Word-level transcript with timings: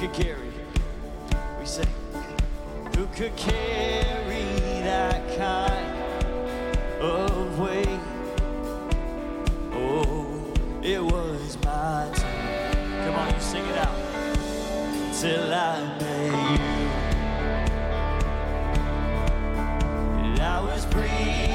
could 0.00 0.12
carry? 0.14 0.50
We 1.58 1.66
say, 1.66 1.84
who 2.96 3.06
could 3.08 3.36
carry 3.36 4.44
that 4.80 5.36
kind 5.36 5.94
of 7.02 7.58
weight? 7.58 8.00
Oh, 9.74 10.26
it 10.82 11.02
was 11.04 11.58
my 11.62 12.10
turn. 12.14 13.04
Come 13.04 13.14
on, 13.14 13.34
you 13.34 13.40
sing 13.40 13.66
it 13.66 13.76
out. 13.76 13.94
Till 15.20 15.52
I 15.52 15.82
met 16.00 16.32
you. 20.24 20.40
I 20.40 20.60
was 20.62 20.86
breathing, 20.86 21.49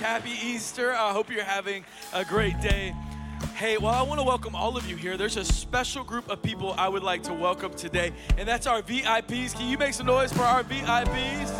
Happy 0.00 0.30
Easter. 0.30 0.92
I 0.94 1.12
hope 1.12 1.30
you're 1.30 1.44
having 1.44 1.84
a 2.14 2.24
great 2.24 2.58
day. 2.58 2.94
Hey, 3.54 3.76
well, 3.76 3.92
I 3.92 4.00
want 4.00 4.18
to 4.18 4.24
welcome 4.24 4.54
all 4.54 4.74
of 4.78 4.88
you 4.88 4.96
here. 4.96 5.18
There's 5.18 5.36
a 5.36 5.44
special 5.44 6.04
group 6.04 6.30
of 6.30 6.42
people 6.42 6.74
I 6.78 6.88
would 6.88 7.02
like 7.02 7.22
to 7.24 7.34
welcome 7.34 7.74
today, 7.74 8.14
and 8.38 8.48
that's 8.48 8.66
our 8.66 8.80
VIPs. 8.80 9.54
Can 9.54 9.68
you 9.68 9.76
make 9.76 9.92
some 9.92 10.06
noise 10.06 10.32
for 10.32 10.42
our 10.42 10.64
VIPs? 10.64 11.50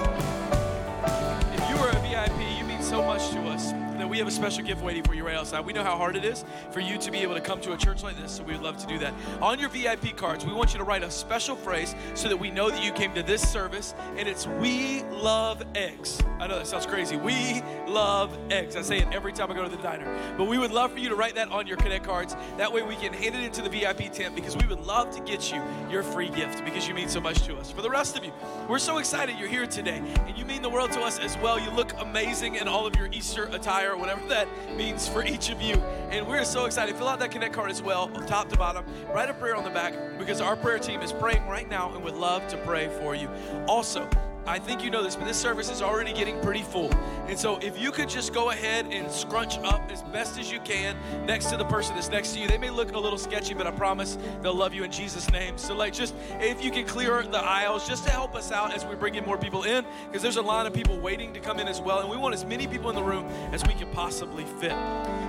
If 1.52 1.68
you 1.68 1.76
are 1.76 1.90
a 1.90 2.00
VIP, 2.00 2.58
you 2.58 2.64
mean 2.64 2.82
so 2.82 3.02
much 3.02 3.28
to 3.32 3.40
us 3.42 3.72
that 3.72 4.08
we 4.08 4.16
have 4.16 4.26
a 4.26 4.30
special 4.30 4.64
gift 4.64 4.82
waiting 4.82 5.02
for 5.02 5.12
you 5.12 5.26
right 5.26 5.36
outside. 5.36 5.62
We 5.62 5.74
know 5.74 5.84
how 5.84 5.98
hard 5.98 6.16
it 6.16 6.24
is 6.24 6.42
for 6.70 6.80
you 6.80 6.96
to 6.96 7.10
be 7.10 7.18
able 7.18 7.34
to 7.34 7.40
come 7.42 7.60
to 7.60 7.74
a 7.74 7.76
church 7.76 8.02
like 8.02 8.16
this, 8.16 8.32
so 8.32 8.42
we 8.42 8.54
would 8.54 8.62
love 8.62 8.78
to 8.78 8.86
do 8.86 8.98
that. 8.98 9.12
On 9.42 9.58
your 9.58 9.68
VIP 9.68 10.16
cards, 10.16 10.46
we 10.46 10.54
want 10.54 10.72
you 10.72 10.78
to 10.78 10.84
write 10.84 11.02
a 11.02 11.10
special 11.10 11.54
phrase 11.54 11.94
so 12.14 12.26
that 12.28 12.38
we 12.38 12.50
know 12.50 12.70
that 12.70 12.82
you 12.82 12.92
came 12.92 13.12
to 13.12 13.22
this 13.22 13.46
service, 13.46 13.94
and 14.16 14.26
it's 14.26 14.46
We 14.46 15.02
Love 15.10 15.62
Eggs. 15.74 16.18
I 16.38 16.46
know 16.46 16.56
that 16.56 16.66
sounds 16.66 16.86
crazy. 16.86 17.16
We 17.16 17.62
love 17.90 18.36
eggs. 18.50 18.76
I 18.76 18.82
say 18.82 18.98
it 18.98 19.08
every 19.12 19.32
time 19.32 19.50
I 19.50 19.54
go 19.54 19.64
to 19.64 19.68
the 19.68 19.82
diner. 19.82 20.34
But 20.38 20.44
we 20.44 20.58
would 20.58 20.70
love 20.70 20.92
for 20.92 20.98
you 20.98 21.08
to 21.08 21.16
write 21.16 21.34
that 21.34 21.50
on 21.50 21.66
your 21.66 21.76
Connect 21.76 22.04
cards. 22.04 22.36
That 22.56 22.72
way 22.72 22.82
we 22.82 22.94
can 22.96 23.12
hand 23.12 23.34
it 23.34 23.42
into 23.42 23.62
the 23.62 23.68
VIP 23.68 24.12
tent 24.12 24.34
because 24.34 24.56
we 24.56 24.66
would 24.66 24.80
love 24.86 25.10
to 25.16 25.20
get 25.22 25.52
you 25.52 25.62
your 25.90 26.02
free 26.02 26.28
gift 26.28 26.64
because 26.64 26.86
you 26.86 26.94
mean 26.94 27.08
so 27.08 27.20
much 27.20 27.42
to 27.42 27.56
us. 27.56 27.70
For 27.70 27.82
the 27.82 27.90
rest 27.90 28.16
of 28.16 28.24
you, 28.24 28.32
we're 28.68 28.78
so 28.78 28.98
excited 28.98 29.38
you're 29.38 29.48
here 29.48 29.66
today 29.66 30.02
and 30.26 30.38
you 30.38 30.44
mean 30.44 30.62
the 30.62 30.68
world 30.68 30.92
to 30.92 31.00
us 31.00 31.18
as 31.18 31.36
well. 31.38 31.58
You 31.58 31.70
look 31.70 31.92
amazing 31.98 32.56
in 32.56 32.68
all 32.68 32.86
of 32.86 32.96
your 32.96 33.08
Easter 33.12 33.44
attire, 33.46 33.96
whatever 33.96 34.26
that 34.28 34.48
means 34.76 35.08
for 35.08 35.24
each 35.24 35.50
of 35.50 35.60
you. 35.60 35.74
And 36.10 36.26
we're 36.26 36.44
so 36.44 36.64
excited. 36.64 36.96
Fill 36.96 37.08
out 37.08 37.18
that 37.18 37.30
Connect 37.30 37.52
card 37.52 37.70
as 37.70 37.82
well, 37.82 38.08
top 38.26 38.48
to 38.50 38.56
bottom. 38.56 38.84
Write 39.12 39.28
a 39.28 39.34
prayer 39.34 39.56
on 39.56 39.64
the 39.64 39.70
back 39.70 39.94
because 40.18 40.40
our 40.40 40.56
prayer 40.56 40.78
team 40.78 41.00
is 41.00 41.12
praying 41.12 41.46
right 41.46 41.68
now 41.68 41.92
and 41.94 42.04
would 42.04 42.16
love 42.16 42.46
to 42.48 42.56
pray 42.58 42.88
for 43.00 43.14
you. 43.14 43.28
Also, 43.66 44.08
I 44.50 44.58
think 44.58 44.82
you 44.82 44.90
know 44.90 45.04
this, 45.04 45.14
but 45.14 45.26
this 45.26 45.36
service 45.36 45.70
is 45.70 45.80
already 45.80 46.12
getting 46.12 46.40
pretty 46.40 46.62
full. 46.62 46.92
And 47.28 47.38
so 47.38 47.58
if 47.58 47.80
you 47.80 47.92
could 47.92 48.08
just 48.08 48.34
go 48.34 48.50
ahead 48.50 48.84
and 48.90 49.08
scrunch 49.08 49.58
up 49.58 49.88
as 49.92 50.02
best 50.02 50.40
as 50.40 50.50
you 50.50 50.58
can 50.58 50.96
next 51.24 51.50
to 51.50 51.56
the 51.56 51.64
person 51.64 51.94
that's 51.94 52.08
next 52.08 52.32
to 52.32 52.40
you. 52.40 52.48
They 52.48 52.58
may 52.58 52.70
look 52.70 52.92
a 52.92 52.98
little 52.98 53.16
sketchy, 53.16 53.54
but 53.54 53.68
I 53.68 53.70
promise 53.70 54.18
they'll 54.42 54.52
love 54.52 54.74
you 54.74 54.82
in 54.82 54.90
Jesus' 54.90 55.30
name. 55.30 55.56
So 55.56 55.72
like 55.72 55.92
just 55.92 56.16
if 56.40 56.64
you 56.64 56.72
can 56.72 56.84
clear 56.84 57.22
the 57.22 57.38
aisles 57.38 57.86
just 57.86 58.02
to 58.06 58.10
help 58.10 58.34
us 58.34 58.50
out 58.50 58.74
as 58.74 58.84
we 58.84 58.96
bring 58.96 59.14
in 59.14 59.24
more 59.24 59.38
people 59.38 59.62
in, 59.62 59.84
because 60.08 60.20
there's 60.20 60.36
a 60.36 60.42
line 60.42 60.66
of 60.66 60.72
people 60.72 60.98
waiting 60.98 61.32
to 61.34 61.38
come 61.38 61.60
in 61.60 61.68
as 61.68 61.80
well. 61.80 62.00
And 62.00 62.10
we 62.10 62.16
want 62.16 62.34
as 62.34 62.44
many 62.44 62.66
people 62.66 62.90
in 62.90 62.96
the 62.96 63.04
room 63.04 63.26
as 63.52 63.62
we 63.68 63.74
can 63.74 63.88
possibly 63.92 64.44
fit. 64.60 64.74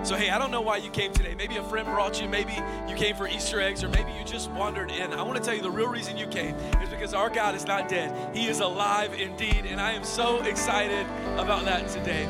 So 0.03 0.15
hey, 0.15 0.31
I 0.31 0.39
don't 0.39 0.49
know 0.49 0.61
why 0.61 0.77
you 0.77 0.89
came 0.89 1.13
today. 1.13 1.35
Maybe 1.35 1.57
a 1.57 1.63
friend 1.65 1.85
brought 1.85 2.19
you, 2.19 2.27
maybe 2.27 2.53
you 2.89 2.95
came 2.95 3.15
for 3.15 3.27
Easter 3.27 3.61
eggs, 3.61 3.83
or 3.83 3.89
maybe 3.89 4.11
you 4.17 4.25
just 4.25 4.49
wandered 4.49 4.89
in. 4.89 5.13
I 5.13 5.21
want 5.21 5.37
to 5.37 5.43
tell 5.43 5.55
you 5.55 5.61
the 5.61 5.69
real 5.69 5.89
reason 5.89 6.17
you 6.17 6.25
came 6.25 6.55
is 6.55 6.89
because 6.89 7.13
our 7.13 7.29
God 7.29 7.53
is 7.53 7.67
not 7.67 7.87
dead. 7.87 8.35
He 8.35 8.47
is 8.47 8.61
alive 8.61 9.10
indeed, 9.13 9.65
and 9.65 9.79
I 9.79 9.91
am 9.91 10.03
so 10.03 10.41
excited 10.43 11.05
about 11.37 11.65
that 11.65 11.87
today. 11.89 12.27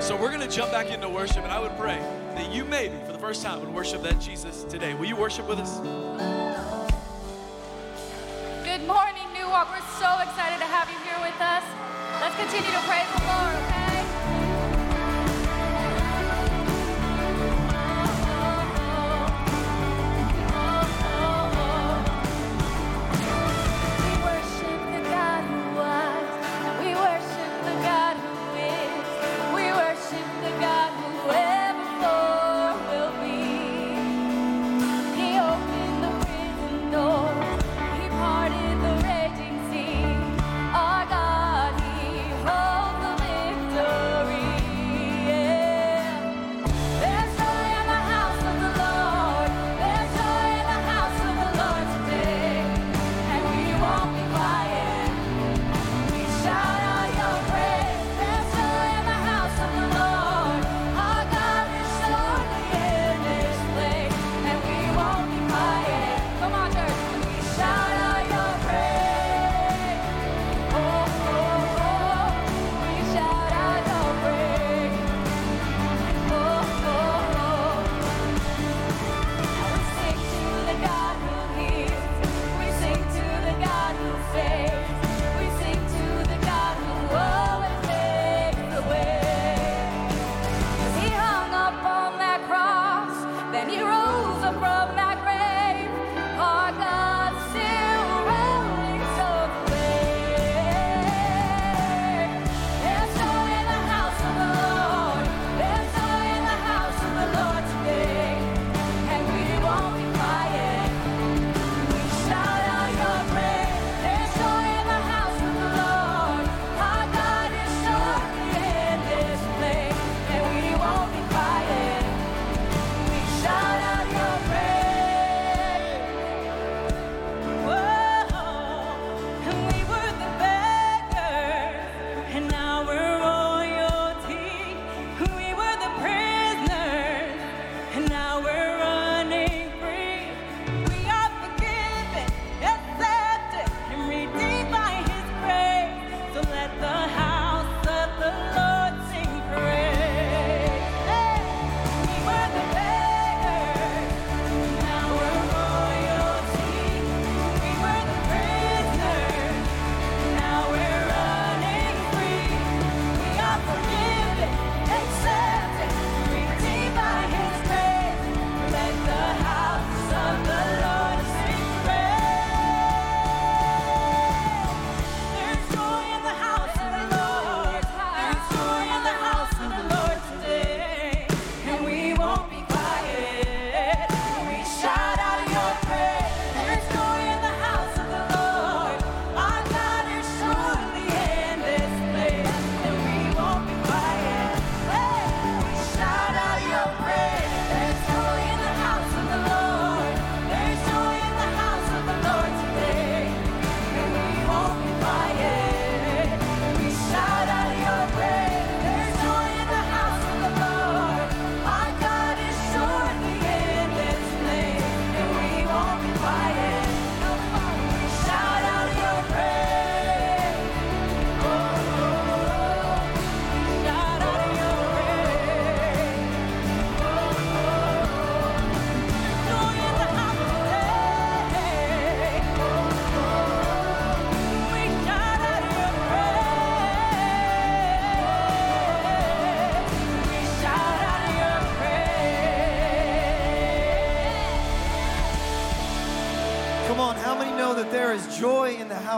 So 0.00 0.16
we're 0.16 0.30
going 0.30 0.40
to 0.40 0.48
jump 0.54 0.72
back 0.72 0.90
into 0.90 1.08
worship, 1.08 1.44
and 1.44 1.52
I 1.52 1.60
would 1.60 1.76
pray 1.78 1.98
that 2.34 2.52
you 2.52 2.64
maybe 2.64 2.96
for 3.04 3.12
the 3.12 3.18
first 3.18 3.42
time 3.42 3.60
would 3.60 3.72
worship 3.72 4.02
that 4.02 4.18
Jesus 4.18 4.64
today. 4.64 4.94
Will 4.94 5.06
you 5.06 5.16
worship 5.16 5.48
with 5.48 5.58
us? 5.58 5.78
Good 8.64 8.86
morning, 8.86 9.26
New 9.32 9.48
Walk. 9.48 9.70
We're 9.70 9.80
so 10.00 10.10
excited 10.22 10.58
to 10.58 10.66
have 10.66 10.90
you 10.90 10.98
here 11.04 11.20
with 11.20 11.40
us. 11.40 11.64
Let's 12.20 12.36
continue 12.36 12.70
to 12.70 12.82
praise 12.86 13.06
the 13.14 13.22
Lord, 13.26 13.54
okay? 13.70 13.91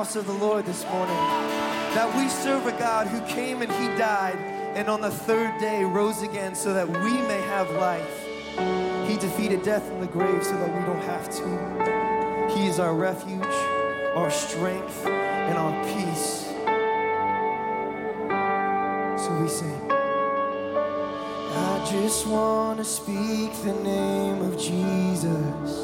house 0.04 0.16
of 0.16 0.26
the 0.26 0.32
Lord 0.34 0.66
this 0.66 0.84
morning. 0.84 1.16
That 1.94 2.14
we 2.14 2.28
serve 2.28 2.66
a 2.66 2.72
God 2.72 3.06
who 3.06 3.22
came 3.22 3.62
and 3.62 3.72
he 3.72 3.86
died 3.96 4.36
and 4.76 4.86
on 4.86 5.00
the 5.00 5.10
third 5.10 5.58
day 5.58 5.82
rose 5.82 6.20
again 6.20 6.54
so 6.54 6.74
that 6.74 6.86
we 6.86 7.12
may 7.22 7.40
have 7.48 7.70
life. 7.70 8.26
He 9.08 9.16
defeated 9.16 9.62
death 9.62 9.90
and 9.90 10.02
the 10.02 10.06
grave 10.06 10.44
so 10.44 10.58
that 10.58 10.68
we 10.68 10.84
don't 10.84 11.02
have 11.04 11.30
to. 11.30 12.54
He 12.54 12.66
is 12.66 12.78
our 12.78 12.94
refuge, 12.94 13.56
our 14.14 14.30
strength, 14.30 15.06
and 15.06 15.56
our 15.56 15.72
peace. 15.84 16.48
So 19.24 19.40
we 19.40 19.48
sing. 19.48 19.90
I 19.90 21.88
just 21.90 22.26
want 22.26 22.78
to 22.78 22.84
speak 22.84 23.54
the 23.62 23.72
name 23.82 24.42
of 24.42 24.58
Jesus 24.58 25.83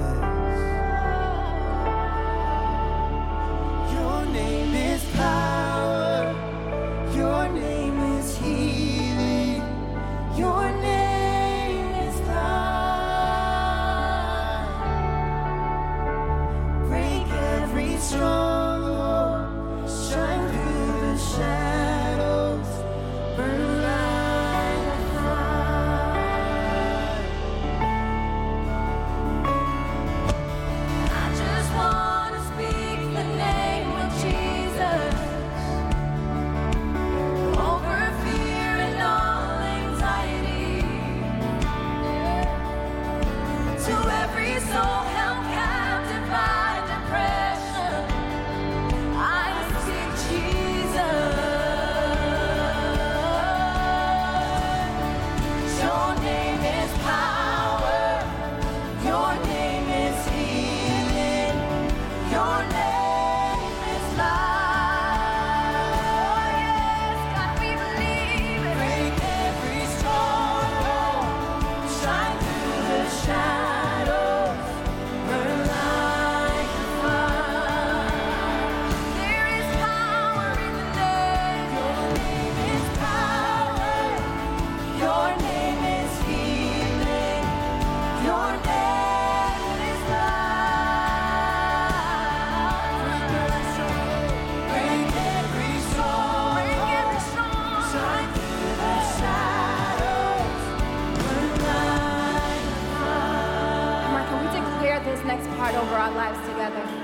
our 106.01 106.11
lives 106.13 106.39
together. 106.49 107.00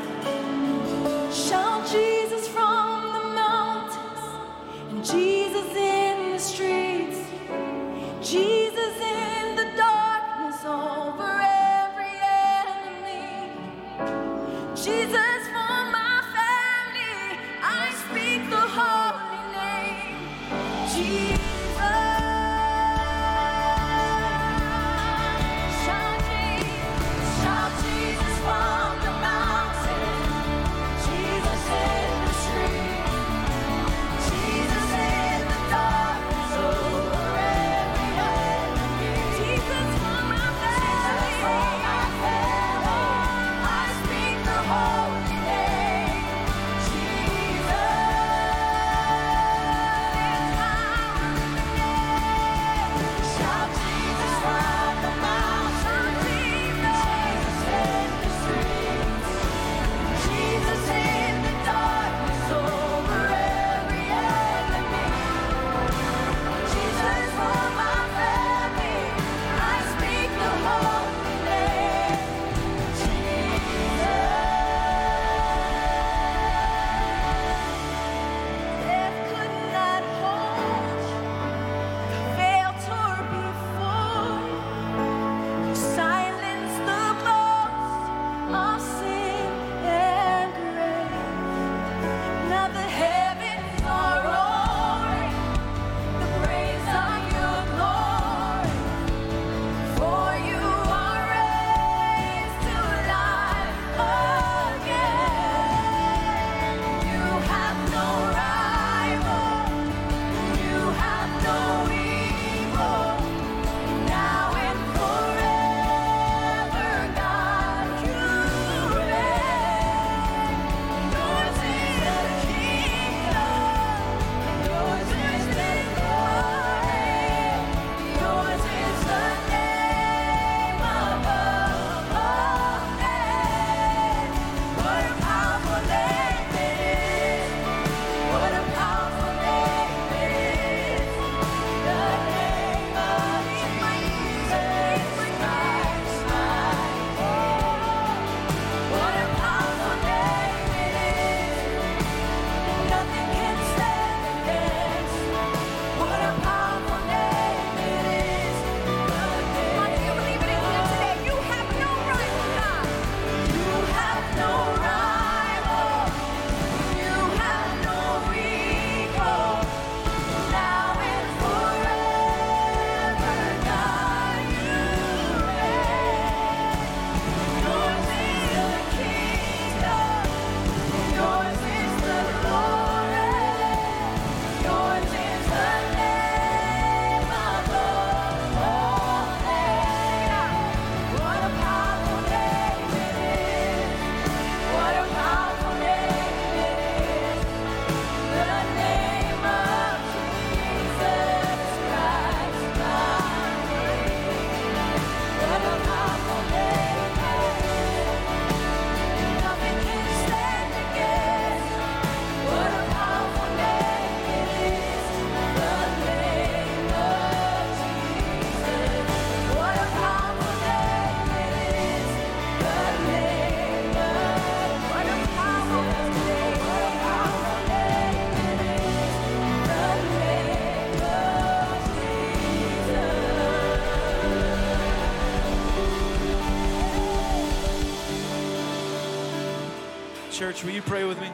Church, 240.48 240.64
will 240.64 240.72
you 240.72 240.82
pray 240.82 241.04
with 241.04 241.20
me? 241.20 241.30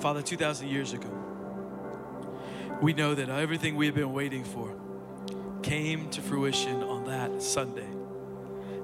Father, 0.00 0.22
2,000 0.22 0.66
years 0.66 0.92
ago, 0.92 1.08
we 2.82 2.92
know 2.92 3.14
that 3.14 3.28
everything 3.28 3.76
we 3.76 3.86
have 3.86 3.94
been 3.94 4.12
waiting 4.12 4.42
for 4.42 4.74
came 5.62 6.10
to 6.10 6.20
fruition 6.20 6.82
on 6.82 7.04
that 7.04 7.40
Sunday. 7.40 7.86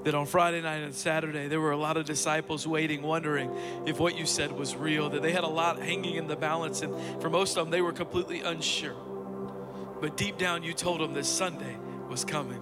That 0.05 0.15
on 0.15 0.25
Friday 0.25 0.61
night 0.61 0.83
and 0.83 0.95
Saturday, 0.95 1.49
there 1.49 1.59
were 1.59 1.71
a 1.71 1.77
lot 1.77 1.97
of 1.97 2.05
disciples 2.05 2.65
waiting, 2.65 3.01
wondering 3.01 3.53
if 3.85 3.99
what 3.99 4.17
you 4.17 4.25
said 4.25 4.53
was 4.53 4.73
real, 4.73 5.09
that 5.09 5.21
they 5.21 5.33
had 5.33 5.43
a 5.43 5.49
lot 5.49 5.77
hanging 5.77 6.15
in 6.15 6.27
the 6.27 6.37
balance, 6.37 6.83
and 6.83 7.21
for 7.21 7.29
most 7.29 7.57
of 7.57 7.65
them, 7.65 7.71
they 7.71 7.81
were 7.81 7.91
completely 7.91 8.39
unsure. 8.39 8.95
But 9.99 10.15
deep 10.15 10.37
down, 10.37 10.63
you 10.63 10.71
told 10.71 11.01
them 11.01 11.13
this 11.13 11.27
Sunday 11.27 11.75
was 12.07 12.23
coming. 12.23 12.60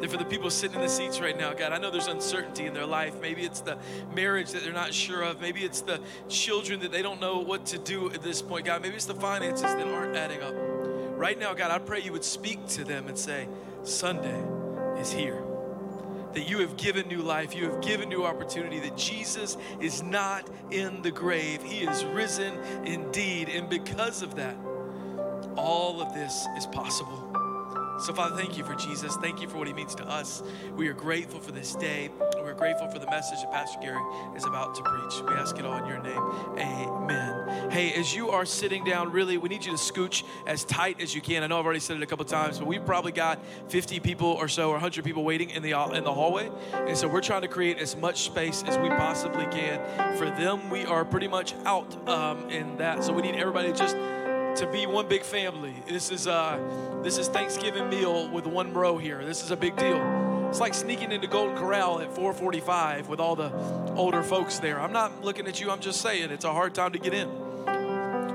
That 0.00 0.10
for 0.10 0.16
the 0.16 0.24
people 0.24 0.48
sitting 0.50 0.76
in 0.76 0.82
the 0.82 0.88
seats 0.88 1.20
right 1.20 1.36
now, 1.36 1.52
God, 1.52 1.72
I 1.72 1.78
know 1.78 1.90
there's 1.90 2.06
uncertainty 2.06 2.64
in 2.64 2.72
their 2.72 2.86
life. 2.86 3.20
Maybe 3.20 3.42
it's 3.42 3.60
the 3.60 3.76
marriage 4.14 4.50
that 4.52 4.62
they're 4.62 4.72
not 4.72 4.94
sure 4.94 5.22
of. 5.22 5.40
Maybe 5.40 5.60
it's 5.60 5.82
the 5.82 6.00
children 6.28 6.80
that 6.80 6.90
they 6.90 7.02
don't 7.02 7.20
know 7.20 7.40
what 7.40 7.66
to 7.66 7.78
do 7.78 8.10
at 8.10 8.22
this 8.22 8.40
point, 8.40 8.64
God. 8.64 8.80
Maybe 8.80 8.94
it's 8.94 9.04
the 9.04 9.14
finances 9.14 9.62
that 9.62 9.86
aren't 9.86 10.16
adding 10.16 10.40
up. 10.42 10.54
Right 11.18 11.38
now, 11.38 11.52
God, 11.52 11.70
I 11.70 11.78
pray 11.78 12.00
you 12.00 12.12
would 12.12 12.24
speak 12.24 12.66
to 12.68 12.84
them 12.84 13.08
and 13.08 13.18
say, 13.18 13.46
Sunday 13.82 14.42
is 14.98 15.12
here. 15.12 15.42
That 16.32 16.48
you 16.48 16.60
have 16.60 16.78
given 16.78 17.08
new 17.08 17.20
life, 17.20 17.54
you 17.54 17.64
have 17.64 17.82
given 17.82 18.08
new 18.08 18.24
opportunity, 18.24 18.78
that 18.80 18.96
Jesus 18.96 19.58
is 19.80 20.02
not 20.02 20.48
in 20.70 21.02
the 21.02 21.10
grave. 21.10 21.62
He 21.62 21.84
is 21.84 22.04
risen 22.06 22.54
indeed. 22.86 23.50
And 23.50 23.68
because 23.68 24.22
of 24.22 24.36
that, 24.36 24.56
all 25.56 26.00
of 26.00 26.14
this 26.14 26.46
is 26.56 26.64
possible. 26.66 27.39
So, 28.00 28.14
Father, 28.14 28.34
thank 28.34 28.56
you 28.56 28.64
for 28.64 28.74
Jesus. 28.74 29.16
Thank 29.16 29.42
you 29.42 29.48
for 29.48 29.58
what 29.58 29.66
he 29.66 29.74
means 29.74 29.94
to 29.96 30.08
us. 30.08 30.42
We 30.74 30.88
are 30.88 30.94
grateful 30.94 31.38
for 31.38 31.52
this 31.52 31.74
day. 31.74 32.08
We're 32.36 32.54
grateful 32.54 32.88
for 32.88 32.98
the 32.98 33.06
message 33.06 33.42
that 33.42 33.52
Pastor 33.52 33.78
Gary 33.80 34.00
is 34.34 34.46
about 34.46 34.74
to 34.76 34.82
preach. 34.82 35.20
We 35.28 35.34
ask 35.34 35.58
it 35.58 35.66
all 35.66 35.76
in 35.76 35.86
your 35.86 36.00
name. 36.00 36.22
Amen. 36.58 37.70
Hey, 37.70 37.92
as 37.92 38.14
you 38.14 38.30
are 38.30 38.46
sitting 38.46 38.84
down, 38.84 39.12
really, 39.12 39.36
we 39.36 39.50
need 39.50 39.66
you 39.66 39.72
to 39.72 39.78
scooch 39.78 40.24
as 40.46 40.64
tight 40.64 41.00
as 41.00 41.14
you 41.14 41.20
can. 41.20 41.42
I 41.42 41.46
know 41.46 41.58
I've 41.58 41.64
already 41.66 41.80
said 41.80 41.98
it 41.98 42.02
a 42.02 42.06
couple 42.06 42.24
times, 42.24 42.58
but 42.58 42.66
we've 42.66 42.84
probably 42.84 43.12
got 43.12 43.38
50 43.68 44.00
people 44.00 44.28
or 44.28 44.48
so, 44.48 44.68
or 44.68 44.72
100 44.72 45.04
people 45.04 45.22
waiting 45.22 45.50
in 45.50 45.62
the 45.62 45.72
in 45.94 46.04
the 46.04 46.12
hallway, 46.12 46.50
and 46.72 46.96
so 46.96 47.06
we're 47.06 47.20
trying 47.20 47.42
to 47.42 47.48
create 47.48 47.78
as 47.78 47.96
much 47.96 48.22
space 48.22 48.62
as 48.66 48.78
we 48.78 48.88
possibly 48.88 49.46
can 49.46 50.16
for 50.16 50.26
them. 50.26 50.70
We 50.70 50.86
are 50.86 51.04
pretty 51.04 51.28
much 51.28 51.54
out 51.64 52.08
um, 52.08 52.48
in 52.48 52.78
that, 52.78 53.04
so 53.04 53.12
we 53.12 53.22
need 53.22 53.34
everybody 53.34 53.72
to 53.72 53.78
just 53.78 53.96
to 54.60 54.66
be 54.66 54.84
one 54.84 55.08
big 55.08 55.22
family. 55.22 55.74
This 55.88 56.10
is 56.10 56.26
uh, 56.26 56.58
this 57.02 57.16
is 57.16 57.28
Thanksgiving 57.28 57.88
meal 57.88 58.28
with 58.28 58.46
one 58.46 58.74
row 58.74 58.98
here. 58.98 59.24
This 59.24 59.42
is 59.42 59.50
a 59.50 59.56
big 59.56 59.74
deal. 59.74 59.98
It's 60.50 60.60
like 60.60 60.74
sneaking 60.74 61.12
into 61.12 61.26
Golden 61.26 61.56
Corral 61.56 61.98
at 62.00 62.14
4:45 62.14 63.08
with 63.08 63.20
all 63.20 63.34
the 63.34 63.50
older 63.96 64.22
folks 64.22 64.58
there. 64.58 64.78
I'm 64.78 64.92
not 64.92 65.24
looking 65.24 65.46
at 65.46 65.62
you. 65.62 65.70
I'm 65.70 65.80
just 65.80 66.02
saying 66.02 66.30
it's 66.30 66.44
a 66.44 66.52
hard 66.52 66.74
time 66.74 66.92
to 66.92 66.98
get 66.98 67.14
in. 67.14 67.30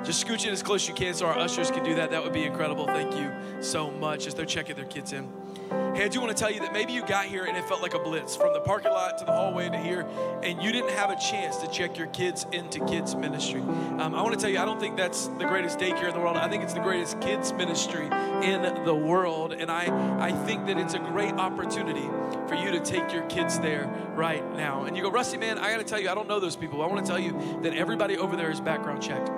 Just 0.04 0.26
scooch 0.26 0.48
in 0.48 0.52
as 0.52 0.64
close 0.64 0.82
as 0.86 0.90
you 0.90 0.96
can 0.96 1.14
so 1.14 1.28
our 1.28 1.38
ushers 1.38 1.70
can 1.70 1.84
do 1.84 1.94
that. 1.94 2.10
That 2.10 2.24
would 2.24 2.34
be 2.34 2.44
incredible. 2.44 2.88
Thank 2.88 3.16
you 3.16 3.32
so 3.62 3.92
much 3.92 4.26
as 4.26 4.34
they're 4.34 4.48
checking 4.48 4.76
their 4.76 4.86
kids 4.86 5.14
in. 5.14 5.32
Hey, 5.70 6.04
I 6.04 6.08
do 6.10 6.20
want 6.20 6.36
to 6.36 6.38
tell 6.38 6.52
you 6.52 6.60
that 6.60 6.74
maybe 6.74 6.92
you 6.92 7.06
got 7.06 7.26
here 7.26 7.46
and 7.46 7.56
it 7.56 7.64
felt 7.66 7.82
like 7.82 7.94
a 7.94 8.00
blitz 8.00 8.36
from 8.36 8.54
the 8.54 8.60
parking 8.60 8.92
lot 8.92 9.18
to 9.20 9.26
the 9.26 9.32
hallway 9.32 9.70
to 9.70 9.78
here, 9.78 10.06
and 10.44 10.62
you 10.62 10.72
didn't 10.72 10.92
have 10.92 11.10
a 11.10 11.16
chance 11.16 11.58
to 11.58 11.68
check 11.68 11.98
your 11.98 12.08
kids 12.08 12.46
into 12.52 12.86
kids 12.86 13.16
ministry. 13.16 13.62
Um, 13.62 14.14
I 14.14 14.22
want 14.22 14.34
to 14.34 14.40
tell 14.40 14.50
you, 14.50 14.60
I 14.60 14.66
don't 14.66 14.80
think 14.80 14.98
that's 14.98 15.28
the 15.28 15.46
greatest 15.46 15.80
daycare 15.80 16.10
in 16.10 16.14
the 16.14 16.20
world. 16.20 16.36
I 16.36 16.50
think 16.50 16.64
it's 16.64 16.74
the 16.74 16.82
greatest 16.82 17.22
kids 17.22 17.54
ministry 17.54 18.08
in 18.44 18.84
the 18.84 18.94
world, 18.96 19.54
and 19.54 19.72
I 19.72 19.86
I 20.20 20.32
think 20.32 20.66
that 20.68 20.78
it's 20.78 20.96
a 20.96 21.00
great 21.00 21.34
opportunity 21.34 22.10
for 22.48 22.56
you 22.56 22.72
to 22.72 22.80
take 22.80 23.14
your 23.14 23.24
kids 23.28 23.60
there 23.60 23.88
right 24.16 24.44
now. 24.56 24.84
And 24.84 24.98
you 24.98 25.04
go, 25.04 25.12
Rusty, 25.12 25.38
man, 25.38 25.58
I 25.58 25.72
got 25.72 25.78
to 25.78 25.84
tell 25.84 26.00
you, 26.00 26.10
I 26.10 26.16
don't 26.16 26.28
know 26.28 26.40
those 26.40 26.56
people. 26.56 26.82
I 26.82 26.88
want 26.88 27.06
to 27.06 27.10
tell 27.10 27.20
you 27.20 27.60
that 27.62 27.74
everybody 27.74 28.18
over 28.18 28.36
there 28.36 28.52
is 28.52 28.60
background 28.60 29.02
checked. 29.02 29.30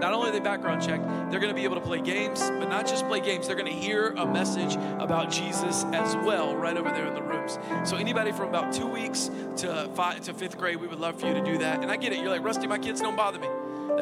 Not 0.00 0.12
only 0.12 0.28
are 0.28 0.32
they 0.32 0.40
background 0.40 0.82
checked, 0.82 1.06
they're 1.30 1.40
going 1.40 1.52
to 1.52 1.54
be 1.54 1.64
able 1.64 1.76
to 1.76 1.80
play 1.80 2.00
games, 2.00 2.40
but 2.40 2.68
not 2.68 2.86
just 2.86 3.06
play 3.06 3.20
games. 3.20 3.46
They're 3.46 3.56
going 3.56 3.72
to 3.72 3.78
hear 3.78 4.08
a 4.16 4.26
message 4.26 4.74
about 4.98 5.30
Jesus 5.30 5.84
as 5.92 6.14
well 6.16 6.54
right 6.54 6.76
over 6.76 6.90
there 6.90 7.06
in 7.06 7.14
the 7.14 7.22
rooms. 7.22 7.58
So 7.84 7.96
anybody 7.96 8.32
from 8.32 8.48
about 8.48 8.72
two 8.72 8.86
weeks 8.86 9.30
to 9.58 9.88
five 9.94 10.20
to 10.22 10.34
fifth 10.34 10.58
grade, 10.58 10.76
we 10.76 10.86
would 10.86 11.00
love 11.00 11.18
for 11.18 11.26
you 11.26 11.34
to 11.34 11.42
do 11.42 11.58
that. 11.58 11.82
And 11.82 11.90
I 11.90 11.96
get 11.96 12.12
it. 12.12 12.18
You're 12.18 12.28
like 12.28 12.44
Rusty, 12.44 12.66
my 12.66 12.78
kids 12.78 13.00
don't 13.00 13.16
bother 13.16 13.38
me. 13.38 13.48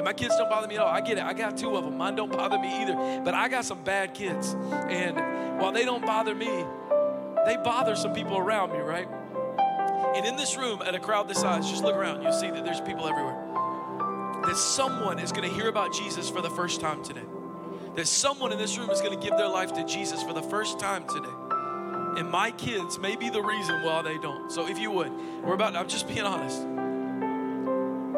My 0.03 0.13
kids 0.13 0.37
don't 0.37 0.51
bother 0.51 0.67
me 0.67 0.75
at 0.75 0.81
all. 0.81 0.89
I 0.89 1.01
get 1.01 1.19
it. 1.19 1.25
I 1.25 1.33
got 1.33 1.57
two 1.57 1.77
of 1.77 1.85
them. 1.85 1.97
Mine 1.97 2.17
don't 2.17 2.31
bother 2.31 2.59
me 2.59 2.83
either. 2.83 3.23
But 3.25 3.35
I 3.35 3.49
got 3.49 3.65
some 3.65 3.83
bad 3.85 4.13
kids, 4.13 4.55
and 4.73 5.17
while 5.61 5.73
they 5.73 5.85
don't 5.85 6.05
bother 6.05 6.35
me, 6.35 6.65
they 7.47 7.57
bother 7.57 7.95
some 7.95 8.13
people 8.13 8.37
around 8.37 8.73
me, 8.73 8.79
right? 8.79 9.09
And 10.17 10.27
in 10.27 10.37
this 10.37 10.57
room, 10.57 10.83
at 10.83 10.95
a 10.95 11.01
crowd 11.01 11.29
this 11.29 11.41
size, 11.41 11.71
just 11.71 11.85
look 11.85 11.95
around. 11.95 12.23
You'll 12.23 12.33
see 12.33 12.51
that 12.51 12.65
there's 12.65 12.81
people 12.81 13.07
everywhere 13.07 13.45
that 14.46 14.57
someone 14.57 15.18
is 15.18 15.33
going 15.33 15.48
to 15.48 15.54
hear 15.54 15.68
about 15.68 15.92
Jesus 15.92 16.28
for 16.28 16.40
the 16.40 16.50
first 16.50 16.80
time 16.80 17.02
today. 17.02 17.24
That 17.96 18.07
someone 18.07 18.52
in 18.52 18.59
this 18.59 18.76
room 18.78 18.90
is 18.90 19.00
going 19.00 19.18
to 19.18 19.24
give 19.24 19.37
their 19.37 19.48
life 19.48 19.72
to 19.74 19.85
Jesus 19.85 20.22
for 20.22 20.33
the 20.33 20.42
first 20.42 20.78
time 20.78 21.04
today. 21.09 22.20
And 22.20 22.30
my 22.30 22.50
kids 22.52 22.98
may 22.98 23.16
be 23.16 23.30
the 23.30 23.42
reason 23.42 23.83
why 23.83 24.02
they 24.02 24.18
don't. 24.18 24.50
So 24.50 24.68
if 24.68 24.78
you 24.78 24.90
would, 24.90 25.12
we're 25.42 25.54
about, 25.54 25.74
I'm 25.74 25.88
just 25.88 26.07
being 26.07 26.22
honest. 26.22 26.61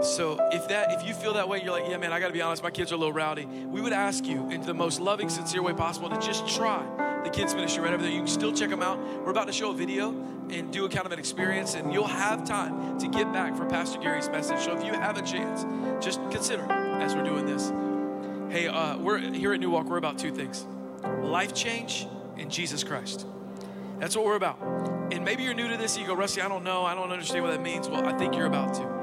So 0.03 0.39
if 0.53 0.69
that 0.69 0.93
if 0.93 1.07
you 1.07 1.15
feel 1.15 1.35
that 1.35 1.49
way, 1.49 1.63
you're 1.63 1.73
like, 1.73 1.89
yeah, 1.89 1.97
man, 1.97 2.13
I 2.13 2.21
gotta 2.21 2.33
be 2.33 2.43
honest, 2.43 2.63
my 2.63 2.71
kids 2.71 2.93
are 2.93 2.97
a 2.97 2.99
little 2.99 3.13
rowdy. 3.13 3.47
We 3.47 3.81
would 3.81 3.93
ask 3.93 4.27
you 4.27 4.51
in 4.51 4.63
the 4.63 4.75
most 4.75 5.01
loving, 5.01 5.29
sincere 5.29 5.63
way 5.63 5.73
possible 5.73 6.11
to 6.11 6.19
just 6.19 6.47
try 6.49 6.85
the 7.25 7.31
kids 7.31 7.55
ministry 7.55 7.83
right 7.83 7.93
over 7.93 8.03
there. 8.03 8.13
You 8.13 8.19
can 8.19 8.29
still 8.29 8.53
check 8.53 8.71
them 8.71 8.83
out. 8.83 8.99
We're 9.25 9.31
about 9.31 9.47
to 9.47 9.53
show 9.53 9.71
a 9.71 9.75
video 9.75 10.11
and 10.51 10.73
do 10.73 10.85
a 10.85 10.89
kind 10.89 11.07
of 11.07 11.13
an 11.13 11.19
experience, 11.19 11.75
and 11.75 11.93
you'll 11.93 12.07
have 12.07 12.45
time 12.45 12.99
to 12.99 13.09
get 13.09 13.33
back 13.33 13.57
for 13.57 13.65
Pastor 13.65 13.99
Gary's 13.99 14.29
message. 14.29 14.61
So 14.61 14.77
if 14.77 14.85
you 14.85 14.93
have 14.93 15.17
a 15.17 15.23
chance, 15.23 15.65
just 16.05 16.21
consider 16.31 16.71
as 16.71 17.15
we're 17.15 17.25
doing 17.25 17.47
this. 17.47 17.73
Hey, 18.55 18.69
uh, 18.69 18.99
we're 18.99 19.19
here 19.19 19.55
at 19.55 19.61
New 19.61 19.71
Walk. 19.71 19.87
We're 19.87 19.97
about 19.97 20.19
two 20.19 20.31
things: 20.31 20.67
life 21.23 21.55
change 21.55 22.07
and 22.37 22.51
Jesus 22.51 22.85
Christ. 22.85 23.27
That's 23.99 24.15
what 24.15 24.27
we're 24.27 24.37
about. 24.37 24.61
And 25.11 25.25
maybe 25.25 25.43
you're 25.43 25.55
new 25.55 25.69
to 25.69 25.77
this. 25.77 25.97
You 25.97 26.07
go, 26.07 26.15
Rusty, 26.15 26.43
I 26.43 26.49
don't 26.49 26.65
know. 26.65 26.85
I 26.85 26.95
don't 26.95 27.11
understand 27.11 27.45
what 27.45 27.51
that 27.51 27.63
means. 27.63 27.89
Well, 27.89 28.07
I 28.07 28.13
think 28.13 28.37
you're 28.37 28.47
about 28.47 28.75
to. 28.75 28.96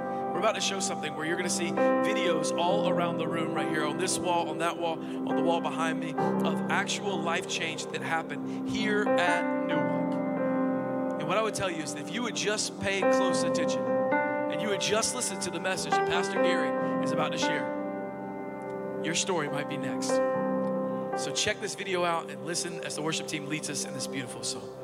About 0.44 0.56
to 0.56 0.62
show 0.62 0.82
something 0.82 1.16
where 1.16 1.26
you're 1.26 1.38
going 1.38 1.48
to 1.48 1.56
see 1.56 1.72
videos 1.72 2.54
all 2.58 2.90
around 2.90 3.18
the 3.18 3.26
room, 3.26 3.54
right 3.54 3.70
here, 3.70 3.86
on 3.86 3.98
this 3.98 4.20
wall, 4.20 4.50
on 4.50 4.58
that 4.58 4.78
wall, 4.78 5.00
on 5.00 5.38
the 5.38 5.42
wall 5.42 5.62
behind 5.62 6.02
me, 6.02 6.14
of 6.18 6.70
actual 6.70 7.18
life 7.18 7.48
change 7.48 7.86
that 7.86 8.02
happened 8.02 8.70
here 8.70 9.04
at 9.04 9.66
New 9.66 9.78
Walk. 9.78 11.22
And 11.22 11.30
what 11.30 11.38
I 11.38 11.42
would 11.42 11.54
tell 11.54 11.72
you 11.72 11.82
is 11.82 11.94
that 11.94 12.02
if 12.02 12.14
you 12.14 12.24
would 12.24 12.36
just 12.36 12.78
pay 12.82 13.00
close 13.00 13.44
attention 13.44 13.82
and 13.84 14.62
you 14.62 14.68
would 14.68 14.82
just 14.82 15.16
listen 15.16 15.40
to 15.40 15.50
the 15.50 15.62
message 15.62 15.92
that 15.92 16.10
Pastor 16.10 16.44
Gary 16.44 17.06
is 17.06 17.14
about 17.14 17.32
to 17.32 17.38
share, 17.38 19.00
your 19.02 19.16
story 19.16 19.48
might 19.48 19.70
be 19.70 19.78
next. 19.78 20.10
So 20.10 21.32
check 21.34 21.62
this 21.62 21.74
video 21.74 22.04
out 22.04 22.30
and 22.30 22.46
listen 22.46 22.82
as 22.84 22.96
the 22.96 23.02
worship 23.02 23.28
team 23.28 23.48
leads 23.48 23.70
us 23.70 23.86
in 23.86 23.94
this 23.94 24.08
beautiful 24.08 24.44
song. 24.44 24.83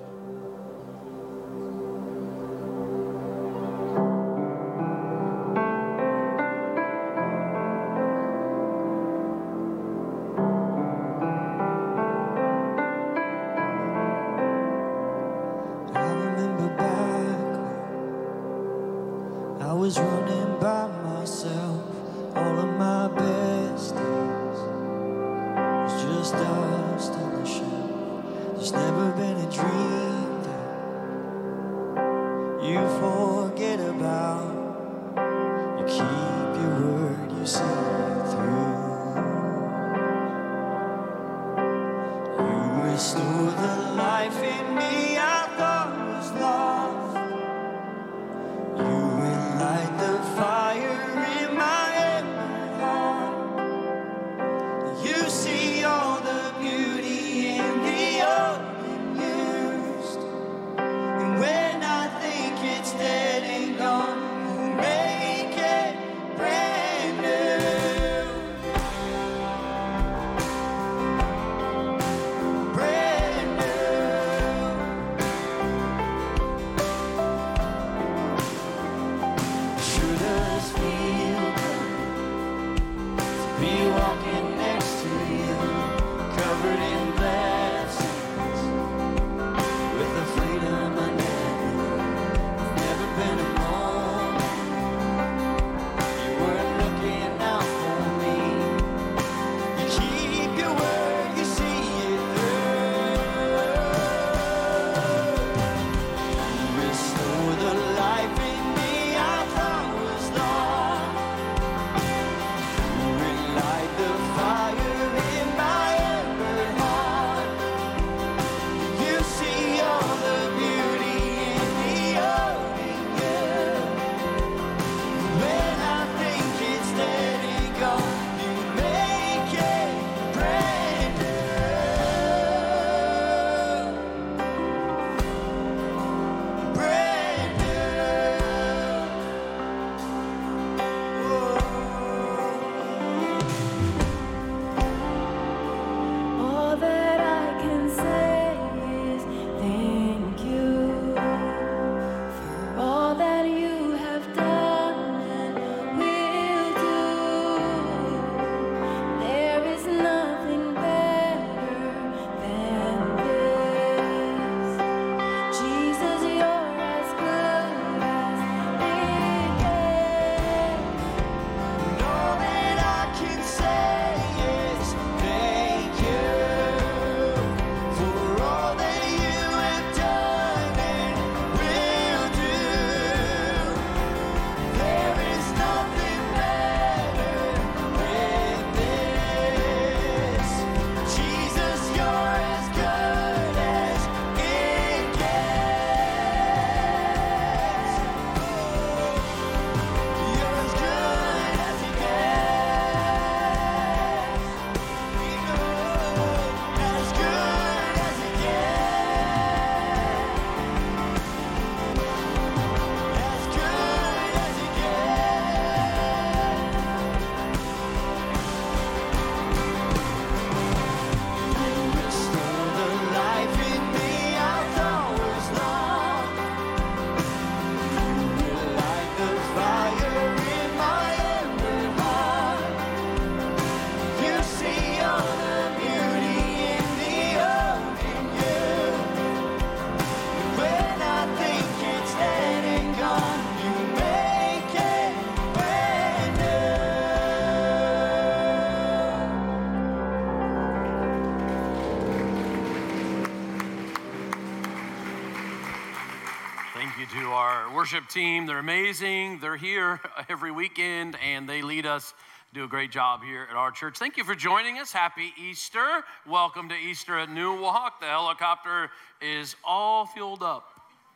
Worship 257.80 258.10
team. 258.10 258.46
They're 258.46 258.60
amazing. 258.60 259.40
They're 259.40 259.56
here 259.56 260.02
every 260.30 260.52
weekend 260.52 261.16
and 261.26 261.48
they 261.48 261.62
lead 261.62 261.86
us, 261.86 262.14
do 262.54 262.66
a 262.66 262.68
great 262.68 262.92
job 262.92 263.24
here 263.24 263.48
at 263.50 263.56
our 263.56 263.72
church. 263.72 263.98
Thank 263.98 264.18
you 264.18 264.26
for 264.26 264.36
joining 264.36 264.80
us. 264.80 264.92
Happy 264.92 265.32
Easter. 265.42 266.04
Welcome 266.28 266.68
to 266.68 266.76
Easter 266.76 267.18
at 267.18 267.30
New 267.32 267.62
Walk. 267.62 268.02
The 268.02 268.08
helicopter 268.08 268.90
is 269.22 269.56
all 269.64 270.06
fueled 270.06 270.44
up 270.44 270.66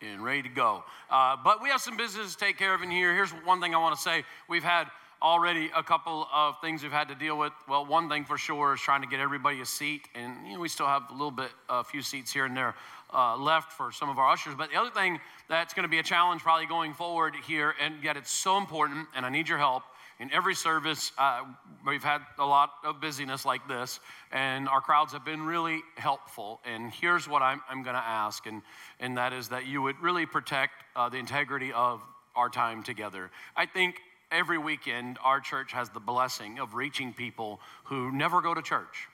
and 0.01 0.23
ready 0.23 0.41
to 0.41 0.47
go. 0.47 0.85
Uh, 1.09 1.35
but 1.43 1.61
we 1.61 1.67
have 1.67 1.81
some 1.81 1.97
business 1.97 2.31
to 2.31 2.37
take 2.39 2.57
care 2.57 2.73
of 2.73 2.81
in 2.81 2.89
here. 2.89 3.13
Here's 3.13 3.31
one 3.31 3.59
thing 3.59 3.75
I 3.75 3.77
want 3.77 3.97
to 3.97 4.01
say. 4.01 4.23
We've 4.47 4.63
had 4.63 4.85
already 5.21 5.69
a 5.75 5.83
couple 5.83 6.29
of 6.33 6.61
things 6.61 6.81
we've 6.81 6.93
had 6.93 7.09
to 7.09 7.15
deal 7.15 7.37
with. 7.37 7.51
Well, 7.67 7.85
one 7.85 8.07
thing 8.07 8.23
for 8.23 8.37
sure 8.37 8.75
is 8.75 8.79
trying 8.79 9.01
to 9.01 9.07
get 9.07 9.19
everybody 9.19 9.59
a 9.59 9.65
seat, 9.65 10.07
and 10.15 10.47
you 10.47 10.53
know, 10.53 10.61
we 10.61 10.69
still 10.69 10.87
have 10.87 11.03
a 11.09 11.13
little 11.13 11.29
bit, 11.29 11.51
a 11.67 11.83
few 11.83 12.01
seats 12.01 12.31
here 12.31 12.45
and 12.45 12.55
there 12.55 12.73
uh, 13.13 13.37
left 13.37 13.71
for 13.71 13.91
some 13.91 14.09
of 14.09 14.17
our 14.17 14.29
ushers. 14.31 14.55
But 14.55 14.71
the 14.71 14.77
other 14.77 14.89
thing 14.89 15.19
that's 15.47 15.73
going 15.73 15.83
to 15.83 15.89
be 15.89 15.99
a 15.99 16.03
challenge 16.03 16.41
probably 16.41 16.65
going 16.65 16.93
forward 16.93 17.35
here, 17.47 17.75
and 17.81 17.95
yet 18.03 18.17
it's 18.17 18.31
so 18.31 18.57
important, 18.57 19.07
and 19.15 19.25
I 19.25 19.29
need 19.29 19.47
your 19.47 19.57
help. 19.57 19.83
In 20.19 20.31
every 20.31 20.55
service, 20.55 21.11
uh, 21.17 21.41
we've 21.85 22.03
had 22.03 22.21
a 22.37 22.45
lot 22.45 22.71
of 22.83 23.01
busyness 23.01 23.45
like 23.45 23.67
this, 23.67 23.99
and 24.31 24.69
our 24.69 24.79
crowds 24.79 25.11
have 25.13 25.25
been 25.25 25.41
really 25.41 25.81
helpful. 25.95 26.61
And 26.65 26.91
here's 26.91 27.27
what 27.27 27.41
I'm, 27.41 27.61
I'm 27.69 27.83
going 27.83 27.95
to 27.95 28.01
ask, 28.01 28.45
and, 28.45 28.61
and 28.99 29.17
that 29.17 29.33
is 29.33 29.49
that 29.49 29.67
you 29.67 29.81
would 29.81 29.99
really 30.01 30.25
protect 30.25 30.73
uh, 30.95 31.09
the 31.09 31.17
integrity 31.17 31.73
of 31.73 32.01
our 32.35 32.49
time 32.49 32.83
together. 32.83 33.31
I 33.55 33.65
think 33.65 33.95
every 34.31 34.57
weekend 34.57 35.17
our 35.23 35.39
church 35.39 35.73
has 35.73 35.89
the 35.89 35.99
blessing 35.99 36.59
of 36.59 36.73
reaching 36.73 37.13
people 37.13 37.59
who 37.85 38.11
never 38.11 38.41
go 38.41 38.53
to 38.53 38.61
church 38.61 39.07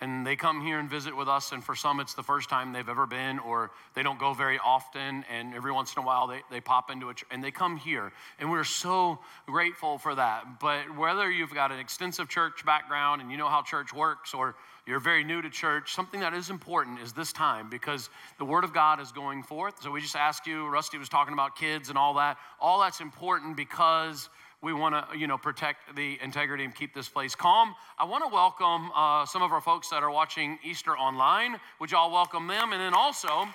and 0.00 0.26
they 0.26 0.36
come 0.36 0.62
here 0.62 0.78
and 0.78 0.88
visit 0.88 1.14
with 1.16 1.28
us 1.28 1.52
and 1.52 1.62
for 1.62 1.74
some 1.74 2.00
it's 2.00 2.14
the 2.14 2.22
first 2.22 2.48
time 2.48 2.72
they've 2.72 2.88
ever 2.88 3.06
been 3.06 3.38
or 3.38 3.70
they 3.94 4.02
don't 4.02 4.18
go 4.18 4.32
very 4.32 4.58
often 4.64 5.24
and 5.30 5.54
every 5.54 5.72
once 5.72 5.94
in 5.94 6.02
a 6.02 6.06
while 6.06 6.26
they, 6.26 6.40
they 6.50 6.60
pop 6.60 6.90
into 6.90 7.10
it 7.10 7.22
and 7.30 7.44
they 7.44 7.50
come 7.50 7.76
here 7.76 8.12
and 8.38 8.50
we're 8.50 8.64
so 8.64 9.18
grateful 9.46 9.98
for 9.98 10.14
that. 10.14 10.60
But 10.60 10.96
whether 10.96 11.30
you've 11.30 11.54
got 11.54 11.72
an 11.72 11.78
extensive 11.78 12.28
church 12.28 12.64
background 12.64 13.20
and 13.20 13.30
you 13.30 13.36
know 13.36 13.48
how 13.48 13.62
church 13.62 13.92
works 13.92 14.34
or 14.34 14.56
you're 14.86 15.00
very 15.00 15.22
new 15.22 15.42
to 15.42 15.50
church 15.50 15.94
something 15.94 16.20
that 16.20 16.34
is 16.34 16.50
important 16.50 17.00
is 17.00 17.12
this 17.12 17.32
time 17.32 17.68
because 17.70 18.08
the 18.38 18.44
word 18.44 18.64
of 18.64 18.72
god 18.72 19.00
is 19.00 19.12
going 19.12 19.42
forth. 19.42 19.82
So 19.82 19.90
we 19.90 20.00
just 20.00 20.16
ask 20.16 20.46
you 20.46 20.66
rusty 20.68 20.98
was 20.98 21.08
talking 21.08 21.34
about 21.34 21.56
kids 21.56 21.90
and 21.90 21.98
all 21.98 22.14
that. 22.14 22.38
All 22.60 22.80
that's 22.80 23.00
important 23.00 23.56
because 23.56 24.28
we 24.62 24.72
want 24.72 24.94
to 24.94 25.18
you 25.18 25.26
know 25.26 25.38
protect 25.38 25.94
the 25.96 26.18
integrity 26.22 26.64
and 26.64 26.74
keep 26.74 26.94
this 26.94 27.08
place 27.08 27.34
calm. 27.34 27.74
I 27.98 28.04
want 28.04 28.24
to 28.24 28.28
welcome 28.32 28.90
uh, 28.94 29.24
some 29.24 29.42
of 29.42 29.52
our 29.52 29.60
folks 29.60 29.88
that 29.90 30.02
are 30.02 30.10
watching 30.10 30.58
easter 30.62 30.96
online. 30.96 31.56
Would 31.80 31.90
y'all 31.90 32.12
welcome 32.12 32.46
them? 32.46 32.72
And 32.72 32.80
then 32.80 32.94
also 32.94 33.48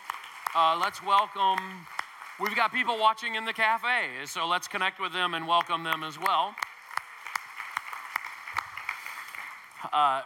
uh, 0.55 0.79
let's 0.81 1.03
welcome 1.03 1.59
we've 2.39 2.55
got 2.55 2.73
people 2.73 2.97
watching 2.99 3.35
in 3.35 3.45
the 3.45 3.53
cafe 3.53 4.09
so 4.25 4.47
let's 4.47 4.67
connect 4.67 4.99
with 4.99 5.13
them 5.13 5.33
and 5.33 5.47
welcome 5.47 5.83
them 5.83 6.03
as 6.03 6.19
well. 6.19 6.55
Uh, 9.93 10.21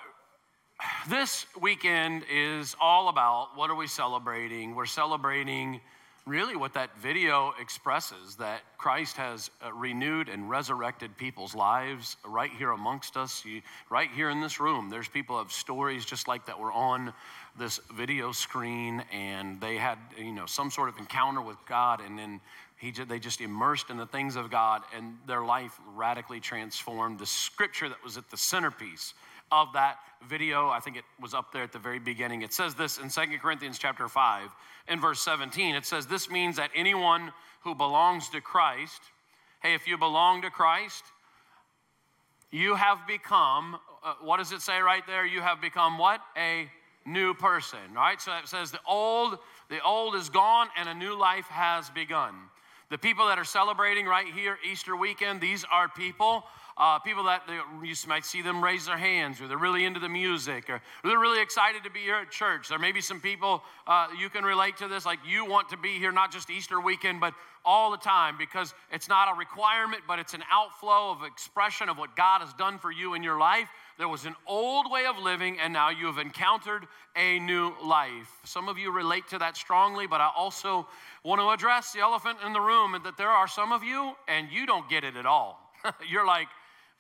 this 1.10 1.46
weekend 1.60 2.24
is 2.32 2.76
all 2.80 3.10
about 3.10 3.50
what 3.56 3.70
are 3.70 3.76
we 3.76 3.88
celebrating? 3.88 4.76
We're 4.76 4.86
celebrating 4.86 5.82
really 6.30 6.56
what 6.56 6.76
that 6.76 6.96
video 7.00 7.54
expresses 7.60 8.36
that 8.36 8.62
Christ 8.78 9.18
has 9.18 9.50
uh, 9.66 9.74
renewed 9.74 10.30
and 10.30 10.48
resurrected 10.48 11.18
people's 11.18 11.56
lives 11.56 12.18
right 12.24 12.52
here 12.52 12.70
amongst 12.70 13.18
us, 13.18 13.44
right 13.90 14.10
here 14.12 14.30
in 14.30 14.40
this 14.40 14.60
room. 14.60 14.92
There's 14.92 15.08
people 15.08 15.40
have 15.40 15.52
stories 15.52 16.06
just 16.06 16.28
like 16.28 16.46
that 16.46 16.60
were 16.60 16.72
on 16.72 17.14
this 17.58 17.80
video 17.96 18.32
screen, 18.32 19.04
and 19.12 19.60
they 19.60 19.78
had 19.78 19.98
you 20.18 20.32
know 20.32 20.46
some 20.46 20.70
sort 20.70 20.88
of 20.88 21.00
encounter 21.00 21.42
with 21.42 21.58
God, 21.68 22.00
and 22.00 22.18
then 22.18 22.40
he, 22.78 22.92
they 22.92 23.18
just 23.18 23.42
immersed 23.42 23.90
in 23.90 23.98
the 23.98 24.06
things 24.06 24.36
of 24.36 24.52
God, 24.52 24.84
and 24.96 25.18
their 25.26 25.44
life 25.44 25.78
radically 25.96 26.40
transformed. 26.40 27.18
The 27.18 27.26
scripture 27.26 27.90
that 27.90 28.04
was 28.04 28.18
at 28.18 28.30
the 28.30 28.38
centerpiece 28.38 29.16
of 29.52 29.74
that 29.74 29.98
video. 30.28 30.70
I 30.70 30.80
think 30.80 30.98
it 30.98 31.04
was 31.20 31.34
up 31.34 31.52
there 31.52 31.64
at 31.64 31.72
the 31.72 31.80
very 31.80 32.00
beginning. 32.00 32.42
It 32.42 32.54
says 32.54 32.76
this 32.76 32.98
in 32.98 33.10
Second 33.10 33.40
Corinthians 33.40 33.78
chapter 33.78 34.08
5 34.08 34.50
in 34.88 35.00
verse 35.00 35.22
17. 35.22 35.76
It 35.76 35.86
says, 35.86 36.08
This 36.08 36.30
means 36.30 36.58
that 36.58 36.72
anyone 36.76 37.32
who 37.62 37.76
belongs 37.76 38.30
to 38.30 38.42
Christ, 38.42 39.02
hey, 39.62 39.74
if 39.74 39.88
you 39.88 39.98
belong 39.98 40.42
to 40.42 40.50
Christ, 40.50 41.04
you 42.52 42.76
have 42.76 43.06
become, 43.08 43.78
uh, 44.04 44.16
what 44.22 44.38
does 44.38 44.52
it 44.52 44.62
say 44.62 44.80
right 44.80 45.06
there? 45.06 45.26
You 45.26 45.42
have 45.42 45.62
become 45.62 45.98
what? 45.98 46.22
A 46.38 46.70
new 47.06 47.34
person, 47.34 47.80
right? 47.96 48.20
So 48.22 48.32
it 48.38 48.48
says 48.48 48.72
the 48.72 48.80
old, 48.88 49.38
the 49.70 49.82
old 49.84 50.16
is 50.16 50.30
gone 50.30 50.68
and 50.78 50.90
a 50.90 50.94
new 50.94 51.18
life 51.18 51.46
has 51.46 51.90
begun. 51.90 52.34
The 52.90 52.98
people 52.98 53.28
that 53.28 53.38
are 53.38 53.46
celebrating 53.46 54.06
right 54.06 54.26
here 54.34 54.58
Easter 54.70 54.96
weekend, 54.96 55.42
these 55.42 55.64
are 55.72 55.88
people 55.90 56.44
uh, 56.80 56.98
people 57.00 57.26
that 57.26 57.44
you 57.84 57.94
might 58.08 58.26
see 58.26 58.42
them 58.42 58.64
raise 58.64 58.86
their 58.86 58.98
hands, 58.98 59.42
or 59.42 59.48
they're 59.48 59.58
really 59.58 59.84
into 59.84 60.00
the 60.00 60.10
music, 60.10 60.70
or 60.70 60.82
they're 61.04 61.20
really 61.20 61.42
excited 61.42 61.84
to 61.84 61.92
be 61.92 62.00
here 62.00 62.16
at 62.16 62.32
church. 62.32 62.70
There 62.70 62.80
may 62.80 62.94
be 62.94 63.02
some 63.02 63.20
people 63.20 63.62
uh, 63.86 64.08
you 64.18 64.30
can 64.30 64.46
relate 64.46 64.78
to 64.78 64.88
this, 64.88 65.06
like 65.06 65.20
you 65.28 65.46
want 65.46 65.70
to 65.70 65.78
be 65.78 66.00
here 66.00 66.12
not 66.12 66.32
just 66.32 66.50
Easter 66.50 66.80
weekend, 66.80 67.20
but 67.20 67.34
all 67.66 67.92
the 67.92 67.98
time 67.98 68.36
because 68.38 68.74
it's 68.92 69.10
not 69.10 69.34
a 69.34 69.38
requirement, 69.38 70.04
but 70.08 70.20
it's 70.20 70.34
an 70.34 70.44
outflow 70.50 71.12
of 71.12 71.24
expression 71.24 71.90
of 71.90 71.98
what 71.98 72.16
God 72.16 72.40
has 72.40 72.54
done 72.54 72.80
for 72.80 72.92
you 72.92 73.14
in 73.14 73.24
your 73.24 73.38
life. 73.38 73.68
There 73.98 74.08
was 74.08 74.26
an 74.26 74.36
old 74.48 74.90
way 74.90 75.06
of 75.06 75.18
living, 75.18 75.60
and 75.60 75.74
now 75.74 75.90
you 75.90 76.06
have 76.06 76.18
encountered 76.18 76.88
a 77.18 77.40
new 77.40 77.74
life. 77.84 78.32
Some 78.46 78.70
of 78.70 78.78
you 78.78 78.92
relate 78.92 79.28
to 79.30 79.40
that 79.40 79.58
strongly, 79.58 80.08
but 80.08 80.22
I 80.22 80.32
also 80.34 80.88
want 81.24 81.42
to 81.42 81.50
address 81.50 81.92
the 81.92 82.00
elephant 82.00 82.38
in 82.46 82.54
the 82.54 82.62
room 82.62 82.94
and 82.94 83.04
that 83.04 83.18
there 83.18 83.30
are 83.30 83.48
some 83.48 83.74
of 83.74 83.84
you, 83.84 84.14
and 84.30 84.50
you 84.50 84.66
don't 84.66 84.90
get 84.90 85.04
it 85.04 85.18
at 85.18 85.26
all. 85.26 85.60
You're 86.10 86.26
like, 86.26 86.48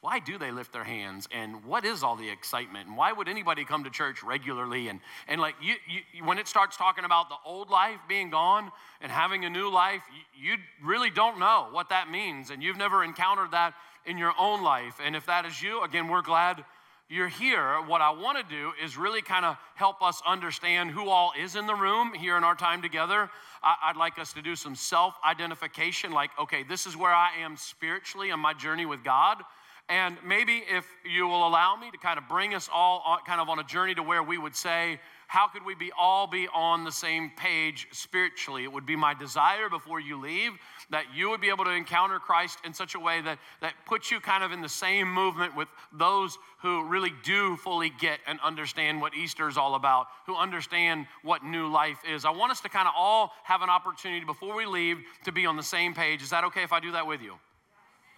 why 0.01 0.19
do 0.19 0.37
they 0.37 0.51
lift 0.51 0.71
their 0.71 0.85
hands? 0.85 1.27
And 1.29 1.65
what 1.65 1.83
is 1.83 2.03
all 2.03 2.15
the 2.15 2.29
excitement? 2.29 2.87
And 2.87 2.95
why 2.95 3.11
would 3.11 3.27
anybody 3.27 3.65
come 3.65 3.83
to 3.83 3.89
church 3.89 4.23
regularly? 4.23 4.87
And, 4.87 5.01
and 5.27 5.41
like 5.41 5.55
you, 5.61 5.75
you 5.87 6.23
when 6.23 6.37
it 6.37 6.47
starts 6.47 6.77
talking 6.77 7.03
about 7.03 7.27
the 7.27 7.35
old 7.45 7.69
life 7.69 7.99
being 8.07 8.29
gone 8.29 8.71
and 9.01 9.11
having 9.11 9.43
a 9.43 9.49
new 9.49 9.69
life 9.69 10.01
you, 10.41 10.51
you 10.51 10.57
really 10.81 11.09
don't 11.09 11.37
know 11.37 11.67
what 11.71 11.89
that 11.89 12.09
means. 12.09 12.49
And 12.49 12.63
you've 12.63 12.77
never 12.77 13.03
encountered 13.03 13.51
that 13.51 13.73
in 14.05 14.17
your 14.17 14.33
own 14.39 14.63
life. 14.63 14.95
And 15.03 15.17
if 15.17 15.25
that 15.25 15.45
is 15.45 15.61
you 15.61 15.83
again 15.83 16.07
we're 16.07 16.21
glad 16.21 16.63
you're 17.09 17.27
here. 17.27 17.81
What 17.85 17.99
i 17.99 18.09
want 18.09 18.37
to 18.37 18.55
do 18.55 18.71
is 18.81 18.95
really 18.95 19.21
kind 19.21 19.43
of 19.43 19.57
help 19.75 20.01
us 20.01 20.21
understand 20.25 20.91
who 20.91 21.09
all 21.09 21.33
is 21.37 21.57
in 21.57 21.67
the 21.67 21.75
room 21.75 22.13
here 22.13 22.37
in 22.37 22.45
our 22.45 22.55
time 22.55 22.81
together. 22.81 23.29
I, 23.61 23.75
i'd 23.87 23.97
like 23.97 24.17
us 24.17 24.31
to 24.31 24.41
do 24.41 24.55
some 24.55 24.75
self-identification 24.75 26.13
like 26.13 26.29
okay 26.39 26.63
this 26.63 26.85
is 26.85 26.95
where 26.95 27.11
i 27.11 27.31
am 27.41 27.57
spiritually 27.57 28.31
on 28.31 28.39
my 28.39 28.53
journey 28.53 28.85
with 28.85 29.03
god 29.03 29.43
and 29.89 30.17
maybe 30.23 30.63
if 30.69 30.85
you 31.03 31.27
will 31.27 31.47
allow 31.47 31.75
me 31.75 31.89
to 31.89 31.97
kind 31.97 32.19
of 32.19 32.27
bring 32.29 32.53
us 32.53 32.69
all 32.71 33.01
on, 33.05 33.19
kind 33.25 33.41
of 33.41 33.49
on 33.49 33.57
a 33.57 33.63
journey 33.63 33.95
to 33.95 34.03
where 34.03 34.21
we 34.21 34.37
would 34.37 34.55
say, 34.55 34.99
how 35.27 35.47
could 35.47 35.65
we 35.65 35.75
be 35.75 35.91
all 35.97 36.27
be 36.27 36.47
on 36.53 36.83
the 36.83 36.91
same 36.91 37.31
page 37.35 37.87
spiritually? 37.91 38.63
It 38.63 38.71
would 38.71 38.85
be 38.85 38.95
my 38.95 39.13
desire 39.13 39.69
before 39.69 39.99
you 39.99 40.19
leave 40.19 40.53
that 40.91 41.05
you 41.13 41.29
would 41.29 41.41
be 41.41 41.49
able 41.49 41.65
to 41.65 41.71
encounter 41.71 42.19
Christ 42.19 42.59
in 42.65 42.73
such 42.73 42.95
a 42.95 42.99
way 42.99 43.21
that, 43.21 43.37
that 43.61 43.73
puts 43.85 44.09
you 44.11 44.19
kind 44.19 44.43
of 44.43 44.51
in 44.51 44.61
the 44.61 44.69
same 44.69 45.11
movement 45.11 45.55
with 45.55 45.67
those 45.93 46.37
who 46.61 46.83
really 46.85 47.11
do 47.23 47.57
fully 47.57 47.91
get 47.99 48.19
and 48.27 48.39
understand 48.43 49.01
what 49.01 49.15
Easter 49.15 49.47
is 49.47 49.57
all 49.57 49.75
about, 49.75 50.07
who 50.25 50.35
understand 50.35 51.05
what 51.23 51.43
new 51.43 51.67
life 51.67 51.99
is. 52.07 52.25
I 52.25 52.31
want 52.31 52.51
us 52.51 52.61
to 52.61 52.69
kind 52.69 52.87
of 52.87 52.93
all 52.97 53.31
have 53.43 53.61
an 53.61 53.69
opportunity 53.69 54.25
before 54.25 54.55
we 54.55 54.65
leave 54.65 54.97
to 55.25 55.31
be 55.31 55.45
on 55.45 55.57
the 55.57 55.63
same 55.63 55.93
page. 55.93 56.23
Is 56.23 56.31
that 56.31 56.43
okay 56.45 56.63
if 56.63 56.73
I 56.73 56.79
do 56.79 56.91
that 56.93 57.05
with 57.05 57.21
you? 57.21 57.35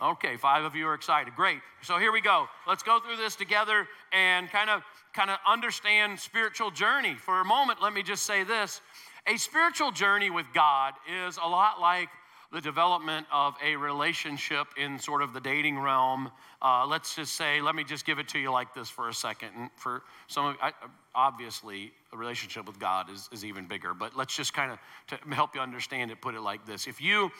Okay, 0.02 0.36
five 0.36 0.64
of 0.64 0.76
you 0.76 0.88
are 0.88 0.96
excited. 0.96 1.36
Great. 1.36 1.60
So 1.84 2.00
here 2.00 2.12
we 2.12 2.22
go. 2.22 2.48
Let's 2.68 2.82
go 2.82 3.00
through 3.00 3.18
this 3.18 3.36
together 3.36 3.88
and 4.12 4.50
kind 4.50 4.72
of 4.72 4.82
kind 5.14 5.30
of 5.30 5.38
understand 5.46 6.20
spiritual 6.20 6.72
journey. 6.72 7.14
For 7.14 7.40
a 7.40 7.46
moment, 7.46 7.84
let 7.84 7.94
me 7.94 8.02
just 8.02 8.24
say 8.24 8.44
this. 8.44 8.82
A 9.28 9.38
spiritual 9.38 9.92
journey 9.92 10.32
with 10.32 10.48
God 10.56 10.96
is 11.28 11.38
a 11.38 11.48
lot 11.48 11.80
like 11.80 12.10
the 12.52 12.60
development 12.60 13.28
of 13.32 13.56
a 13.64 13.76
relationship 13.76 14.68
in 14.76 14.98
sort 14.98 15.22
of 15.22 15.34
the 15.34 15.40
dating 15.40 15.78
realm. 15.78 16.32
Uh, 16.64 16.86
let's 16.88 17.16
just 17.16 17.36
say, 17.36 17.62
let 17.62 17.76
me 17.76 17.84
just 17.84 18.04
give 18.04 18.18
it 18.18 18.28
to 18.30 18.40
you 18.40 18.52
like 18.52 18.74
this 18.74 18.90
for 18.90 19.08
a 19.08 19.14
second. 19.14 19.50
And 19.56 19.70
for 19.76 20.02
some 20.28 20.48
of 20.48 20.58
I, 20.64 20.74
obviously, 21.14 21.92
a 22.12 22.18
relationship 22.18 22.66
with 22.66 22.80
God 22.80 23.10
is, 23.12 23.30
is 23.32 23.46
even 23.46 23.68
bigger, 23.68 23.94
but 23.94 24.18
let's 24.18 24.36
just 24.36 24.54
kind 24.54 24.72
of 24.72 24.80
to 25.08 25.36
help 25.36 25.54
you 25.54 25.62
understand 25.62 26.10
it, 26.10 26.20
put 26.22 26.34
it 26.34 26.42
like 26.42 26.66
this. 26.66 26.88
If 26.88 27.00
you 27.00 27.32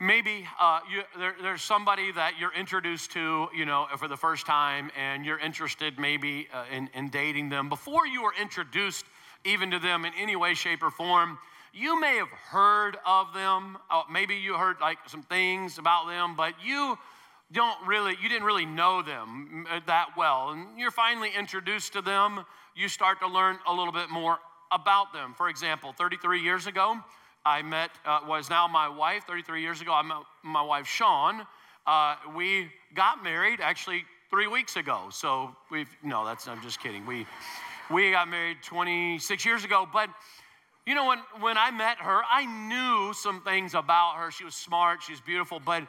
maybe 0.00 0.46
uh, 0.60 0.80
you, 0.90 1.02
there, 1.18 1.34
there's 1.40 1.62
somebody 1.62 2.12
that 2.12 2.34
you're 2.38 2.54
introduced 2.54 3.12
to, 3.12 3.48
you 3.54 3.64
know, 3.64 3.86
for 3.98 4.08
the 4.08 4.16
first 4.16 4.46
time, 4.46 4.90
and 4.98 5.24
you're 5.24 5.38
interested 5.38 5.98
maybe 5.98 6.48
uh, 6.52 6.64
in, 6.70 6.88
in 6.94 7.08
dating 7.08 7.48
them. 7.48 7.68
Before 7.68 8.06
you 8.06 8.22
were 8.22 8.34
introduced 8.40 9.04
even 9.44 9.70
to 9.70 9.78
them 9.78 10.04
in 10.04 10.12
any 10.18 10.36
way, 10.36 10.54
shape, 10.54 10.82
or 10.82 10.90
form, 10.90 11.38
you 11.72 11.98
may 12.00 12.16
have 12.16 12.28
heard 12.28 12.98
of 13.06 13.32
them. 13.32 13.78
Uh, 13.90 14.02
maybe 14.10 14.34
you 14.34 14.54
heard 14.54 14.76
like 14.80 14.98
some 15.06 15.22
things 15.22 15.78
about 15.78 16.06
them, 16.06 16.36
but 16.36 16.54
you 16.64 16.98
don't 17.52 17.86
really, 17.86 18.16
you 18.22 18.28
didn't 18.28 18.44
really 18.44 18.66
know 18.66 19.02
them 19.02 19.66
uh, 19.70 19.80
that 19.86 20.10
well. 20.16 20.50
And 20.50 20.78
you're 20.78 20.90
finally 20.90 21.30
introduced 21.36 21.92
to 21.94 22.02
them. 22.02 22.44
You 22.74 22.88
start 22.88 23.20
to 23.20 23.26
learn 23.26 23.58
a 23.66 23.72
little 23.72 23.92
bit 23.92 24.10
more 24.10 24.38
about 24.70 25.12
them. 25.12 25.34
For 25.36 25.48
example, 25.48 25.92
33 25.92 26.42
years 26.42 26.66
ago, 26.66 26.96
I 27.44 27.62
met, 27.62 27.90
uh, 28.04 28.20
was 28.26 28.48
now 28.48 28.68
my 28.68 28.88
wife 28.88 29.24
33 29.26 29.62
years 29.62 29.80
ago. 29.80 29.92
I 29.92 30.02
met 30.02 30.18
my 30.44 30.62
wife, 30.62 30.86
Sean. 30.86 31.46
Uh, 31.86 32.16
we 32.36 32.70
got 32.94 33.22
married 33.22 33.60
actually 33.60 34.04
three 34.30 34.46
weeks 34.46 34.76
ago. 34.76 35.08
So 35.10 35.54
we've, 35.70 35.88
no, 36.02 36.24
that's, 36.24 36.46
I'm 36.46 36.62
just 36.62 36.80
kidding. 36.80 37.04
We, 37.04 37.26
we 37.90 38.12
got 38.12 38.28
married 38.28 38.58
26 38.62 39.44
years 39.44 39.64
ago. 39.64 39.88
But, 39.92 40.08
you 40.86 40.94
know, 40.94 41.06
when, 41.06 41.18
when 41.40 41.58
I 41.58 41.70
met 41.72 41.98
her, 41.98 42.20
I 42.30 42.46
knew 42.46 43.12
some 43.12 43.42
things 43.42 43.74
about 43.74 44.16
her. 44.16 44.30
She 44.30 44.44
was 44.44 44.54
smart, 44.54 45.02
she's 45.02 45.20
beautiful, 45.20 45.60
but 45.60 45.82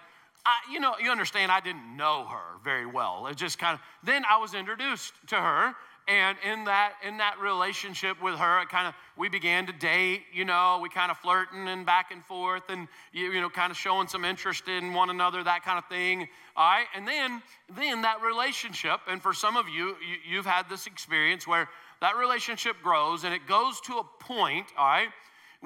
I, 0.46 0.56
you 0.72 0.80
know, 0.80 0.96
you 1.02 1.10
understand, 1.10 1.52
I 1.52 1.62
didn't 1.62 1.96
know 1.96 2.26
her 2.26 2.60
very 2.64 2.86
well. 2.86 3.28
It 3.28 3.38
just 3.38 3.58
kind 3.58 3.76
of, 3.76 3.80
then 4.04 4.24
I 4.30 4.38
was 4.38 4.54
introduced 4.54 5.14
to 5.28 5.36
her, 5.36 5.74
and 6.08 6.38
in 6.44 6.66
that 6.66 6.94
in 7.08 7.18
that 7.18 7.40
relationship 7.40 8.22
with 8.22 8.36
her 8.36 8.66
kind 8.66 8.88
of 8.88 8.94
we 9.18 9.30
began 9.30 9.66
to 9.66 9.74
date 9.74 10.24
you 10.34 10.44
know 10.44 10.80
we 10.82 10.90
kind 10.90 11.12
of 11.12 11.18
flirting 11.18 11.68
and 11.68 11.86
back 11.86 12.12
and 12.12 12.24
forth 12.26 12.64
and 12.70 12.88
you, 13.12 13.32
you 13.32 13.42
know 13.42 13.50
kind 13.50 13.72
of 13.72 13.78
showing 13.78 14.08
some 14.08 14.26
interest 14.26 14.68
in 14.68 14.94
one 14.94 15.10
another 15.10 15.44
that 15.44 15.64
kind 15.64 15.78
of 15.78 15.86
thing. 15.86 16.28
All 16.56 16.70
right 16.70 16.86
and 16.96 17.08
then 17.08 17.42
then 17.76 18.02
that 18.02 18.22
relationship 18.22 19.00
and 19.08 19.22
for 19.22 19.34
some 19.34 19.56
of 19.58 19.70
you, 19.70 19.96
you 20.08 20.18
you've 20.36 20.46
had 20.46 20.70
this 20.70 20.88
experience 20.88 21.48
where 21.48 21.70
that 22.02 22.18
relationship 22.18 22.76
grows 22.84 23.24
and 23.24 23.34
it 23.34 23.48
goes 23.48 23.80
to 23.82 23.98
a 24.00 24.04
point 24.20 24.68
all 24.78 24.86
right 24.86 25.10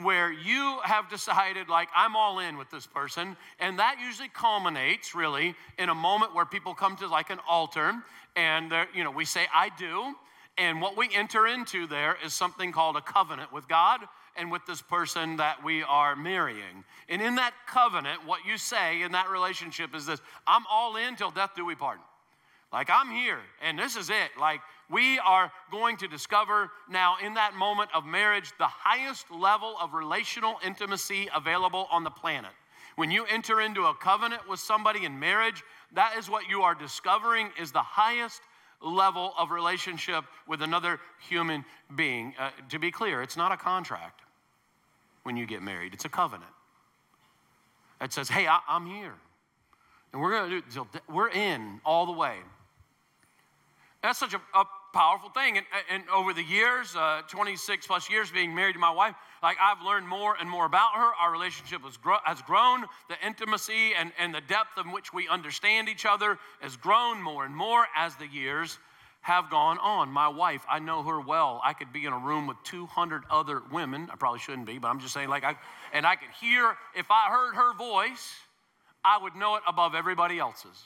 where 0.04 0.32
you 0.32 0.78
have 0.84 1.10
decided 1.10 1.70
like 1.70 1.90
i'm 1.96 2.16
all 2.16 2.40
in 2.40 2.58
with 2.58 2.70
this 2.70 2.86
person 2.86 3.36
and 3.60 3.80
that 3.80 3.98
usually 4.00 4.30
culminates 4.30 5.16
really 5.16 5.56
in 5.80 5.90
a 5.90 5.96
moment 5.96 6.36
where 6.36 6.46
people 6.46 6.74
come 6.74 6.96
to 6.96 7.08
like 7.08 7.30
an 7.30 7.40
altar 7.48 7.94
and 8.36 8.72
you 8.94 9.04
know 9.04 9.12
we 9.12 9.26
say 9.26 9.48
i 9.54 9.70
do 9.78 10.16
and 10.58 10.82
what 10.82 10.98
we 10.98 11.10
enter 11.14 11.46
into 11.46 11.86
there 11.86 12.18
is 12.26 12.34
something 12.34 12.72
called 12.72 12.98
a 12.98 13.02
covenant 13.02 13.54
with 13.54 13.68
God 13.68 14.02
and 14.36 14.52
with 14.52 14.66
this 14.66 14.82
person 14.82 15.38
that 15.38 15.64
we 15.64 15.84
are 15.84 16.16
marrying. 16.16 16.84
And 17.10 17.22
in 17.22 17.36
that 17.36 17.54
covenant, 17.68 18.26
what 18.26 18.46
you 18.46 18.58
say 18.58 19.02
in 19.02 19.12
that 19.12 19.30
relationship 19.30 19.96
is 19.96 20.06
this 20.06 20.20
I'm 20.46 20.64
all 20.70 20.96
in 20.96 21.16
till 21.16 21.32
death 21.32 21.52
do 21.56 21.66
we 21.66 21.76
part. 21.76 22.00
Like, 22.74 22.90
I'm 22.92 23.10
here, 23.10 23.40
and 23.62 23.80
this 23.80 23.96
is 23.96 24.10
it. 24.10 24.30
Like, 24.40 24.60
we 24.90 25.20
are 25.20 25.52
going 25.72 25.98
to 25.98 26.08
discover 26.08 26.70
now 26.90 27.18
in 27.24 27.34
that 27.34 27.56
moment 27.56 27.90
of 27.94 28.06
marriage 28.06 28.52
the 28.58 28.68
highest 28.68 29.30
level 29.32 29.76
of 29.82 29.94
relational 29.94 30.56
intimacy 30.66 31.28
available 31.36 31.88
on 31.92 32.04
the 32.04 32.10
planet. 32.10 32.52
When 32.96 33.12
you 33.12 33.26
enter 33.26 33.62
into 33.62 33.86
a 33.86 33.94
covenant 33.94 34.48
with 34.50 34.60
somebody 34.60 35.06
in 35.06 35.20
marriage, 35.20 35.64
that 35.94 36.16
is 36.18 36.30
what 36.30 36.50
you 36.50 36.62
are 36.62 36.74
discovering 36.74 37.50
is 37.60 37.72
the 37.72 37.82
highest 37.82 38.42
level 38.82 39.34
of 39.38 39.52
relationship 39.52 40.24
with 40.48 40.62
another 40.62 41.00
human 41.28 41.66
being. 41.96 42.34
Uh, 42.40 42.50
to 42.70 42.80
be 42.80 42.90
clear, 42.90 43.22
it's 43.22 43.38
not 43.38 43.52
a 43.52 43.58
contract 43.58 44.22
when 45.24 45.36
you 45.36 45.46
get 45.46 45.62
married, 45.62 45.94
it's 45.94 46.06
a 46.06 46.10
covenant. 46.10 46.50
It 48.00 48.14
says, 48.14 48.30
hey, 48.30 48.48
I, 48.48 48.60
am 48.70 48.86
here. 48.86 49.14
And 50.14 50.22
we're 50.22 50.32
going 50.32 50.50
to 50.50 50.62
do, 50.62 50.88
we're 51.10 51.30
in 51.30 51.82
all 51.84 52.06
the 52.06 52.14
way. 52.14 52.38
That's 54.02 54.20
such 54.20 54.34
a, 54.34 54.38
a 54.58 54.64
powerful 54.94 55.30
thing. 55.30 55.58
And, 55.58 55.66
and 55.90 56.04
over 56.10 56.34
the 56.34 56.44
years, 56.44 56.96
uh, 56.96 57.22
26 57.28 57.88
plus 57.88 58.10
years 58.10 58.32
being 58.32 58.54
married 58.54 58.74
to 58.74 58.80
my 58.80 58.92
wife, 58.92 59.16
like 59.44 59.58
I've 59.62 59.84
learned 59.84 60.08
more 60.08 60.36
and 60.40 60.50
more 60.50 60.66
about 60.66 60.94
her. 60.96 61.12
Our 61.20 61.32
relationship 61.32 61.82
has, 61.84 61.98
grow, 61.98 62.18
has 62.24 62.42
grown. 62.42 62.86
The 63.10 63.16
intimacy 63.26 63.94
and, 63.98 64.12
and 64.18 64.34
the 64.34 64.42
depth 64.42 64.78
in 64.84 64.92
which 64.92 65.14
we 65.14 65.28
understand 65.28 65.90
each 65.90 66.06
other 66.06 66.38
has 66.62 66.76
grown 66.76 67.22
more 67.22 67.46
and 67.46 67.56
more 67.56 67.86
as 67.96 68.16
the 68.16 68.28
years 68.28 68.80
have 69.22 69.50
gone 69.50 69.78
on. 69.80 70.10
My 70.10 70.30
wife, 70.30 70.66
I 70.70 70.80
know 70.80 71.04
her 71.04 71.20
well. 71.20 71.60
I 71.64 71.74
could 71.74 71.92
be 71.92 72.06
in 72.06 72.14
a 72.14 72.18
room 72.18 72.48
with 72.48 72.58
200 72.64 73.24
other 73.30 73.62
women. 73.72 74.08
I 74.12 74.16
probably 74.16 74.40
shouldn't 74.40 74.66
be, 74.66 74.78
but 74.78 74.88
I'm 74.88 75.02
just 75.02 75.14
saying, 75.14 75.28
like, 75.28 75.44
I, 75.44 75.56
and 75.92 76.06
I 76.06 76.16
could 76.16 76.30
hear, 76.40 76.76
if 76.96 77.08
I 77.12 77.30
heard 77.30 77.56
her 77.56 77.74
voice, 77.74 78.34
I 79.04 79.18
would 79.22 79.36
know 79.36 79.56
it 79.56 79.64
above 79.68 79.96
everybody 79.96 80.40
else's. 80.40 80.82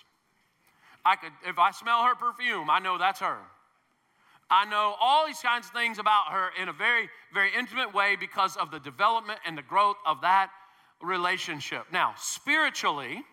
I 1.05 1.15
could, 1.15 1.31
if 1.47 1.59
I 1.59 1.71
smell 1.71 2.03
her 2.03 2.15
perfume, 2.15 2.69
I 2.69 2.79
know 2.79 2.97
that's 2.97 3.19
her. 3.19 3.37
I 4.51 4.65
know 4.65 4.95
all 4.99 5.25
these 5.25 5.39
kinds 5.39 5.67
of 5.67 5.71
things 5.71 5.97
about 5.97 6.33
her 6.33 6.49
in 6.61 6.67
a 6.67 6.73
very, 6.73 7.09
very 7.33 7.51
intimate 7.57 7.93
way 7.93 8.17
because 8.19 8.57
of 8.57 8.69
the 8.69 8.79
development 8.79 9.39
and 9.45 9.57
the 9.57 9.61
growth 9.61 9.95
of 10.05 10.19
that 10.21 10.51
relationship. 11.01 11.85
Now, 11.91 12.13
spiritually, 12.17 13.23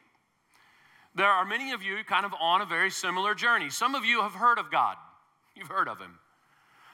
there 1.16 1.26
are 1.26 1.44
many 1.44 1.72
of 1.72 1.82
you 1.82 1.96
kind 2.04 2.24
of 2.24 2.32
on 2.40 2.60
a 2.60 2.66
very 2.66 2.90
similar 2.90 3.34
journey. 3.34 3.68
Some 3.68 3.96
of 3.96 4.04
you 4.04 4.22
have 4.22 4.32
heard 4.32 4.58
of 4.58 4.70
God, 4.70 4.96
you've 5.56 5.68
heard 5.68 5.88
of 5.88 5.98
Him. 5.98 6.20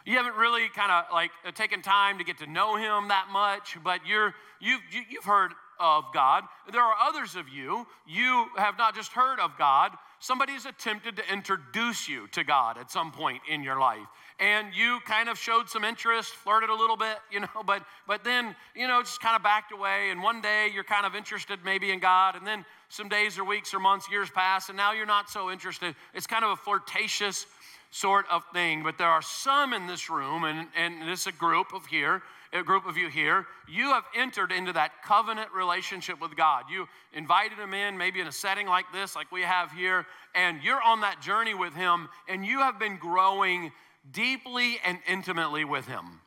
You 0.06 0.16
haven't 0.16 0.36
really 0.36 0.68
kind 0.68 0.90
of 0.90 1.04
like 1.12 1.30
uh, 1.46 1.50
taken 1.50 1.82
time 1.82 2.16
to 2.18 2.24
get 2.24 2.38
to 2.38 2.46
know 2.46 2.76
Him 2.76 3.08
that 3.08 3.28
much, 3.30 3.76
but 3.84 4.00
you're, 4.06 4.34
you've, 4.58 4.80
you've 5.10 5.24
heard 5.24 5.52
of 5.78 6.04
God. 6.14 6.44
There 6.72 6.82
are 6.82 6.94
others 7.08 7.36
of 7.36 7.48
you, 7.48 7.86
you 8.06 8.46
have 8.56 8.78
not 8.78 8.94
just 8.94 9.12
heard 9.12 9.38
of 9.40 9.58
God, 9.58 9.92
somebody's 10.24 10.64
attempted 10.64 11.16
to 11.16 11.22
introduce 11.30 12.08
you 12.08 12.26
to 12.28 12.42
God 12.42 12.78
at 12.78 12.90
some 12.90 13.12
point 13.12 13.42
in 13.46 13.62
your 13.62 13.78
life. 13.78 14.06
And 14.40 14.74
you 14.74 14.98
kind 15.06 15.28
of 15.28 15.38
showed 15.38 15.68
some 15.68 15.84
interest, 15.84 16.30
flirted 16.30 16.70
a 16.70 16.74
little 16.74 16.96
bit, 16.96 17.18
you 17.30 17.40
know, 17.40 17.62
but 17.66 17.84
but 18.06 18.24
then, 18.24 18.56
you 18.74 18.88
know, 18.88 19.02
just 19.02 19.20
kind 19.20 19.36
of 19.36 19.42
backed 19.42 19.72
away. 19.72 20.08
And 20.10 20.22
one 20.22 20.40
day 20.40 20.70
you're 20.72 20.82
kind 20.82 21.04
of 21.04 21.14
interested 21.14 21.58
maybe 21.62 21.92
in 21.92 22.00
God, 22.00 22.36
and 22.36 22.46
then 22.46 22.64
some 22.88 23.08
days 23.08 23.38
or 23.38 23.44
weeks 23.44 23.74
or 23.74 23.80
months, 23.80 24.10
years 24.10 24.30
pass, 24.30 24.70
and 24.70 24.76
now 24.76 24.92
you're 24.92 25.04
not 25.04 25.28
so 25.28 25.50
interested. 25.50 25.94
It's 26.14 26.26
kind 26.26 26.44
of 26.44 26.50
a 26.52 26.56
flirtatious 26.56 27.46
sort 27.90 28.24
of 28.30 28.42
thing. 28.52 28.82
But 28.82 28.96
there 28.96 29.08
are 29.08 29.22
some 29.22 29.74
in 29.74 29.86
this 29.86 30.08
room, 30.08 30.44
and, 30.44 30.68
and 30.74 31.06
this 31.06 31.22
is 31.22 31.26
a 31.26 31.32
group 31.32 31.74
of 31.74 31.84
here 31.86 32.22
a 32.54 32.62
group 32.62 32.86
of 32.86 32.96
you 32.96 33.08
here, 33.08 33.46
you 33.68 33.88
have 33.88 34.04
entered 34.14 34.52
into 34.52 34.72
that 34.72 35.02
covenant 35.02 35.48
relationship 35.52 36.20
with 36.20 36.36
God. 36.36 36.64
You 36.70 36.86
invited 37.12 37.58
Him 37.58 37.74
in, 37.74 37.98
maybe 37.98 38.20
in 38.20 38.28
a 38.28 38.32
setting 38.32 38.66
like 38.66 38.86
this, 38.92 39.16
like 39.16 39.30
we 39.32 39.42
have 39.42 39.72
here, 39.72 40.06
and 40.34 40.62
you're 40.62 40.80
on 40.80 41.00
that 41.00 41.20
journey 41.20 41.54
with 41.54 41.74
Him, 41.74 42.08
and 42.28 42.46
you 42.46 42.60
have 42.60 42.78
been 42.78 42.96
growing 42.96 43.72
deeply 44.12 44.78
and 44.84 44.98
intimately 45.08 45.64
with 45.64 45.86
Him. 45.86 46.20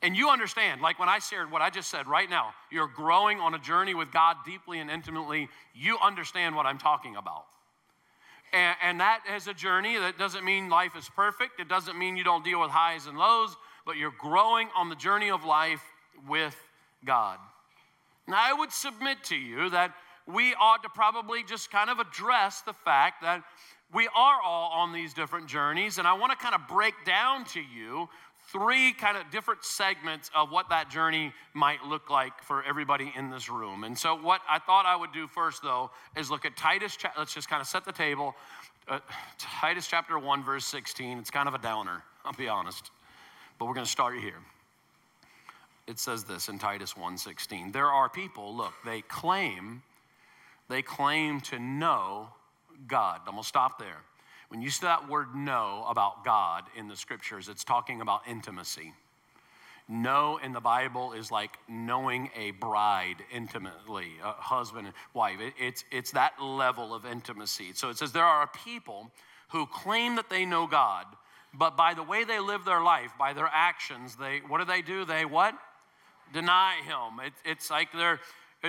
And 0.00 0.16
you 0.16 0.30
understand, 0.30 0.80
like 0.80 0.98
when 0.98 1.08
I 1.08 1.18
shared 1.18 1.52
what 1.52 1.62
I 1.62 1.70
just 1.70 1.90
said 1.90 2.08
right 2.08 2.28
now, 2.28 2.54
you're 2.72 2.88
growing 2.88 3.38
on 3.38 3.54
a 3.54 3.58
journey 3.58 3.94
with 3.94 4.10
God 4.10 4.36
deeply 4.44 4.80
and 4.80 4.90
intimately. 4.90 5.48
You 5.74 5.98
understand 6.02 6.56
what 6.56 6.66
I'm 6.66 6.78
talking 6.78 7.14
about. 7.14 7.44
And, 8.52 8.76
and, 8.82 9.00
that 9.00 9.20
is 9.34 9.46
a 9.46 9.54
journey. 9.54 9.96
That 9.96 10.18
doesn't 10.18 10.44
mean 10.44 10.68
life 10.68 10.94
is 10.94 11.08
perfect. 11.16 11.58
It 11.58 11.68
doesn't 11.68 11.96
mean 11.98 12.18
you 12.18 12.24
don't 12.24 12.44
deal 12.44 12.60
with 12.60 12.70
highs 12.70 13.06
and 13.06 13.16
lows 13.16 13.56
but 13.84 13.96
you're 13.96 14.14
growing 14.18 14.68
on 14.76 14.88
the 14.88 14.96
journey 14.96 15.30
of 15.30 15.44
life 15.44 15.82
with 16.28 16.56
God. 17.04 17.38
Now, 18.28 18.38
I 18.38 18.52
would 18.52 18.72
submit 18.72 19.24
to 19.24 19.36
you 19.36 19.70
that 19.70 19.94
we 20.26 20.54
ought 20.54 20.82
to 20.84 20.88
probably 20.88 21.42
just 21.42 21.70
kind 21.70 21.90
of 21.90 21.98
address 21.98 22.62
the 22.62 22.72
fact 22.72 23.22
that 23.22 23.42
we 23.92 24.08
are 24.14 24.40
all 24.42 24.70
on 24.72 24.92
these 24.92 25.12
different 25.12 25.48
journeys, 25.48 25.98
and 25.98 26.06
I 26.06 26.14
want 26.14 26.32
to 26.32 26.38
kind 26.38 26.54
of 26.54 26.66
break 26.68 26.94
down 27.04 27.44
to 27.46 27.60
you 27.60 28.08
three 28.50 28.92
kind 28.92 29.16
of 29.16 29.30
different 29.30 29.64
segments 29.64 30.30
of 30.34 30.50
what 30.50 30.68
that 30.70 30.90
journey 30.90 31.32
might 31.54 31.84
look 31.84 32.10
like 32.10 32.42
for 32.42 32.62
everybody 32.64 33.12
in 33.16 33.30
this 33.30 33.48
room. 33.48 33.84
And 33.84 33.96
so, 33.96 34.14
what 34.16 34.40
I 34.48 34.58
thought 34.58 34.86
I 34.86 34.96
would 34.96 35.12
do 35.12 35.26
first, 35.26 35.62
though, 35.62 35.90
is 36.16 36.30
look 36.30 36.44
at 36.44 36.56
Titus. 36.56 36.96
Let's 37.18 37.34
just 37.34 37.48
kind 37.48 37.60
of 37.60 37.66
set 37.66 37.84
the 37.84 37.92
table. 37.92 38.34
Uh, 38.88 38.98
Titus 39.38 39.86
chapter 39.86 40.18
1, 40.18 40.42
verse 40.42 40.64
16. 40.66 41.18
It's 41.18 41.30
kind 41.30 41.48
of 41.48 41.54
a 41.54 41.58
downer, 41.58 42.02
I'll 42.24 42.32
be 42.32 42.48
honest. 42.48 42.90
But 43.62 43.68
we're 43.68 43.74
going 43.74 43.86
to 43.86 43.92
start 43.92 44.18
here. 44.18 44.40
It 45.86 46.00
says 46.00 46.24
this 46.24 46.48
in 46.48 46.58
Titus 46.58 46.94
1:16. 46.94 47.72
There 47.72 47.86
are 47.86 48.08
people, 48.08 48.56
look, 48.56 48.72
they 48.84 49.02
claim 49.02 49.84
they 50.68 50.82
claim 50.82 51.40
to 51.42 51.60
know 51.60 52.30
God. 52.88 53.20
I'm 53.24 53.34
going 53.34 53.42
to 53.44 53.48
stop 53.48 53.78
there. 53.78 54.00
When 54.48 54.62
you 54.62 54.68
see 54.68 54.84
that 54.86 55.08
word 55.08 55.36
know 55.36 55.86
about 55.88 56.24
God 56.24 56.64
in 56.76 56.88
the 56.88 56.96
scriptures, 56.96 57.48
it's 57.48 57.62
talking 57.62 58.00
about 58.00 58.22
intimacy. 58.28 58.94
Know 59.88 60.40
in 60.42 60.52
the 60.52 60.60
Bible 60.60 61.12
is 61.12 61.30
like 61.30 61.56
knowing 61.68 62.30
a 62.36 62.50
bride 62.50 63.18
intimately, 63.32 64.08
a 64.24 64.32
husband 64.32 64.88
and 64.88 64.96
wife. 65.14 65.38
It, 65.40 65.54
it's, 65.56 65.84
it's 65.92 66.10
that 66.10 66.42
level 66.42 66.92
of 66.92 67.06
intimacy. 67.06 67.74
So 67.74 67.90
it 67.90 67.96
says 67.96 68.10
there 68.10 68.24
are 68.24 68.48
people 68.64 69.12
who 69.50 69.66
claim 69.66 70.16
that 70.16 70.28
they 70.28 70.44
know 70.44 70.66
God, 70.66 71.06
but 71.54 71.76
by 71.76 71.94
the 71.94 72.02
way 72.02 72.24
they 72.24 72.40
live 72.40 72.64
their 72.64 72.82
life, 72.82 73.12
by 73.18 73.32
their 73.32 73.50
actions, 73.52 74.16
they 74.16 74.40
what 74.46 74.58
do 74.58 74.64
they 74.64 74.82
do? 74.82 75.04
They 75.04 75.24
what? 75.24 75.54
Deny 76.32 76.76
him. 76.84 77.20
It, 77.24 77.32
it's 77.44 77.70
like 77.70 77.92
they're 77.92 78.20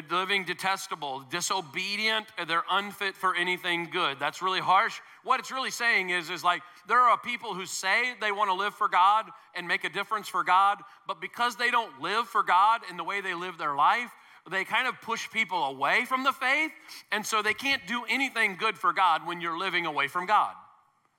living 0.09 0.43
detestable, 0.43 1.23
disobedient, 1.29 2.25
they're 2.47 2.63
unfit 2.71 3.15
for 3.15 3.35
anything 3.35 3.89
good. 3.91 4.19
That's 4.19 4.41
really 4.41 4.59
harsh. 4.59 4.99
What 5.23 5.39
it's 5.39 5.51
really 5.51 5.71
saying 5.71 6.09
is, 6.09 6.29
is 6.29 6.43
like 6.43 6.61
there 6.87 6.99
are 6.99 7.17
people 7.17 7.53
who 7.53 7.65
say 7.65 8.13
they 8.19 8.31
want 8.31 8.49
to 8.49 8.55
live 8.55 8.73
for 8.73 8.87
God 8.87 9.25
and 9.55 9.67
make 9.67 9.83
a 9.83 9.89
difference 9.89 10.27
for 10.27 10.43
God, 10.43 10.79
but 11.07 11.21
because 11.21 11.55
they 11.55 11.69
don't 11.69 12.01
live 12.01 12.27
for 12.27 12.43
God 12.43 12.81
in 12.89 12.97
the 12.97 13.03
way 13.03 13.21
they 13.21 13.35
live 13.35 13.57
their 13.57 13.75
life, 13.75 14.09
they 14.49 14.65
kind 14.65 14.87
of 14.87 14.99
push 15.01 15.29
people 15.31 15.63
away 15.63 16.05
from 16.05 16.23
the 16.23 16.33
faith, 16.33 16.71
and 17.11 17.25
so 17.25 17.41
they 17.41 17.53
can't 17.53 17.81
do 17.87 18.03
anything 18.09 18.57
good 18.59 18.77
for 18.77 18.91
God 18.91 19.25
when 19.25 19.39
you're 19.39 19.57
living 19.57 19.85
away 19.85 20.07
from 20.07 20.25
God. 20.25 20.53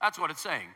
That's 0.02 0.18
what 0.18 0.30
it's 0.30 0.42
saying. 0.42 0.68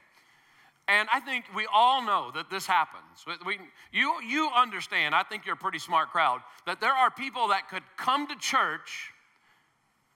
And 0.88 1.06
I 1.12 1.20
think 1.20 1.44
we 1.54 1.66
all 1.72 2.02
know 2.02 2.30
that 2.34 2.48
this 2.48 2.66
happens. 2.66 3.24
We, 3.44 3.58
you, 3.92 4.14
you 4.26 4.50
understand, 4.56 5.14
I 5.14 5.22
think 5.22 5.44
you're 5.44 5.54
a 5.54 5.58
pretty 5.58 5.78
smart 5.78 6.08
crowd, 6.08 6.40
that 6.64 6.80
there 6.80 6.92
are 6.92 7.10
people 7.10 7.48
that 7.48 7.68
could 7.68 7.82
come 7.98 8.26
to 8.26 8.36
church, 8.36 9.12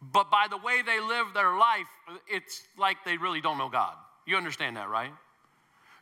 but 0.00 0.30
by 0.30 0.46
the 0.48 0.56
way 0.56 0.80
they 0.80 0.98
live 0.98 1.26
their 1.34 1.56
life, 1.58 1.86
it's 2.26 2.62
like 2.78 2.96
they 3.04 3.18
really 3.18 3.42
don't 3.42 3.58
know 3.58 3.68
God. 3.68 3.94
You 4.26 4.36
understand 4.36 4.76
that, 4.78 4.88
right? 4.88 5.12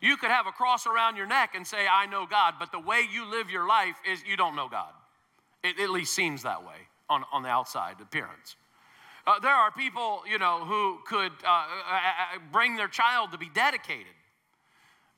You 0.01 0.17
could 0.17 0.31
have 0.31 0.47
a 0.47 0.53
cross 0.53 0.87
around 0.87 1.17
your 1.17 1.27
neck 1.27 1.51
and 1.55 1.67
say, 1.67 1.87
I 1.91 2.07
know 2.07 2.25
God, 2.25 2.55
but 2.59 2.71
the 2.71 2.79
way 2.79 3.03
you 3.13 3.29
live 3.29 3.51
your 3.51 3.67
life 3.67 3.97
is 4.09 4.23
you 4.25 4.37
don't 4.37 4.55
know 4.55 4.69
God. 4.69 4.93
It 5.65 5.79
at 5.81 5.91
least 5.91 6.15
seems 6.15 6.45
that 6.45 6.63
way 6.63 6.77
on, 7.11 7.25
on 7.33 7.43
the 7.43 7.49
outside 7.49 7.97
appearance. 8.01 8.57
Uh, 9.27 9.39
there 9.41 9.53
are 9.53 9.71
people, 9.71 10.23
you 10.31 10.39
know, 10.39 10.65
who 10.65 11.01
could 11.07 11.33
uh, 11.45 11.49
uh, 11.49 11.53
uh, 11.53 12.39
bring 12.51 12.77
their 12.77 12.89
child 12.89 13.33
to 13.33 13.39
be 13.39 13.51
dedicated, 13.53 14.07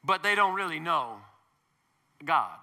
but 0.05 0.23
they 0.23 0.35
don't 0.35 0.55
really 0.55 0.81
know 0.81 1.17
God. 2.25 2.57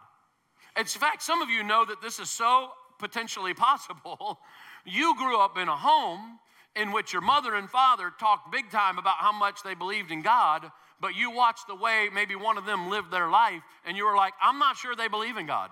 In 0.77 0.85
fact, 0.85 1.21
some 1.23 1.41
of 1.41 1.49
you 1.49 1.63
know 1.63 1.85
that 1.85 2.01
this 2.01 2.19
is 2.19 2.29
so 2.29 2.69
potentially 2.99 3.53
possible. 3.53 4.39
You 4.85 5.13
grew 5.17 5.37
up 5.37 5.57
in 5.57 5.67
a 5.67 5.75
home 5.75 6.39
in 6.75 6.93
which 6.93 7.11
your 7.11 7.21
mother 7.21 7.55
and 7.55 7.69
father 7.69 8.11
talked 8.17 8.49
big 8.49 8.71
time 8.71 8.97
about 8.97 9.17
how 9.17 9.31
much 9.31 9.61
they 9.61 9.73
believed 9.73 10.09
in 10.09 10.21
God, 10.21 10.71
but 11.01 11.15
you 11.15 11.31
watched 11.31 11.67
the 11.67 11.75
way 11.75 12.07
maybe 12.13 12.35
one 12.35 12.57
of 12.57 12.65
them 12.65 12.89
lived 12.89 13.11
their 13.11 13.29
life, 13.29 13.61
and 13.85 13.97
you 13.97 14.05
were 14.05 14.15
like, 14.15 14.33
I'm 14.41 14.57
not 14.57 14.77
sure 14.77 14.95
they 14.95 15.09
believe 15.09 15.35
in 15.35 15.45
God. 15.45 15.69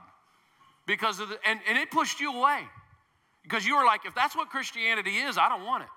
Because 0.86 1.20
of 1.22 1.30
the, 1.30 1.39
and, 1.47 1.59
and 1.68 1.78
it 1.78 1.89
pushed 1.89 2.20
you 2.20 2.34
away. 2.34 2.59
Because 3.43 3.65
you 3.65 3.78
were 3.78 3.86
like, 3.86 4.05
if 4.05 4.13
that's 4.13 4.36
what 4.36 4.49
Christianity 4.49 5.18
is, 5.18 5.38
I 5.38 5.47
don't 5.47 5.65
want 5.65 5.84
it. 5.84 5.89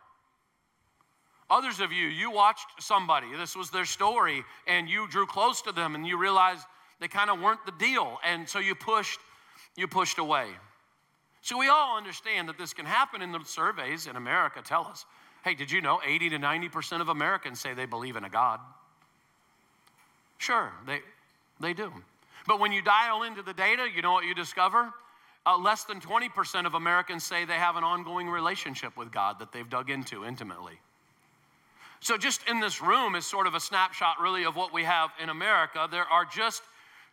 Others 1.50 1.80
of 1.80 1.90
you, 1.90 2.06
you 2.06 2.30
watched 2.30 2.80
somebody, 2.80 3.26
this 3.36 3.56
was 3.56 3.70
their 3.70 3.84
story, 3.84 4.44
and 4.68 4.88
you 4.88 5.08
drew 5.08 5.26
close 5.26 5.60
to 5.62 5.72
them 5.72 5.96
and 5.96 6.06
you 6.06 6.16
realized 6.16 6.64
they 7.00 7.08
kind 7.08 7.28
of 7.28 7.40
weren't 7.40 7.64
the 7.66 7.72
deal. 7.72 8.18
And 8.24 8.48
so 8.48 8.60
you 8.60 8.76
pushed, 8.76 9.18
you 9.76 9.88
pushed 9.88 10.18
away. 10.18 10.46
So 11.42 11.58
we 11.58 11.68
all 11.68 11.96
understand 11.96 12.48
that 12.48 12.58
this 12.58 12.72
can 12.72 12.86
happen 12.86 13.20
in 13.20 13.32
the 13.32 13.40
surveys 13.44 14.06
in 14.06 14.14
America 14.14 14.60
tell 14.64 14.86
us, 14.86 15.06
hey, 15.42 15.54
did 15.54 15.70
you 15.70 15.80
know 15.80 16.00
80 16.06 16.30
to 16.30 16.38
90% 16.38 17.00
of 17.00 17.08
Americans 17.08 17.60
say 17.60 17.74
they 17.74 17.86
believe 17.86 18.16
in 18.16 18.24
a 18.24 18.30
God? 18.30 18.60
Sure, 20.38 20.70
they, 20.86 21.00
they 21.58 21.72
do. 21.72 21.92
But 22.46 22.60
when 22.60 22.72
you 22.72 22.82
dial 22.82 23.24
into 23.24 23.42
the 23.42 23.52
data, 23.54 23.86
you 23.94 24.02
know 24.02 24.12
what 24.12 24.24
you 24.24 24.34
discover? 24.34 24.92
Uh, 25.46 25.58
less 25.58 25.84
than 25.84 26.00
20% 26.00 26.66
of 26.66 26.74
Americans 26.74 27.24
say 27.24 27.44
they 27.44 27.54
have 27.54 27.76
an 27.76 27.84
ongoing 27.84 28.28
relationship 28.28 28.96
with 28.96 29.10
God 29.10 29.38
that 29.38 29.52
they've 29.52 29.68
dug 29.68 29.90
into 29.90 30.24
intimately. 30.24 30.78
So, 32.00 32.16
just 32.16 32.40
in 32.48 32.60
this 32.60 32.80
room 32.80 33.14
is 33.14 33.26
sort 33.26 33.46
of 33.46 33.54
a 33.54 33.60
snapshot, 33.60 34.20
really, 34.20 34.44
of 34.44 34.56
what 34.56 34.72
we 34.72 34.84
have 34.84 35.10
in 35.22 35.28
America. 35.28 35.86
There 35.90 36.04
are 36.04 36.24
just 36.24 36.62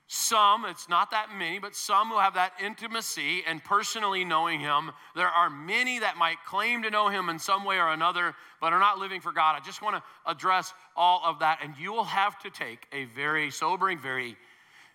some, 0.07 0.63
it's 0.63 0.87
not 0.87 1.11
that 1.11 1.27
many, 1.37 1.59
but 1.59 1.75
some 1.75 2.07
who 2.07 2.17
have 2.17 2.35
that 2.35 2.53
intimacy 2.63 3.43
and 3.45 3.61
personally 3.61 4.23
knowing 4.23 4.61
Him. 4.61 4.91
There 5.15 5.27
are 5.27 5.49
many 5.49 5.99
that 5.99 6.15
might 6.15 6.37
claim 6.45 6.83
to 6.83 6.89
know 6.89 7.09
Him 7.09 7.27
in 7.27 7.37
some 7.37 7.65
way 7.65 7.77
or 7.77 7.89
another, 7.89 8.33
but 8.61 8.71
are 8.71 8.79
not 8.79 8.97
living 8.97 9.19
for 9.19 9.33
God. 9.33 9.59
I 9.61 9.65
just 9.65 9.81
want 9.81 9.97
to 9.97 10.03
address 10.25 10.73
all 10.95 11.21
of 11.25 11.39
that. 11.39 11.59
And 11.61 11.73
you 11.77 11.91
will 11.91 12.05
have 12.05 12.39
to 12.43 12.49
take 12.49 12.87
a 12.93 13.05
very 13.05 13.51
sobering, 13.51 13.99
very, 13.99 14.37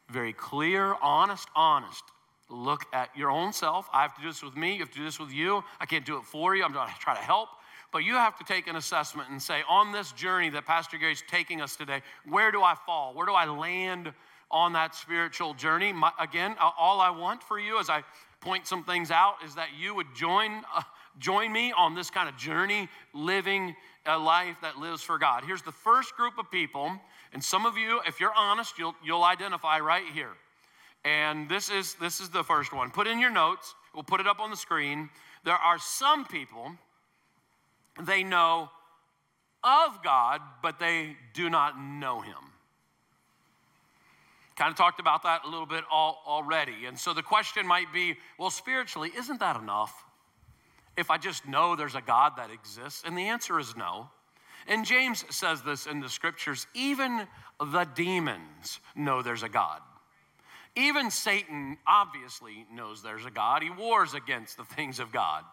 very 0.08 0.32
clear, 0.32 0.94
honest, 1.02 1.48
honest 1.54 2.04
look 2.48 2.84
at 2.92 3.08
your 3.16 3.30
own 3.30 3.52
self. 3.52 3.88
I 3.92 4.02
have 4.02 4.14
to 4.16 4.20
do 4.20 4.28
this 4.28 4.42
with 4.42 4.56
me. 4.56 4.74
You 4.74 4.80
have 4.80 4.90
to 4.90 4.98
do 4.98 5.04
this 5.04 5.18
with 5.18 5.32
you. 5.32 5.64
I 5.80 5.86
can't 5.86 6.04
do 6.04 6.18
it 6.18 6.24
for 6.24 6.54
you. 6.54 6.62
I'm 6.64 6.72
going 6.72 6.88
to 6.88 6.94
try 7.00 7.14
to 7.14 7.20
help. 7.20 7.48
But 7.92 8.04
you 8.04 8.14
have 8.14 8.38
to 8.38 8.44
take 8.44 8.66
an 8.68 8.76
assessment 8.76 9.28
and 9.28 9.40
say, 9.40 9.62
on 9.68 9.92
this 9.92 10.12
journey 10.12 10.48
that 10.50 10.64
Pastor 10.64 10.96
Gary's 10.96 11.22
taking 11.28 11.60
us 11.60 11.76
today, 11.76 12.00
where 12.26 12.50
do 12.50 12.62
I 12.62 12.74
fall? 12.86 13.12
Where 13.12 13.26
do 13.26 13.32
I 13.32 13.44
land 13.44 14.12
on 14.50 14.72
that 14.72 14.94
spiritual 14.94 15.52
journey? 15.52 15.92
My, 15.92 16.10
again, 16.18 16.56
all 16.58 17.00
I 17.00 17.10
want 17.10 17.42
for 17.42 17.60
you 17.60 17.78
as 17.78 17.90
I 17.90 18.02
point 18.40 18.66
some 18.66 18.82
things 18.82 19.10
out 19.10 19.36
is 19.44 19.54
that 19.56 19.68
you 19.78 19.94
would 19.94 20.06
join, 20.14 20.62
uh, 20.74 20.82
join 21.18 21.52
me 21.52 21.72
on 21.72 21.94
this 21.94 22.10
kind 22.10 22.28
of 22.28 22.36
journey, 22.36 22.88
living 23.12 23.76
a 24.06 24.18
life 24.18 24.56
that 24.62 24.78
lives 24.78 25.02
for 25.02 25.18
God. 25.18 25.44
Here's 25.46 25.62
the 25.62 25.70
first 25.70 26.16
group 26.16 26.38
of 26.38 26.50
people, 26.50 26.90
and 27.32 27.44
some 27.44 27.66
of 27.66 27.76
you, 27.76 28.00
if 28.06 28.20
you're 28.20 28.34
honest, 28.34 28.78
you'll, 28.78 28.96
you'll 29.04 29.22
identify 29.22 29.78
right 29.80 30.06
here. 30.12 30.32
And 31.04 31.48
this 31.48 31.70
is, 31.70 31.94
this 31.94 32.20
is 32.20 32.30
the 32.30 32.42
first 32.42 32.72
one. 32.72 32.90
Put 32.90 33.06
in 33.06 33.18
your 33.18 33.30
notes, 33.30 33.74
we'll 33.94 34.02
put 34.02 34.20
it 34.20 34.26
up 34.26 34.40
on 34.40 34.50
the 34.50 34.56
screen. 34.56 35.10
There 35.44 35.54
are 35.54 35.78
some 35.78 36.24
people, 36.24 36.72
they 38.00 38.22
know 38.22 38.70
of 39.64 40.02
God, 40.02 40.40
but 40.62 40.78
they 40.78 41.16
do 41.34 41.50
not 41.50 41.78
know 41.78 42.20
Him. 42.20 42.34
Kind 44.56 44.70
of 44.70 44.76
talked 44.76 45.00
about 45.00 45.22
that 45.22 45.42
a 45.44 45.48
little 45.48 45.66
bit 45.66 45.84
all, 45.90 46.22
already. 46.26 46.86
And 46.86 46.98
so 46.98 47.14
the 47.14 47.22
question 47.22 47.66
might 47.66 47.92
be 47.92 48.16
well, 48.38 48.50
spiritually, 48.50 49.10
isn't 49.16 49.40
that 49.40 49.56
enough? 49.56 50.04
If 50.96 51.10
I 51.10 51.16
just 51.16 51.46
know 51.48 51.74
there's 51.74 51.94
a 51.94 52.02
God 52.02 52.34
that 52.36 52.50
exists? 52.50 53.02
And 53.06 53.16
the 53.16 53.28
answer 53.28 53.58
is 53.58 53.74
no. 53.76 54.10
And 54.68 54.84
James 54.84 55.24
says 55.30 55.62
this 55.62 55.86
in 55.86 56.00
the 56.00 56.08
scriptures 56.08 56.66
even 56.74 57.26
the 57.58 57.84
demons 57.94 58.78
know 58.94 59.22
there's 59.22 59.42
a 59.42 59.48
God. 59.48 59.80
Even 60.76 61.10
Satan 61.10 61.76
obviously 61.86 62.66
knows 62.72 63.02
there's 63.02 63.26
a 63.26 63.30
God. 63.30 63.62
He 63.62 63.70
wars 63.70 64.14
against 64.14 64.56
the 64.56 64.64
things 64.64 65.00
of 65.00 65.12
God. 65.12 65.44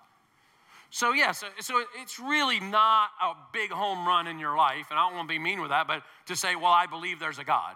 So, 0.91 1.13
yes, 1.13 1.43
so 1.59 1.83
it's 2.01 2.19
really 2.19 2.59
not 2.59 3.09
a 3.21 3.33
big 3.53 3.69
home 3.69 4.07
run 4.07 4.25
in 4.25 4.39
your 4.39 4.57
life, 4.57 4.87
and 4.89 4.99
I 4.99 5.07
don't 5.07 5.15
want 5.15 5.29
to 5.29 5.33
be 5.33 5.39
mean 5.39 5.61
with 5.61 5.69
that, 5.69 5.87
but 5.87 6.01
to 6.25 6.35
say, 6.35 6.55
well, 6.55 6.71
I 6.71 6.87
believe 6.87 7.19
there's 7.19 7.37
a 7.37 7.43
God. 7.43 7.75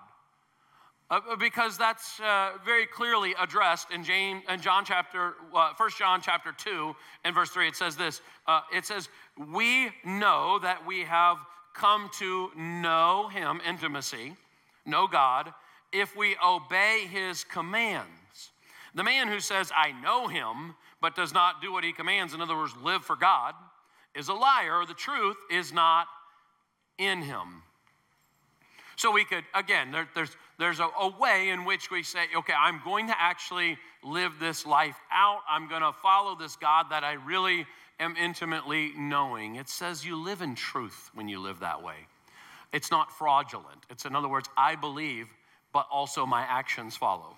Uh, 1.11 1.20
uh 1.30 1.36
because 1.36 1.78
that's 1.78 2.20
uh, 2.22 2.53
very 2.66 2.88
clearly 2.88 3.36
addressed 3.39 3.91
in, 3.91 4.03
James, 4.03 4.41
in 4.49 4.59
John 4.61 4.84
chapter, 4.84 5.36
uh, 5.53 5.74
1 5.78 5.89
John 5.97 6.22
chapter 6.22 6.51
2 6.51 6.95
and 7.24 7.36
verse 7.36 7.49
3. 7.49 7.68
It 7.68 7.76
says 7.76 7.95
this 7.95 8.22
uh, 8.47 8.61
It 8.74 8.86
says, 8.86 9.09
We 9.38 9.91
know 10.03 10.57
that 10.59 10.84
we 10.86 11.01
have 11.03 11.38
come 11.76 12.09
to 12.18 12.49
know 12.55 13.28
him, 13.28 13.61
intimacy, 13.68 14.36
know 14.86 15.07
God, 15.07 15.53
if 15.91 16.16
we 16.16 16.36
obey 16.43 17.07
his 17.11 17.43
commands. 17.43 18.09
The 18.95 19.03
man 19.03 19.28
who 19.28 19.39
says, 19.39 19.72
I 19.76 19.91
know 19.91 20.28
him, 20.28 20.76
but 21.04 21.18
does 21.18 21.34
not 21.34 21.62
do 21.62 21.74
what 21.74 21.84
he 21.84 21.91
commands, 21.91 22.34
in 22.34 22.39
other 22.39 22.56
words, 22.56 22.74
live 22.82 23.04
for 23.04 23.18
God, 23.18 23.54
is 24.16 24.30
a 24.30 24.34
liar. 24.34 24.86
The 24.88 24.93
truth 24.93 25.36
is 25.51 25.74
not 25.74 26.08
in 26.97 27.22
him. 27.22 27.62
So 28.95 29.12
we 29.12 29.26
could, 29.26 29.43
again, 29.54 29.91
there, 29.91 30.08
there's, 30.16 30.30
there's 30.58 30.80
a, 30.80 30.88
a, 30.97 31.10
way 31.20 31.49
in 31.49 31.66
which 31.66 31.91
we 31.91 32.04
say, 32.04 32.20
okay, 32.34 32.54
I'm 32.58 32.80
going 32.86 33.08
to 33.08 33.16
actually 33.20 33.78
live 34.01 34.32
this 34.39 34.66
life 34.66 34.95
out. 35.12 35.41
I'm 35.49 35.68
going 35.68 35.82
to 35.82 35.91
follow 35.91 36.38
this 36.38 36.56
God 36.56 36.86
that 36.91 37.04
I 37.04 37.14
really 37.14 37.66
am 37.99 38.16
intimately 38.16 38.93
knowing. 38.97 39.58
It 39.58 39.68
says 39.68 40.06
you 40.06 40.16
live 40.16 40.41
in 40.41 40.56
truth 40.56 41.10
when 41.14 41.28
you 41.28 41.41
live 41.41 41.60
that 41.60 41.84
way. 41.84 41.97
It's 42.72 42.91
not 42.91 43.12
fraudulent. 43.12 43.84
It's, 43.89 44.06
in 44.06 44.16
other 44.16 44.30
words, 44.30 44.47
I 44.56 44.76
believe 44.76 45.28
but 45.74 45.86
also 45.91 46.26
my 46.26 46.43
actions 46.43 46.95
follow. 46.95 47.36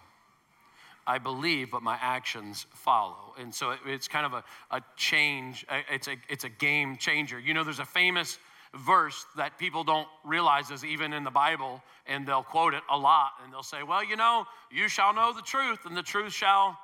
I 1.07 1.19
believe, 1.19 1.71
but 1.71 1.83
my 1.83 1.97
actions 2.01 2.65
follow. 2.73 3.33
And 3.39 3.53
so 3.53 3.71
it, 3.71 3.79
it's 3.85 4.07
kind 4.07 4.25
of 4.25 4.33
a, 4.33 4.43
a 4.71 4.81
change, 4.95 5.65
it's 5.91 6.07
a, 6.07 6.15
it's 6.29 6.43
a 6.43 6.49
game 6.49 6.97
changer. 6.97 7.39
You 7.39 7.53
know, 7.53 7.63
there's 7.63 7.79
a 7.79 7.85
famous 7.85 8.39
verse 8.73 9.25
that 9.37 9.57
people 9.57 9.83
don't 9.83 10.07
realize 10.23 10.71
is 10.71 10.83
even 10.83 11.13
in 11.13 11.23
the 11.23 11.31
Bible, 11.31 11.81
and 12.07 12.27
they'll 12.27 12.43
quote 12.43 12.73
it 12.73 12.83
a 12.89 12.97
lot, 12.97 13.31
and 13.43 13.53
they'll 13.53 13.63
say, 13.63 13.83
Well, 13.83 14.03
you 14.03 14.15
know, 14.15 14.45
you 14.71 14.87
shall 14.89 15.13
know 15.13 15.33
the 15.33 15.41
truth, 15.41 15.85
and 15.85 15.95
the 15.95 16.03
truth 16.03 16.33
shall 16.33 16.77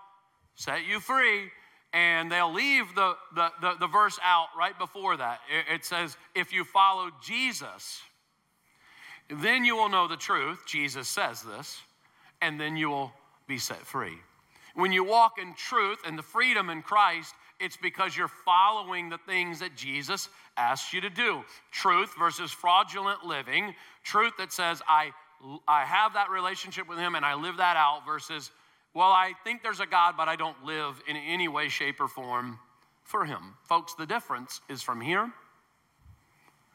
set 0.56 0.86
you 0.86 1.00
free. 1.00 1.50
And 1.94 2.32
they'll 2.32 2.54
leave 2.54 2.96
the, 2.96 3.18
the, 3.36 3.50
the, 3.60 3.74
the 3.82 3.88
verse 3.88 4.18
out 4.24 4.48
right 4.58 4.78
before 4.80 5.18
that. 5.18 5.40
It, 5.54 5.76
it 5.76 5.86
says, 5.86 6.16
If 6.34 6.54
you 6.54 6.64
follow 6.64 7.10
Jesus, 7.22 8.02
then 9.30 9.66
you 9.66 9.76
will 9.76 9.90
know 9.90 10.08
the 10.08 10.18
truth. 10.18 10.64
Jesus 10.66 11.08
says 11.08 11.42
this, 11.42 11.82
and 12.42 12.60
then 12.60 12.76
you 12.76 12.90
will 12.90 13.12
be 13.52 13.58
set 13.58 13.86
free. 13.86 14.18
When 14.76 14.94
you 14.94 15.04
walk 15.04 15.34
in 15.38 15.54
truth 15.56 16.00
and 16.06 16.18
the 16.18 16.24
freedom 16.24 16.70
in 16.70 16.82
Christ, 16.82 17.36
it's 17.60 17.76
because 17.76 18.16
you're 18.16 18.30
following 18.30 19.10
the 19.10 19.18
things 19.18 19.60
that 19.60 19.76
Jesus 19.76 20.30
asks 20.56 20.94
you 20.94 21.02
to 21.02 21.10
do. 21.10 21.44
Truth 21.70 22.12
versus 22.18 22.52
fraudulent 22.52 23.26
living. 23.26 23.76
Truth 24.06 24.34
that 24.38 24.54
says, 24.54 24.82
I, 24.88 25.12
I 25.68 25.84
have 25.84 26.14
that 26.14 26.30
relationship 26.30 26.88
with 26.88 26.98
Him 26.98 27.16
and 27.16 27.26
I 27.26 27.34
live 27.34 27.58
that 27.58 27.76
out, 27.76 28.06
versus, 28.06 28.52
well, 28.94 29.10
I 29.10 29.34
think 29.44 29.64
there's 29.64 29.82
a 29.82 29.86
God, 29.86 30.16
but 30.16 30.30
I 30.30 30.38
don't 30.38 30.64
live 30.64 31.02
in 31.06 31.18
any 31.18 31.50
way, 31.50 31.68
shape, 31.68 32.00
or 32.00 32.08
form 32.08 32.58
for 33.04 33.26
Him. 33.26 33.56
Folks, 33.68 33.94
the 33.96 34.06
difference 34.06 34.62
is 34.70 34.82
from 34.82 35.02
here 35.02 35.30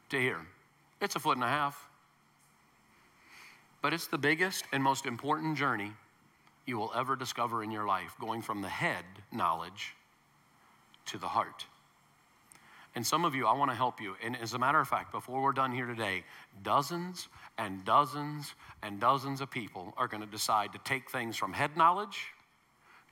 to 0.09 0.19
here. 0.19 0.45
It's 1.01 1.15
a 1.15 1.19
foot 1.19 1.37
and 1.37 1.43
a 1.43 1.49
half. 1.49 1.89
But 3.81 3.93
it's 3.93 4.05
the 4.05 4.19
biggest 4.19 4.65
and 4.71 4.83
most 4.83 5.07
important 5.07 5.57
journey 5.57 5.93
you 6.67 6.77
will 6.77 6.91
ever 6.95 7.15
discover 7.15 7.63
in 7.63 7.71
your 7.71 7.87
life, 7.87 8.13
going 8.19 8.41
from 8.41 8.61
the 8.61 8.69
head 8.69 9.03
knowledge 9.31 9.95
to 11.07 11.17
the 11.17 11.27
heart. 11.27 11.65
And 12.93 13.05
some 13.05 13.25
of 13.25 13.35
you, 13.35 13.45
I 13.45 13.53
want 13.53 13.71
to 13.71 13.75
help 13.75 14.01
you. 14.01 14.15
And 14.23 14.35
as 14.35 14.53
a 14.53 14.59
matter 14.59 14.79
of 14.79 14.87
fact, 14.87 15.11
before 15.11 15.41
we're 15.41 15.53
done 15.53 15.71
here 15.71 15.85
today, 15.85 16.23
dozens 16.63 17.27
and 17.57 17.85
dozens 17.85 18.53
and 18.81 18.99
dozens 18.99 19.39
of 19.39 19.51
people 19.51 19.93
are 19.97 20.07
going 20.07 20.21
to 20.21 20.27
decide 20.29 20.73
to 20.73 20.79
take 20.79 21.09
things 21.11 21.37
from 21.37 21.53
head 21.53 21.77
knowledge 21.77 22.17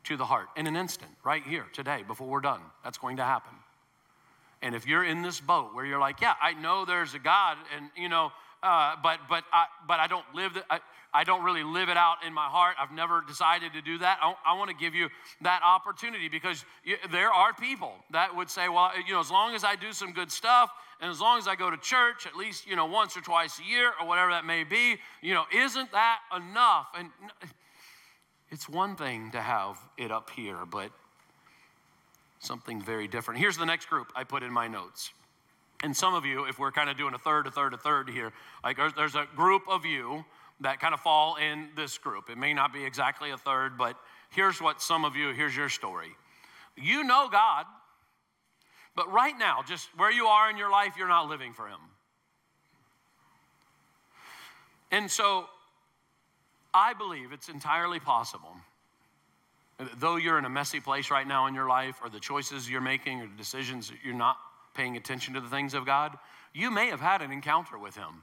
to 0.06 0.18
the 0.18 0.26
heart 0.26 0.48
in 0.56 0.68
an 0.68 0.76
instant, 0.76 1.12
right 1.24 1.44
here, 1.44 1.66
today, 1.72 2.04
before 2.08 2.28
we're 2.28 2.42
done. 2.42 2.62
That's 2.84 2.98
going 2.98 3.18
to 3.18 3.24
happen. 3.24 3.54
And 4.62 4.74
if 4.74 4.88
you're 4.88 5.04
in 5.04 5.22
this 5.22 5.40
boat 5.40 5.74
where 5.74 5.86
you're 5.86 6.00
like, 6.00 6.22
yeah, 6.22 6.34
I 6.42 6.54
know 6.54 6.86
there's 6.86 7.14
a 7.14 7.20
God, 7.20 7.58
and 7.76 7.90
you 7.96 8.10
know, 8.10 8.32
uh, 8.66 8.96
but 9.04 9.20
but 9.30 9.44
I 9.54 9.66
but 9.88 10.00
I 10.00 10.08
don't 10.08 10.26
live. 10.34 10.56
The, 10.56 10.64
I, 10.70 10.80
I 11.14 11.24
don't 11.24 11.44
really 11.46 11.64
live 11.64 11.88
it 11.88 11.96
out 11.96 12.18
in 12.28 12.34
my 12.34 12.48
heart. 12.48 12.76
I've 12.78 12.92
never 12.92 13.24
decided 13.26 13.72
to 13.74 13.82
do 13.82 14.00
that. 14.00 14.20
I, 14.22 14.34
I 14.46 14.58
want 14.58 14.70
to 14.70 14.76
give 14.76 14.94
you 14.94 15.08
that 15.42 15.62
opportunity 15.64 16.28
because 16.28 16.66
you, 16.84 16.98
there 17.10 17.32
are 17.32 17.54
people 17.54 17.94
that 18.12 18.36
would 18.36 18.50
say, 18.50 18.68
well, 18.68 18.92
you 19.08 19.14
know, 19.14 19.22
as 19.22 19.32
long 19.32 19.56
as 19.56 19.64
I 19.64 19.78
do 19.78 19.94
some 19.94 20.12
good 20.12 20.30
stuff 20.30 20.72
and 21.00 21.10
as 21.10 21.22
long 21.22 21.38
as 21.38 21.48
I 21.48 21.56
go 21.56 21.70
to 21.70 21.78
church 21.78 22.28
at 22.28 22.36
least, 22.36 22.68
you 22.68 22.76
know, 22.76 22.86
once 22.86 23.16
or 23.16 23.22
twice 23.22 23.60
a 23.60 23.64
year 23.64 23.92
or 24.02 24.08
whatever 24.08 24.32
that 24.32 24.46
may 24.46 24.66
be, 24.66 24.98
you 25.22 25.34
know, 25.34 25.46
isn't 25.54 25.92
that 25.94 26.20
enough? 26.36 26.88
And 26.98 27.10
it's 28.52 28.68
one 28.68 28.98
thing 28.98 29.32
to 29.32 29.40
have 29.40 29.78
it 29.98 30.12
up 30.12 30.30
here, 30.32 30.66
but 30.70 30.92
something 32.40 32.82
very 32.82 33.08
different. 33.08 33.40
Here's 33.40 33.58
the 33.58 33.66
next 33.66 33.86
group 33.86 34.12
I 34.18 34.26
put 34.26 34.44
in 34.44 34.52
my 34.52 34.68
notes. 34.68 35.12
And 35.86 35.96
some 35.96 36.16
of 36.16 36.26
you, 36.26 36.46
if 36.46 36.58
we're 36.58 36.72
kind 36.72 36.90
of 36.90 36.98
doing 36.98 37.14
a 37.14 37.20
third, 37.20 37.46
a 37.46 37.52
third, 37.52 37.76
a 37.76 37.78
third 37.78 38.10
here, 38.10 38.34
like 38.64 38.80
there's, 38.96 39.14
a 39.14 39.28
group 39.36 39.62
of 39.68 39.86
you 39.86 40.26
that 40.62 40.80
kind 40.80 40.96
of 40.96 41.00
fall 41.00 41.36
in 41.36 41.70
this 41.76 42.00
group. 42.00 42.28
It 42.28 42.40
may 42.40 42.56
not 42.56 42.74
be 42.74 42.84
exactly 42.84 43.30
a 43.30 43.38
third, 43.38 43.78
but 43.78 43.96
here's 44.32 44.60
what 44.60 44.82
some 44.82 45.06
of 45.06 45.16
you, 45.16 45.30
here's 45.30 45.56
your 45.56 45.70
story. 45.70 46.10
You 46.76 47.04
know 47.04 47.30
God, 47.32 47.68
but 48.96 49.12
right 49.12 49.38
now, 49.38 49.60
just 49.68 49.88
where 49.96 50.12
you 50.12 50.26
are 50.26 50.50
in 50.50 50.58
your 50.58 50.72
life, 50.72 50.96
you're 50.98 51.08
not 51.08 51.30
living 51.30 51.54
for 51.54 51.68
Him. 51.68 51.80
And 54.90 55.12
so 55.12 55.46
I 56.74 56.96
believe 56.96 57.32
it's 57.32 57.48
entirely 57.48 58.00
possible 58.00 58.56
Though 59.98 60.16
you're 60.16 60.40
in 60.40 60.46
a 60.46 60.50
messy 60.50 60.80
place 60.80 61.12
right 61.12 61.28
now 61.28 61.48
in 61.48 61.54
your 61.54 61.68
life, 61.68 62.00
or 62.02 62.10
the 62.10 62.20
choices 62.20 62.70
you're 62.70 62.80
making, 62.80 63.20
or 63.22 63.28
the 63.28 63.36
decisions 63.36 63.92
you're 64.06 64.14
not 64.16 64.38
paying 64.76 64.98
attention 64.98 65.34
to 65.34 65.42
the 65.42 65.48
things 65.48 65.74
of 65.74 65.86
God, 65.86 66.18
you 66.54 66.70
may 66.70 66.88
have 66.88 67.02
had 67.02 67.22
an 67.22 67.32
encounter 67.32 67.78
with 67.78 67.96
Him. 67.96 68.22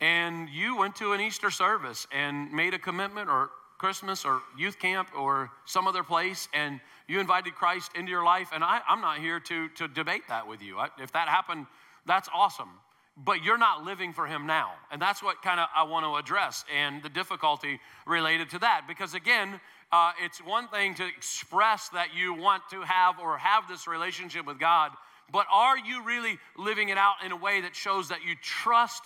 And 0.00 0.48
you 0.48 0.76
went 0.76 0.96
to 0.96 1.12
an 1.12 1.20
Easter 1.20 1.50
service 1.50 2.06
and 2.12 2.52
made 2.52 2.74
a 2.74 2.78
commitment, 2.78 3.30
or 3.30 3.50
Christmas, 3.78 4.24
or 4.24 4.42
youth 4.58 4.78
camp, 4.78 5.08
or 5.16 5.50
some 5.64 5.86
other 5.86 6.02
place, 6.02 6.48
and 6.52 6.80
you 7.08 7.20
invited 7.20 7.54
Christ 7.54 7.92
into 7.94 8.10
your 8.10 8.24
life. 8.24 8.50
And 8.52 8.62
I, 8.62 8.80
am 8.88 9.00
not 9.00 9.18
here 9.18 9.40
to, 9.40 9.68
to 9.70 9.88
debate 9.88 10.22
that 10.28 10.46
with 10.46 10.62
you. 10.62 10.78
I, 10.78 10.88
if 10.98 11.12
that 11.12 11.28
happened, 11.28 11.66
that's 12.06 12.28
awesome 12.34 12.70
but 13.16 13.44
you're 13.44 13.58
not 13.58 13.84
living 13.84 14.12
for 14.12 14.26
him 14.26 14.46
now. 14.46 14.72
And 14.90 15.00
that's 15.00 15.22
what 15.22 15.40
kind 15.42 15.60
of 15.60 15.68
I 15.74 15.84
want 15.84 16.04
to 16.04 16.16
address 16.16 16.64
and 16.74 17.02
the 17.02 17.08
difficulty 17.08 17.78
related 18.06 18.50
to 18.50 18.58
that. 18.60 18.82
Because 18.88 19.14
again, 19.14 19.60
uh, 19.94 20.10
it's 20.24 20.38
one 20.38 20.66
thing 20.66 20.92
to 20.92 21.06
express 21.06 21.88
that 21.90 22.08
you 22.16 22.34
want 22.34 22.64
to 22.68 22.82
have 22.82 23.20
or 23.20 23.38
have 23.38 23.68
this 23.68 23.86
relationship 23.86 24.44
with 24.44 24.58
God, 24.58 24.90
but 25.30 25.46
are 25.52 25.78
you 25.78 26.02
really 26.02 26.36
living 26.58 26.88
it 26.88 26.98
out 26.98 27.14
in 27.24 27.30
a 27.30 27.36
way 27.36 27.60
that 27.60 27.76
shows 27.76 28.08
that 28.08 28.24
you 28.26 28.34
trust 28.42 29.04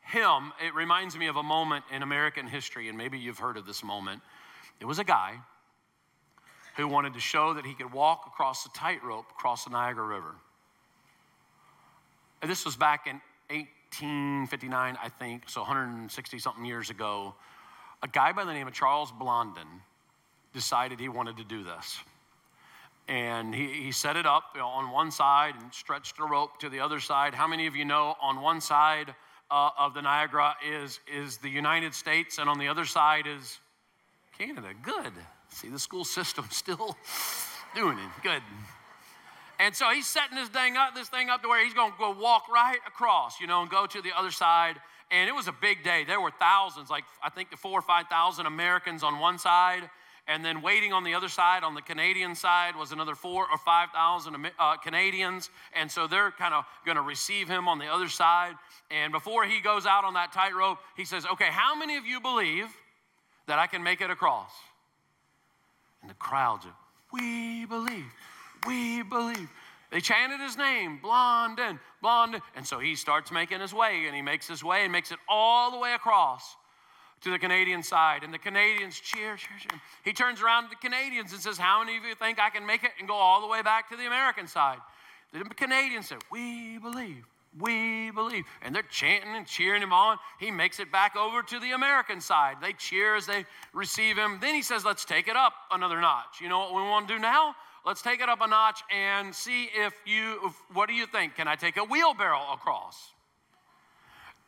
him? 0.00 0.52
It 0.66 0.74
reminds 0.74 1.16
me 1.16 1.28
of 1.28 1.36
a 1.36 1.42
moment 1.44 1.84
in 1.92 2.02
American 2.02 2.48
history, 2.48 2.88
and 2.88 2.98
maybe 2.98 3.16
you've 3.16 3.38
heard 3.38 3.56
of 3.56 3.64
this 3.64 3.84
moment. 3.84 4.22
It 4.80 4.86
was 4.86 4.98
a 4.98 5.04
guy 5.04 5.34
who 6.76 6.88
wanted 6.88 7.14
to 7.14 7.20
show 7.20 7.54
that 7.54 7.64
he 7.64 7.72
could 7.72 7.92
walk 7.92 8.24
across 8.26 8.64
the 8.64 8.70
tightrope 8.74 9.26
across 9.30 9.62
the 9.62 9.70
Niagara 9.70 10.04
River. 10.04 10.34
And 12.42 12.50
this 12.50 12.64
was 12.64 12.74
back 12.74 13.06
in 13.06 13.20
1859, 13.50 14.98
I 15.00 15.08
think, 15.10 15.48
so 15.48 15.60
160 15.60 16.40
something 16.40 16.64
years 16.64 16.90
ago, 16.90 17.36
a 18.02 18.08
guy 18.08 18.32
by 18.32 18.44
the 18.44 18.52
name 18.52 18.66
of 18.66 18.72
Charles 18.72 19.12
Blondin 19.12 19.68
decided 20.54 20.98
he 20.98 21.08
wanted 21.08 21.36
to 21.36 21.44
do 21.44 21.62
this. 21.62 21.98
And 23.06 23.54
he, 23.54 23.66
he 23.66 23.92
set 23.92 24.16
it 24.16 24.24
up 24.24 24.44
you 24.54 24.60
know, 24.60 24.68
on 24.68 24.90
one 24.90 25.10
side 25.10 25.54
and 25.60 25.74
stretched 25.74 26.18
a 26.18 26.24
rope 26.24 26.58
to 26.60 26.70
the 26.70 26.80
other 26.80 27.00
side. 27.00 27.34
How 27.34 27.46
many 27.46 27.66
of 27.66 27.76
you 27.76 27.84
know 27.84 28.14
on 28.22 28.40
one 28.40 28.62
side 28.62 29.14
uh, 29.50 29.70
of 29.78 29.92
the 29.92 30.00
Niagara 30.00 30.54
is, 30.66 31.00
is 31.12 31.36
the 31.38 31.50
United 31.50 31.92
States 31.92 32.38
and 32.38 32.48
on 32.48 32.58
the 32.58 32.68
other 32.68 32.86
side 32.86 33.26
is 33.26 33.58
Canada? 34.38 34.68
Good. 34.82 35.12
See, 35.50 35.68
the 35.68 35.78
school 35.78 36.04
system 36.04 36.46
still 36.50 36.96
doing 37.74 37.98
it. 37.98 38.22
Good. 38.22 38.42
And 39.60 39.74
so 39.74 39.90
he's 39.90 40.06
setting 40.06 40.36
this 40.36 40.48
thing 40.48 40.76
up, 40.76 40.94
this 40.94 41.08
thing 41.08 41.30
up 41.30 41.42
to 41.42 41.48
where 41.48 41.64
he's 41.64 41.74
going 41.74 41.92
to 41.92 41.98
go 41.98 42.10
walk 42.10 42.48
right 42.48 42.78
across, 42.86 43.40
you 43.40 43.46
know, 43.46 43.62
and 43.62 43.70
go 43.70 43.86
to 43.86 44.02
the 44.02 44.10
other 44.16 44.30
side. 44.30 44.76
And 45.10 45.28
it 45.28 45.32
was 45.32 45.46
a 45.46 45.52
big 45.52 45.84
day. 45.84 46.04
There 46.04 46.20
were 46.20 46.32
thousands, 46.40 46.90
like 46.90 47.04
I 47.22 47.30
think 47.30 47.50
the 47.50 47.56
four 47.56 47.78
or 47.78 47.82
five 47.82 48.06
thousand 48.08 48.46
Americans 48.46 49.02
on 49.02 49.20
one 49.20 49.38
side, 49.38 49.88
and 50.26 50.44
then 50.44 50.62
waiting 50.62 50.92
on 50.92 51.04
the 51.04 51.14
other 51.14 51.28
side, 51.28 51.64
on 51.64 51.74
the 51.74 51.82
Canadian 51.82 52.34
side, 52.34 52.76
was 52.76 52.92
another 52.92 53.14
four 53.14 53.46
or 53.50 53.58
five 53.58 53.90
thousand 53.90 54.36
uh, 54.58 54.76
Canadians. 54.78 55.50
And 55.74 55.90
so 55.90 56.06
they're 56.06 56.30
kind 56.30 56.54
of 56.54 56.64
going 56.86 56.96
to 56.96 57.02
receive 57.02 57.48
him 57.48 57.68
on 57.68 57.78
the 57.78 57.86
other 57.86 58.08
side. 58.08 58.54
And 58.90 59.12
before 59.12 59.44
he 59.44 59.60
goes 59.60 59.84
out 59.86 60.04
on 60.04 60.14
that 60.14 60.32
tightrope, 60.32 60.78
he 60.96 61.04
says, 61.04 61.26
"Okay, 61.26 61.48
how 61.50 61.74
many 61.74 61.96
of 61.96 62.06
you 62.06 62.20
believe 62.20 62.68
that 63.46 63.58
I 63.58 63.66
can 63.66 63.82
make 63.82 64.00
it 64.00 64.10
across?" 64.10 64.52
And 66.00 66.10
the 66.10 66.14
crowd 66.14 66.60
crowds, 66.60 66.66
we 67.12 67.66
believe. 67.66 68.04
We 68.66 69.02
believe. 69.02 69.48
They 69.90 70.00
chanted 70.00 70.40
his 70.40 70.56
name, 70.56 70.98
Blondin, 71.00 71.78
Blondin. 72.02 72.40
And 72.56 72.66
so 72.66 72.78
he 72.78 72.96
starts 72.96 73.30
making 73.30 73.60
his 73.60 73.72
way, 73.72 74.06
and 74.06 74.16
he 74.16 74.22
makes 74.22 74.48
his 74.48 74.64
way 74.64 74.82
and 74.82 74.92
makes 74.92 75.12
it 75.12 75.18
all 75.28 75.70
the 75.70 75.78
way 75.78 75.94
across 75.94 76.56
to 77.22 77.30
the 77.30 77.38
Canadian 77.38 77.82
side. 77.82 78.22
And 78.22 78.32
the 78.32 78.38
Canadians 78.38 78.98
cheer, 79.00 79.36
cheer, 79.36 79.56
cheer. 79.58 79.80
He 80.04 80.12
turns 80.12 80.42
around 80.42 80.64
to 80.64 80.70
the 80.70 80.76
Canadians 80.76 81.32
and 81.32 81.40
says, 81.40 81.58
How 81.58 81.80
many 81.80 81.96
of 81.96 82.04
you 82.04 82.14
think 82.14 82.38
I 82.38 82.50
can 82.50 82.66
make 82.66 82.84
it 82.84 82.90
and 82.98 83.08
go 83.08 83.14
all 83.14 83.40
the 83.40 83.46
way 83.46 83.62
back 83.62 83.90
to 83.90 83.96
the 83.96 84.06
American 84.06 84.46
side? 84.46 84.78
The 85.32 85.44
Canadians 85.44 86.08
said, 86.08 86.18
We 86.30 86.78
believe. 86.78 87.24
We 87.58 88.10
believe. 88.10 88.44
And 88.62 88.74
they're 88.74 88.82
chanting 88.82 89.36
and 89.36 89.46
cheering 89.46 89.82
him 89.82 89.92
on. 89.92 90.18
He 90.40 90.50
makes 90.50 90.80
it 90.80 90.90
back 90.90 91.16
over 91.16 91.42
to 91.42 91.60
the 91.60 91.70
American 91.70 92.20
side. 92.20 92.56
They 92.60 92.72
cheer 92.72 93.14
as 93.14 93.26
they 93.26 93.44
receive 93.72 94.16
him. 94.16 94.38
Then 94.40 94.54
he 94.54 94.62
says, 94.62 94.84
Let's 94.84 95.04
take 95.04 95.28
it 95.28 95.36
up 95.36 95.52
another 95.70 96.00
notch. 96.00 96.40
You 96.40 96.48
know 96.48 96.58
what 96.58 96.74
we 96.74 96.82
want 96.82 97.08
to 97.08 97.14
do 97.14 97.20
now? 97.20 97.54
let's 97.84 98.02
take 98.02 98.20
it 98.20 98.28
up 98.28 98.40
a 98.40 98.46
notch 98.46 98.80
and 98.90 99.34
see 99.34 99.68
if 99.74 99.94
you, 100.06 100.38
if, 100.44 100.52
what 100.72 100.88
do 100.88 100.94
you 100.94 101.06
think? 101.06 101.36
Can 101.36 101.48
I 101.48 101.54
take 101.54 101.76
a 101.76 101.84
wheelbarrow 101.84 102.52
across? 102.52 103.12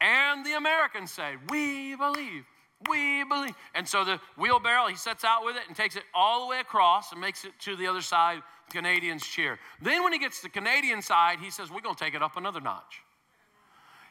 And 0.01 0.45
the 0.45 0.55
Americans 0.55 1.11
say, 1.11 1.37
We 1.49 1.97
believe, 1.97 2.45
we 2.89 3.25
believe. 3.25 3.55
And 3.75 3.89
so 3.89 4.05
the 4.05 4.21
wheelbarrow, 4.37 4.87
he 4.87 4.97
sets 4.97 5.25
out 5.25 5.45
with 5.45 5.57
it 5.57 5.63
and 5.69 5.77
takes 5.77 5.97
it 5.97 6.03
all 6.15 6.43
the 6.43 6.51
way 6.51 6.61
across 6.61 7.13
and 7.13 7.21
makes 7.21 7.45
it 7.45 7.53
to 7.61 7.77
the 7.77 7.87
other 7.87 8.03
side. 8.03 8.43
Canadians 8.71 9.25
cheer. 9.25 9.59
Then 9.81 10.03
when 10.03 10.13
he 10.13 10.19
gets 10.19 10.39
to 10.39 10.45
the 10.45 10.49
Canadian 10.49 11.01
side, 11.01 11.39
he 11.39 11.51
says, 11.51 11.71
We're 11.71 11.81
going 11.81 11.95
to 11.95 12.05
take 12.05 12.15
it 12.15 12.23
up 12.23 12.37
another 12.37 12.61
notch. 12.61 13.01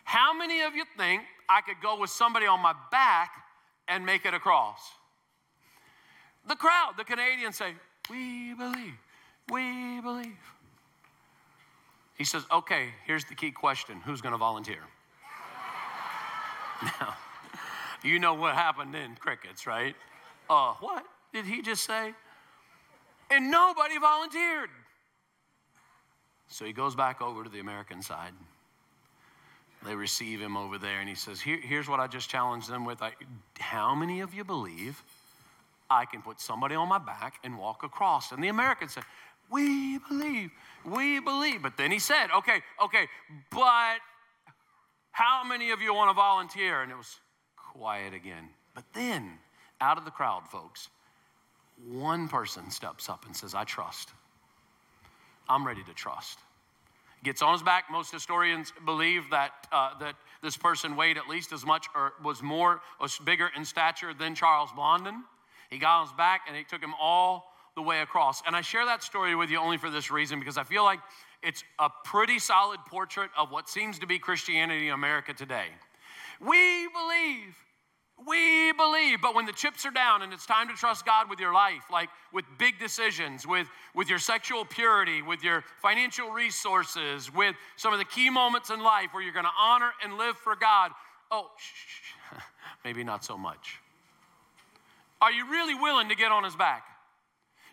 How 0.05 0.33
many 0.33 0.61
of 0.61 0.75
you 0.75 0.85
think 0.97 1.23
I 1.49 1.61
could 1.61 1.81
go 1.81 1.99
with 1.99 2.09
somebody 2.09 2.45
on 2.45 2.61
my 2.61 2.73
back 2.89 3.31
and 3.87 4.05
make 4.05 4.25
it 4.25 4.33
across? 4.33 4.79
The 6.47 6.55
crowd, 6.55 6.93
the 6.97 7.03
Canadians 7.03 7.57
say, 7.57 7.73
We 8.09 8.53
believe. 8.53 8.93
We 9.51 9.99
believe. 10.01 10.37
He 12.17 12.23
says, 12.23 12.43
okay, 12.51 12.89
here's 13.05 13.25
the 13.25 13.35
key 13.35 13.51
question 13.51 13.99
who's 14.05 14.21
going 14.21 14.31
to 14.31 14.37
volunteer? 14.37 14.79
now, 16.83 17.15
you 18.05 18.19
know 18.19 18.33
what 18.33 18.55
happened 18.55 18.95
in 18.95 19.15
crickets, 19.15 19.65
right? 19.67 19.95
Uh, 20.49 20.73
what 20.79 21.05
did 21.33 21.45
he 21.45 21.61
just 21.61 21.85
say? 21.85 22.13
And 23.31 23.49
nobody 23.49 23.97
volunteered. 23.97 24.69
So 26.47 26.65
he 26.65 26.73
goes 26.73 26.95
back 26.95 27.21
over 27.21 27.43
to 27.43 27.49
the 27.49 27.59
American 27.59 28.01
side. 28.01 28.33
They 29.85 29.95
receive 29.95 30.39
him 30.39 30.55
over 30.55 30.77
there, 30.77 30.99
and 30.99 31.09
he 31.09 31.15
says, 31.15 31.41
Here, 31.41 31.59
Here's 31.61 31.87
what 31.87 31.99
I 31.99 32.07
just 32.07 32.29
challenged 32.29 32.69
them 32.69 32.85
with. 32.85 33.01
I, 33.01 33.13
how 33.59 33.93
many 33.93 34.21
of 34.21 34.33
you 34.33 34.43
believe 34.43 35.03
I 35.89 36.05
can 36.05 36.21
put 36.21 36.39
somebody 36.39 36.75
on 36.75 36.87
my 36.87 36.97
back 36.97 37.39
and 37.43 37.57
walk 37.57 37.83
across? 37.83 38.31
And 38.31 38.43
the 38.43 38.47
Americans 38.47 38.93
said, 38.93 39.03
we 39.49 39.99
believe. 40.09 40.51
We 40.83 41.19
believe. 41.19 41.61
But 41.61 41.77
then 41.77 41.91
he 41.91 41.99
said, 41.99 42.27
okay, 42.35 42.61
okay, 42.83 43.07
but 43.51 43.97
how 45.11 45.43
many 45.47 45.71
of 45.71 45.81
you 45.81 45.93
want 45.93 46.09
to 46.09 46.13
volunteer? 46.13 46.81
And 46.81 46.91
it 46.91 46.97
was 46.97 47.19
quiet 47.77 48.13
again. 48.13 48.49
But 48.73 48.83
then, 48.93 49.39
out 49.81 49.97
of 49.97 50.05
the 50.05 50.11
crowd, 50.11 50.47
folks, 50.47 50.89
one 51.91 52.27
person 52.27 52.69
steps 52.71 53.09
up 53.09 53.25
and 53.25 53.35
says, 53.35 53.53
I 53.53 53.63
trust. 53.63 54.09
I'm 55.49 55.65
ready 55.65 55.83
to 55.83 55.93
trust. 55.93 56.39
Gets 57.23 57.41
on 57.41 57.53
his 57.53 57.63
back. 57.63 57.85
Most 57.91 58.11
historians 58.11 58.71
believe 58.85 59.23
that, 59.31 59.51
uh, 59.71 59.97
that 59.99 60.15
this 60.41 60.55
person 60.55 60.95
weighed 60.95 61.17
at 61.17 61.27
least 61.27 61.51
as 61.51 61.65
much 61.65 61.87
or 61.95 62.13
was 62.23 62.41
more, 62.41 62.81
was 63.01 63.17
bigger 63.19 63.49
in 63.55 63.65
stature 63.65 64.13
than 64.13 64.35
Charles 64.35 64.71
Blondin. 64.73 65.23
He 65.69 65.77
got 65.77 66.01
on 66.01 66.07
his 66.07 66.13
back 66.13 66.41
and 66.47 66.55
he 66.55 66.63
took 66.63 66.81
him 66.81 66.93
all 66.99 67.51
the 67.75 67.81
way 67.81 68.01
across. 68.01 68.41
And 68.45 68.55
I 68.55 68.61
share 68.61 68.85
that 68.85 69.03
story 69.03 69.35
with 69.35 69.49
you 69.49 69.57
only 69.57 69.77
for 69.77 69.89
this 69.89 70.11
reason 70.11 70.39
because 70.39 70.57
I 70.57 70.63
feel 70.63 70.83
like 70.83 70.99
it's 71.41 71.63
a 71.79 71.89
pretty 72.03 72.39
solid 72.39 72.79
portrait 72.87 73.29
of 73.37 73.51
what 73.51 73.69
seems 73.69 73.99
to 73.99 74.07
be 74.07 74.17
Christianity 74.17 74.87
in 74.87 74.93
America 74.93 75.33
today. 75.33 75.67
We 76.39 76.87
believe. 76.87 77.55
We 78.27 78.71
believe, 78.71 79.21
but 79.21 79.35
when 79.35 79.45
the 79.45 79.51
chips 79.51 79.85
are 79.85 79.91
down 79.91 80.21
and 80.21 80.31
it's 80.31 80.45
time 80.45 80.69
to 80.69 80.73
trust 80.73 81.05
God 81.05 81.29
with 81.29 81.39
your 81.39 81.53
life, 81.53 81.83
like 81.91 82.09
with 82.31 82.45
big 82.57 82.79
decisions, 82.79 83.45
with, 83.45 83.67
with 83.93 84.09
your 84.09 84.19
sexual 84.19 84.63
purity, 84.63 85.21
with 85.21 85.43
your 85.43 85.63
financial 85.81 86.29
resources, 86.29 87.33
with 87.33 87.55
some 87.75 87.91
of 87.91 87.99
the 87.99 88.05
key 88.05 88.29
moments 88.29 88.69
in 88.69 88.81
life 88.81 89.09
where 89.11 89.21
you're 89.21 89.33
gonna 89.33 89.49
honor 89.59 89.91
and 90.01 90.17
live 90.17 90.37
for 90.37 90.55
God, 90.55 90.91
oh, 91.29 91.51
shh, 91.59 92.37
maybe 92.85 93.03
not 93.03 93.25
so 93.25 93.37
much. 93.37 93.79
Are 95.21 95.31
you 95.31 95.49
really 95.49 95.75
willing 95.75 96.07
to 96.09 96.15
get 96.15 96.31
on 96.31 96.45
his 96.45 96.55
back? 96.55 96.83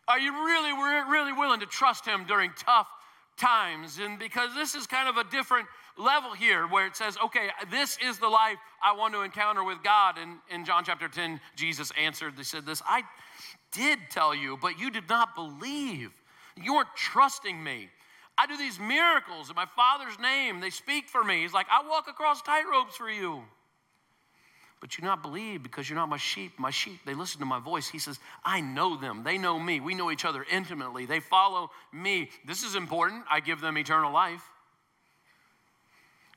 Are 0.08 0.18
you 0.18 0.44
really, 0.44 0.72
really 1.08 1.32
willing 1.32 1.60
to 1.60 1.66
trust 1.66 2.04
him 2.04 2.24
during 2.26 2.50
tough 2.58 2.88
times? 3.36 3.98
And 3.98 4.18
because 4.18 4.54
this 4.54 4.74
is 4.74 4.86
kind 4.86 5.08
of 5.08 5.16
a 5.16 5.24
different 5.30 5.68
level 5.98 6.32
here 6.32 6.66
where 6.66 6.86
it 6.86 6.96
says, 6.96 7.16
okay, 7.24 7.48
this 7.70 7.98
is 8.04 8.18
the 8.18 8.28
life 8.28 8.58
I 8.82 8.94
want 8.94 9.14
to 9.14 9.22
encounter 9.22 9.64
with 9.64 9.82
God. 9.82 10.16
And 10.18 10.38
in 10.50 10.64
John 10.64 10.84
chapter 10.84 11.08
10, 11.08 11.40
Jesus 11.56 11.92
answered, 12.00 12.36
They 12.36 12.42
said 12.42 12.66
this, 12.66 12.82
I 12.86 13.02
did 13.72 13.98
tell 14.10 14.34
you, 14.34 14.58
but 14.60 14.78
you 14.78 14.90
did 14.90 15.08
not 15.08 15.34
believe. 15.34 16.10
You 16.56 16.74
weren't 16.74 16.94
trusting 16.96 17.62
me. 17.62 17.88
I 18.38 18.46
do 18.46 18.56
these 18.56 18.78
miracles 18.78 19.50
in 19.50 19.56
my 19.56 19.66
Father's 19.76 20.18
name. 20.18 20.60
They 20.60 20.70
speak 20.70 21.08
for 21.08 21.22
me. 21.22 21.42
He's 21.42 21.52
like, 21.52 21.66
I 21.70 21.86
walk 21.88 22.08
across 22.08 22.42
tightropes 22.42 22.92
for 22.92 23.10
you 23.10 23.42
but 24.82 24.98
you 24.98 25.04
not 25.04 25.22
believe 25.22 25.62
because 25.62 25.88
you're 25.88 25.96
not 25.96 26.08
my 26.08 26.16
sheep. 26.16 26.58
My 26.58 26.70
sheep, 26.70 26.98
they 27.06 27.14
listen 27.14 27.38
to 27.38 27.46
my 27.46 27.60
voice. 27.60 27.88
He 27.88 28.00
says, 28.00 28.18
I 28.44 28.60
know 28.60 28.96
them. 28.96 29.22
They 29.22 29.38
know 29.38 29.56
me. 29.56 29.78
We 29.78 29.94
know 29.94 30.10
each 30.10 30.24
other 30.24 30.44
intimately. 30.50 31.06
They 31.06 31.20
follow 31.20 31.70
me. 31.92 32.30
This 32.44 32.64
is 32.64 32.74
important. 32.74 33.22
I 33.30 33.38
give 33.38 33.60
them 33.60 33.78
eternal 33.78 34.12
life. 34.12 34.42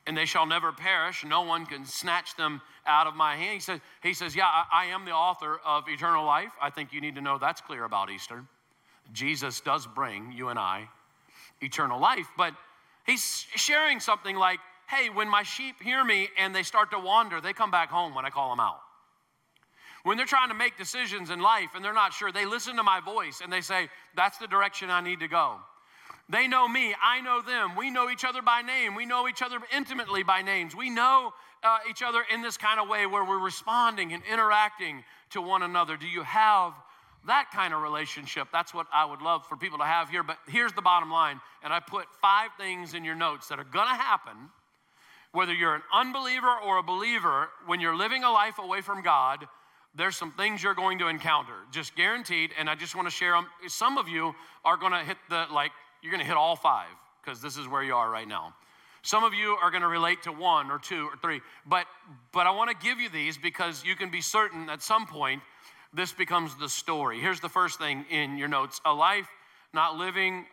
And 0.08 0.16
they 0.16 0.26
shall 0.26 0.46
never 0.46 0.72
perish. 0.72 1.26
No 1.26 1.42
one 1.42 1.66
can 1.66 1.86
snatch 1.86 2.36
them 2.36 2.62
out 2.86 3.08
of 3.08 3.16
my 3.16 3.36
hand. 3.36 3.56
He 3.56 3.60
says, 3.60 3.80
he 4.04 4.14
says 4.14 4.36
Yeah, 4.36 4.46
I, 4.46 4.66
I 4.72 4.86
am 4.86 5.06
the 5.06 5.12
author 5.12 5.60
of 5.66 5.86
eternal 5.88 6.26
life. 6.26 6.52
I 6.62 6.70
think 6.70 6.94
you 6.94 7.02
need 7.02 7.16
to 7.16 7.22
know 7.22 7.38
that's 7.38 7.62
clear 7.62 7.86
about 7.86 8.12
Easter. 8.12 8.44
Jesus 9.14 9.62
does 9.62 9.88
bring 9.88 10.32
you 10.32 10.50
and 10.50 10.60
I 10.60 10.88
eternal 11.62 12.00
life. 12.00 12.28
But 12.38 12.54
he's 13.06 13.46
sharing 13.56 14.00
something 14.00 14.36
like, 14.36 14.60
hey, 14.88 15.10
when 15.10 15.30
my 15.30 15.44
sheep 15.44 15.76
hear 15.82 16.04
me 16.04 16.30
and 16.38 16.54
they 16.54 16.64
start 16.64 16.92
to 16.92 17.00
wander, 17.00 17.42
they 17.42 17.54
come 17.54 17.72
back 17.72 17.90
home 17.90 18.14
when 18.14 18.26
I 18.26 18.30
call 18.30 18.50
them 18.50 18.60
out. 18.60 18.80
When 20.04 20.18
they're 20.18 20.28
trying 20.28 20.50
to 20.50 20.56
make 20.56 20.78
decisions 20.78 21.32
in 21.32 21.40
life 21.40 21.70
and 21.74 21.84
they're 21.84 21.94
not 21.94 22.14
sure, 22.14 22.32
they 22.32 22.46
listen 22.46 22.76
to 22.76 22.84
my 22.84 23.00
voice 23.00 23.42
and 23.44 23.52
they 23.52 23.62
say, 23.62 23.90
that's 24.16 24.38
the 24.38 24.48
direction 24.48 24.92
I 24.92 25.02
need 25.02 25.20
to 25.22 25.28
go. 25.28 25.58
They 26.28 26.48
know 26.48 26.68
me, 26.68 26.96
I 27.02 27.22
know 27.22 27.42
them. 27.42 27.76
We 27.76 27.92
know 27.92 28.10
each 28.10 28.26
other 28.26 28.42
by 28.42 28.62
name. 28.62 28.96
We 28.96 29.06
know 29.06 29.28
each 29.28 29.42
other 29.42 29.60
intimately 29.76 30.24
by 30.24 30.42
names. 30.42 30.76
We 30.76 30.90
know 30.90 31.34
uh, 31.64 31.78
each 31.90 32.02
other 32.02 32.24
in 32.34 32.42
this 32.42 32.58
kind 32.58 32.80
of 32.80 32.90
way 32.90 33.06
where 33.06 33.24
we're 33.24 33.44
responding 33.44 34.14
and 34.14 34.24
interacting 34.32 35.04
to 35.32 35.42
one 35.42 35.62
another. 35.62 35.98
Do 35.98 36.08
you 36.08 36.24
have 36.24 36.74
that 37.28 37.50
kind 37.54 37.74
of 37.74 37.82
relationship? 37.82 38.48
That's 38.52 38.74
what 38.74 38.88
I 38.92 39.06
would 39.06 39.22
love 39.22 39.46
for 39.48 39.56
people 39.56 39.78
to 39.80 39.86
have 39.86 40.10
here. 40.10 40.24
But 40.24 40.38
here's 40.48 40.74
the 40.74 40.82
bottom 40.82 41.12
line, 41.12 41.40
and 41.64 41.72
I 41.72 41.80
put 41.80 42.06
five 42.22 42.50
things 42.58 42.96
in 42.96 43.04
your 43.04 43.16
notes 43.16 43.48
that 43.50 43.60
are 43.60 43.64
gonna 43.64 43.96
happen 43.96 44.50
whether 45.36 45.54
you're 45.54 45.76
an 45.76 45.84
unbeliever 45.94 46.56
or 46.66 46.78
a 46.78 46.84
believer, 46.84 47.50
when 47.66 47.82
you're 47.82 47.96
living 47.96 48.24
a 48.24 48.32
life 48.32 48.58
away 48.58 48.82
from 48.82 49.04
God, 49.04 49.46
there's 49.94 50.16
some 50.16 50.32
things 50.32 50.64
you're 50.64 50.74
going 50.74 51.00
to 51.00 51.08
encounter, 51.08 51.54
just 51.72 51.96
guaranteed. 51.96 52.52
And 52.58 52.70
I 52.70 52.76
just 52.76 52.96
want 52.96 53.08
to 53.08 53.12
share 53.12 53.34
them. 53.34 53.48
Some 53.68 53.98
of 53.98 54.08
you 54.08 54.34
are 54.64 54.78
going 54.78 54.94
to 54.94 55.00
hit 55.00 55.18
the, 55.30 55.46
like, 55.54 55.72
you're 56.06 56.12
going 56.12 56.24
to 56.24 56.28
hit 56.28 56.38
all 56.38 56.56
five 56.56 56.88
because 57.24 57.42
this 57.42 57.58
is 57.58 57.68
where 57.68 57.84
you 57.84 57.96
are 57.96 58.10
right 58.10 58.28
now. 58.28 58.54
Some 59.02 59.24
of 59.24 59.34
you 59.34 59.58
are 59.62 59.70
going 59.70 59.82
to 59.82 59.88
relate 59.88 60.24
to 60.24 60.32
one 60.32 60.72
or 60.72 60.80
two 60.80 61.08
or 61.08 61.18
three, 61.18 61.42
but 61.66 61.86
but 62.32 62.48
I 62.48 62.52
want 62.52 62.70
to 62.72 62.86
give 62.86 63.00
you 63.00 63.10
these 63.10 63.38
because 63.38 63.84
you 63.84 63.96
can 63.96 64.10
be 64.10 64.22
certain 64.22 64.70
at 64.70 64.82
some 64.82 65.06
point 65.06 65.42
this 65.94 66.12
becomes 66.12 66.56
the 66.58 66.70
story. 66.70 67.20
Here's 67.20 67.40
the 67.40 67.50
first 67.50 67.80
thing 67.80 68.06
in 68.10 68.38
your 68.38 68.48
notes: 68.48 68.80
a 68.86 68.94
life 68.94 69.28
not 69.74 69.98
living 69.98 70.46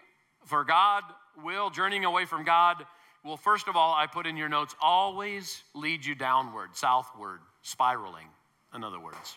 for 0.47 0.65
God, 0.65 1.05
will 1.45 1.71
journeying 1.71 2.05
away 2.05 2.25
from 2.25 2.45
God 2.45 2.85
well, 3.25 3.37
first 3.37 3.69
of 3.69 3.77
all, 3.77 3.95
I 3.95 4.07
put 4.07 4.27
in 4.27 4.37
your 4.37 4.49
notes 4.49 4.75
always 4.81 5.63
lead 5.75 6.05
you 6.05 6.15
downward, 6.15 6.71
southward, 6.75 7.39
spiraling, 7.63 8.27
in 8.75 8.83
other 8.83 8.99
words. 8.99 9.37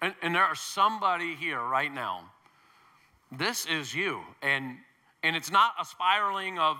And, 0.00 0.14
and 0.22 0.34
there 0.34 0.44
are 0.44 0.54
somebody 0.54 1.34
here 1.34 1.60
right 1.60 1.92
now. 1.92 2.30
This 3.38 3.66
is 3.66 3.94
you. 3.94 4.20
And, 4.42 4.76
and 5.22 5.34
it's 5.34 5.50
not 5.50 5.72
a 5.80 5.84
spiraling 5.84 6.58
of, 6.58 6.78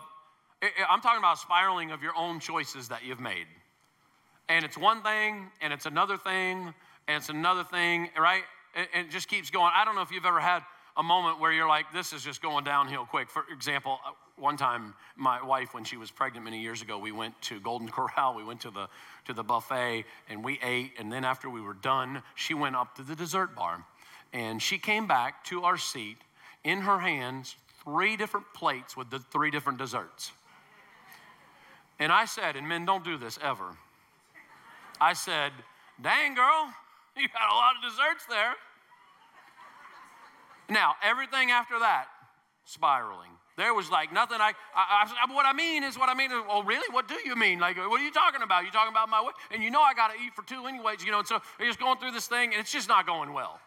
I'm 0.89 1.01
talking 1.01 1.19
about 1.19 1.37
a 1.37 1.41
spiraling 1.41 1.91
of 1.91 2.03
your 2.03 2.17
own 2.17 2.41
choices 2.41 2.89
that 2.89 3.05
you've 3.05 3.21
made. 3.21 3.47
And 4.49 4.65
it's 4.65 4.77
one 4.77 5.03
thing, 5.03 5.51
and 5.61 5.73
it's 5.73 5.87
another 5.87 6.17
thing, 6.17 6.75
and 7.09 7.17
it's 7.17 7.29
another 7.29 7.65
thing, 7.65 8.11
right? 8.19 8.43
And 8.75 9.07
it 9.07 9.11
just 9.11 9.29
keeps 9.29 9.51
going. 9.51 9.73
I 9.75 9.85
don't 9.85 9.95
know 9.95 10.03
if 10.03 10.11
you've 10.11 10.27
ever 10.27 10.41
had 10.41 10.63
a 10.97 11.03
moment 11.03 11.41
where 11.41 11.51
you're 11.51 11.69
like, 11.69 11.87
this 11.93 12.13
is 12.13 12.23
just 12.23 12.43
going 12.43 12.65
downhill 12.65 13.05
quick. 13.05 13.31
For 13.31 13.45
example, 13.53 13.99
uh, 14.07 14.11
one 14.37 14.57
time, 14.57 14.95
my 15.17 15.43
wife, 15.45 15.75
when 15.75 15.85
she 15.85 15.97
was 15.97 16.11
pregnant 16.11 16.45
many 16.45 16.61
years 16.61 16.83
ago, 16.83 16.99
we 16.99 17.11
went 17.11 17.41
to 17.43 17.59
Golden 17.61 17.89
Corral. 17.89 18.35
We 18.35 18.45
went 18.45 18.61
to 18.63 18.71
the 18.71 18.89
to 19.27 19.33
the 19.33 19.43
buffet 19.43 20.05
and 20.29 20.45
we 20.45 20.59
ate. 20.63 20.93
And 20.99 21.11
then 21.11 21.25
after 21.25 21.49
we 21.49 21.61
were 21.61 21.75
done, 21.75 22.23
she 22.35 22.53
went 22.55 22.77
up 22.77 22.97
to 22.97 23.03
the 23.03 23.17
dessert 23.17 23.55
bar, 23.57 23.85
and 24.33 24.61
she 24.61 24.79
came 24.79 25.07
back 25.07 25.45
to 25.47 25.65
our 25.65 25.79
seat 25.79 26.19
in 26.65 26.81
her 26.81 26.99
hands 26.99 27.57
three 27.85 28.17
different 28.17 28.47
plates 28.55 28.97
with 28.97 29.11
the 29.11 29.19
three 29.19 29.51
different 29.51 29.79
desserts. 29.79 30.33
And 31.99 32.11
I 32.11 32.25
said, 32.25 32.57
and 32.57 32.67
men 32.67 32.85
don't 32.85 33.05
do 33.05 33.17
this 33.17 33.39
ever. 33.43 33.77
I 35.01 35.13
said, 35.13 35.53
dang 36.03 36.35
girl, 36.35 36.69
you 37.17 37.29
got 37.29 37.51
a 37.51 37.55
lot 37.55 37.75
of 37.77 37.83
desserts 37.83 38.25
there. 38.29 38.55
Now, 40.69 40.95
everything 41.03 41.51
after 41.51 41.79
that, 41.79 42.07
spiraling. 42.65 43.31
There 43.57 43.73
was 43.73 43.89
like 43.91 44.13
nothing 44.13 44.39
I, 44.41 44.53
I, 44.75 45.07
I, 45.29 45.33
what 45.33 45.47
I 45.47 45.53
mean 45.53 45.85
is 45.85 45.97
what 45.97 46.09
I 46.09 46.15
mean. 46.15 46.33
is, 46.33 46.43
Oh, 46.49 46.65
really? 46.65 46.93
What 46.93 47.07
do 47.07 47.17
you 47.25 47.37
mean? 47.37 47.61
Like, 47.61 47.77
what 47.77 48.01
are 48.01 48.05
you 48.05 48.11
talking 48.11 48.43
about? 48.43 48.65
You 48.65 48.73
talking 48.73 48.93
about 48.93 49.09
my? 49.09 49.31
And 49.53 49.63
you 49.63 49.71
know 49.71 49.81
I 49.81 49.95
got 49.95 50.09
to 50.09 50.15
eat 50.15 50.35
for 50.35 50.43
two 50.43 50.67
anyways, 50.67 51.05
you 51.05 51.13
know. 51.13 51.21
And 51.21 51.29
so 51.29 51.39
you're 51.61 51.69
just 51.69 51.79
going 51.79 51.99
through 51.99 52.11
this 52.13 52.27
thing, 52.27 52.53
and 52.53 52.61
it's 52.61 52.73
just 52.73 52.89
not 52.89 53.07
going 53.07 53.33
well. 53.33 53.61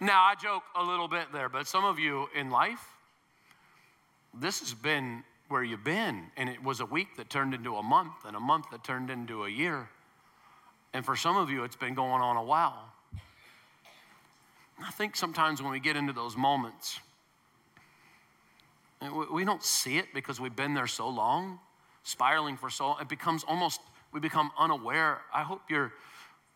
Now 0.00 0.24
I 0.24 0.34
joke 0.34 0.64
a 0.74 0.82
little 0.82 1.08
bit 1.08 1.26
there, 1.32 1.48
but 1.48 1.66
some 1.66 1.84
of 1.84 1.98
you 1.98 2.28
in 2.34 2.50
life, 2.50 2.84
this 4.38 4.60
has 4.60 4.74
been 4.74 5.22
where 5.48 5.62
you've 5.62 5.84
been, 5.84 6.24
and 6.36 6.48
it 6.48 6.62
was 6.62 6.80
a 6.80 6.86
week 6.86 7.16
that 7.16 7.30
turned 7.30 7.54
into 7.54 7.76
a 7.76 7.82
month, 7.82 8.12
and 8.26 8.36
a 8.36 8.40
month 8.40 8.66
that 8.72 8.82
turned 8.82 9.10
into 9.10 9.44
a 9.44 9.48
year, 9.48 9.88
and 10.92 11.04
for 11.04 11.16
some 11.16 11.36
of 11.36 11.50
you, 11.50 11.64
it's 11.64 11.76
been 11.76 11.94
going 11.94 12.22
on 12.22 12.36
a 12.36 12.42
while. 12.42 12.92
I 14.82 14.90
think 14.90 15.16
sometimes 15.16 15.62
when 15.62 15.70
we 15.70 15.80
get 15.80 15.96
into 15.96 16.12
those 16.12 16.36
moments, 16.36 17.00
we 19.32 19.44
don't 19.44 19.62
see 19.62 19.98
it 19.98 20.06
because 20.14 20.40
we've 20.40 20.56
been 20.56 20.74
there 20.74 20.86
so 20.86 21.08
long, 21.08 21.58
spiraling 22.02 22.56
for 22.56 22.70
so 22.70 22.88
long. 22.88 23.00
It 23.00 23.08
becomes 23.08 23.44
almost, 23.44 23.80
we 24.12 24.20
become 24.20 24.50
unaware. 24.58 25.20
I 25.32 25.42
hope 25.42 25.62
you're 25.68 25.92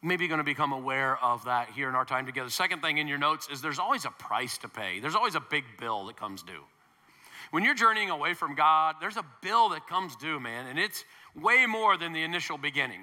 maybe 0.03 0.29
going 0.29 0.39
to 0.39 0.45
become 0.45 0.73
aware 0.73 1.23
of 1.23 1.45
that 1.45 1.71
here 1.71 1.89
in 1.89 1.95
our 1.95 2.05
time 2.05 2.27
together. 2.27 2.51
Second 2.51 2.83
thing 2.83 2.99
in 2.99 3.09
your 3.09 3.19
notes 3.19 3.49
is 3.51 3.61
there's 3.61 3.79
always 3.79 4.05
a 4.05 4.11
price 4.11 4.59
to 4.59 4.69
pay, 4.69 5.01
there's 5.01 5.15
always 5.15 5.35
a 5.35 5.41
big 5.41 5.65
bill 5.79 6.07
that 6.07 6.17
comes 6.17 6.43
due. 6.43 6.65
When 7.51 7.65
you're 7.65 7.75
journeying 7.75 8.11
away 8.11 8.35
from 8.35 8.55
God, 8.55 8.97
there's 9.01 9.17
a 9.17 9.25
bill 9.43 9.71
that 9.71 9.87
comes 9.87 10.15
due, 10.17 10.39
man, 10.39 10.67
and 10.67 10.79
it's 10.79 11.05
way 11.35 11.65
more 11.67 11.97
than 11.97 12.13
the 12.13 12.23
initial 12.23 12.59
beginning 12.59 13.01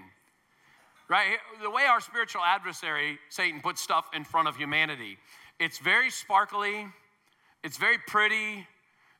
right? 1.07 1.37
The 1.61 1.69
way 1.69 1.83
our 1.83 2.01
spiritual 2.01 2.41
adversary, 2.43 3.19
Satan, 3.29 3.61
puts 3.61 3.81
stuff 3.81 4.09
in 4.13 4.23
front 4.23 4.47
of 4.47 4.55
humanity, 4.55 5.17
it's 5.59 5.77
very 5.77 6.09
sparkly, 6.09 6.87
it's 7.63 7.77
very 7.77 7.97
pretty, 8.07 8.67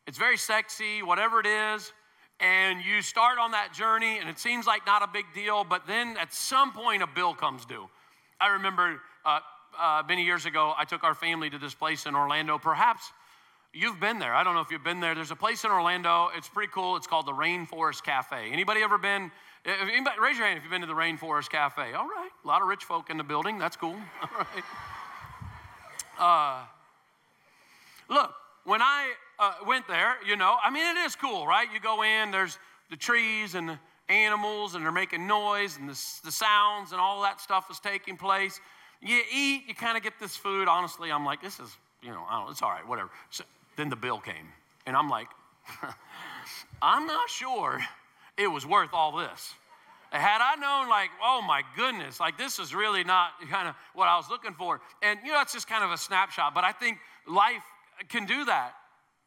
it's 0.07 0.17
very 0.17 0.37
sexy, 0.37 1.01
whatever 1.01 1.39
it 1.39 1.45
is. 1.45 1.93
And 2.39 2.83
you 2.83 3.01
start 3.01 3.37
on 3.39 3.51
that 3.51 3.73
journey, 3.73 4.17
and 4.19 4.29
it 4.29 4.39
seems 4.39 4.67
like 4.67 4.85
not 4.85 5.01
a 5.01 5.07
big 5.07 5.25
deal, 5.33 5.63
but 5.63 5.87
then 5.87 6.17
at 6.17 6.33
some 6.33 6.73
point, 6.73 7.01
a 7.01 7.07
bill 7.07 7.33
comes 7.33 7.65
due. 7.65 7.89
I 8.41 8.47
remember 8.47 8.99
uh, 9.25 9.39
uh, 9.79 10.03
many 10.07 10.25
years 10.25 10.45
ago, 10.45 10.73
I 10.77 10.83
took 10.83 11.03
our 11.03 11.15
family 11.15 11.49
to 11.49 11.57
this 11.57 11.73
place 11.73 12.05
in 12.05 12.13
Orlando. 12.13 12.57
Perhaps 12.57 13.11
you've 13.73 13.99
been 14.01 14.19
there. 14.19 14.33
I 14.33 14.43
don't 14.43 14.53
know 14.53 14.61
if 14.61 14.69
you've 14.69 14.83
been 14.83 14.99
there. 14.99 15.15
There's 15.15 15.31
a 15.31 15.35
place 15.35 15.63
in 15.63 15.71
Orlando. 15.71 16.29
It's 16.35 16.49
pretty 16.49 16.71
cool. 16.73 16.97
It's 16.97 17.07
called 17.07 17.25
the 17.25 17.33
Rainforest 17.33 18.03
Cafe. 18.03 18.51
Anybody 18.51 18.81
ever 18.81 18.97
been 18.97 19.31
if 19.65 19.89
anybody, 19.89 20.19
raise 20.21 20.37
your 20.37 20.45
hand 20.45 20.57
if 20.57 20.63
you've 20.63 20.71
been 20.71 20.81
to 20.81 20.87
the 20.87 20.93
Rainforest 20.93 21.49
Cafe. 21.49 21.93
All 21.93 22.05
right, 22.05 22.29
a 22.43 22.47
lot 22.47 22.61
of 22.61 22.67
rich 22.67 22.83
folk 22.83 23.09
in 23.09 23.17
the 23.17 23.23
building. 23.23 23.57
That's 23.57 23.75
cool. 23.75 23.95
All 24.21 24.29
right. 24.37 24.63
Uh, 26.19 26.63
look, 28.13 28.31
when 28.63 28.83
I 28.83 29.13
uh, 29.39 29.53
went 29.65 29.87
there, 29.87 30.15
you 30.25 30.35
know, 30.35 30.55
I 30.63 30.69
mean, 30.69 30.95
it 30.95 30.99
is 30.99 31.15
cool, 31.15 31.45
right? 31.45 31.67
You 31.73 31.79
go 31.79 32.03
in, 32.03 32.31
there's 32.31 32.57
the 32.89 32.95
trees 32.95 33.55
and 33.55 33.69
the 33.69 33.79
animals, 34.09 34.75
and 34.75 34.83
they're 34.83 34.91
making 34.91 35.27
noise, 35.27 35.77
and 35.77 35.89
the, 35.89 35.99
the 36.23 36.31
sounds 36.31 36.91
and 36.91 37.01
all 37.01 37.21
that 37.23 37.41
stuff 37.41 37.69
is 37.71 37.79
taking 37.79 38.17
place. 38.17 38.59
you 39.01 39.21
eat, 39.33 39.63
you 39.67 39.75
kind 39.75 39.97
of 39.97 40.03
get 40.03 40.13
this 40.19 40.35
food. 40.35 40.67
Honestly, 40.67 41.11
I'm 41.11 41.25
like, 41.25 41.41
this 41.41 41.59
is, 41.59 41.75
you 42.01 42.09
know, 42.09 42.23
it's 42.49 42.61
all 42.61 42.69
right, 42.69 42.87
whatever. 42.87 43.09
So 43.29 43.43
then 43.75 43.89
the 43.89 43.95
bill 43.95 44.19
came, 44.19 44.47
and 44.85 44.95
I'm 44.95 45.09
like, 45.09 45.27
I'm 46.81 47.07
not 47.07 47.29
sure 47.29 47.81
it 48.37 48.47
was 48.47 48.65
worth 48.65 48.89
all 48.93 49.17
this. 49.17 49.53
Had 50.11 50.39
I 50.39 50.55
known, 50.55 50.89
like, 50.89 51.09
oh 51.21 51.41
my 51.41 51.61
goodness, 51.75 52.19
like 52.19 52.37
this 52.37 52.59
is 52.59 52.73
really 52.73 53.03
not 53.03 53.31
kind 53.49 53.67
of 53.67 53.75
what 53.93 54.07
I 54.07 54.15
was 54.15 54.29
looking 54.29 54.53
for. 54.53 54.79
And, 55.01 55.19
you 55.25 55.33
know, 55.33 55.41
it's 55.41 55.51
just 55.51 55.67
kind 55.67 55.83
of 55.83 55.91
a 55.91 55.97
snapshot, 55.97 56.53
but 56.53 56.63
I 56.63 56.71
think 56.71 56.99
life 57.27 57.63
can 58.07 58.25
do 58.25 58.45
that. 58.45 58.75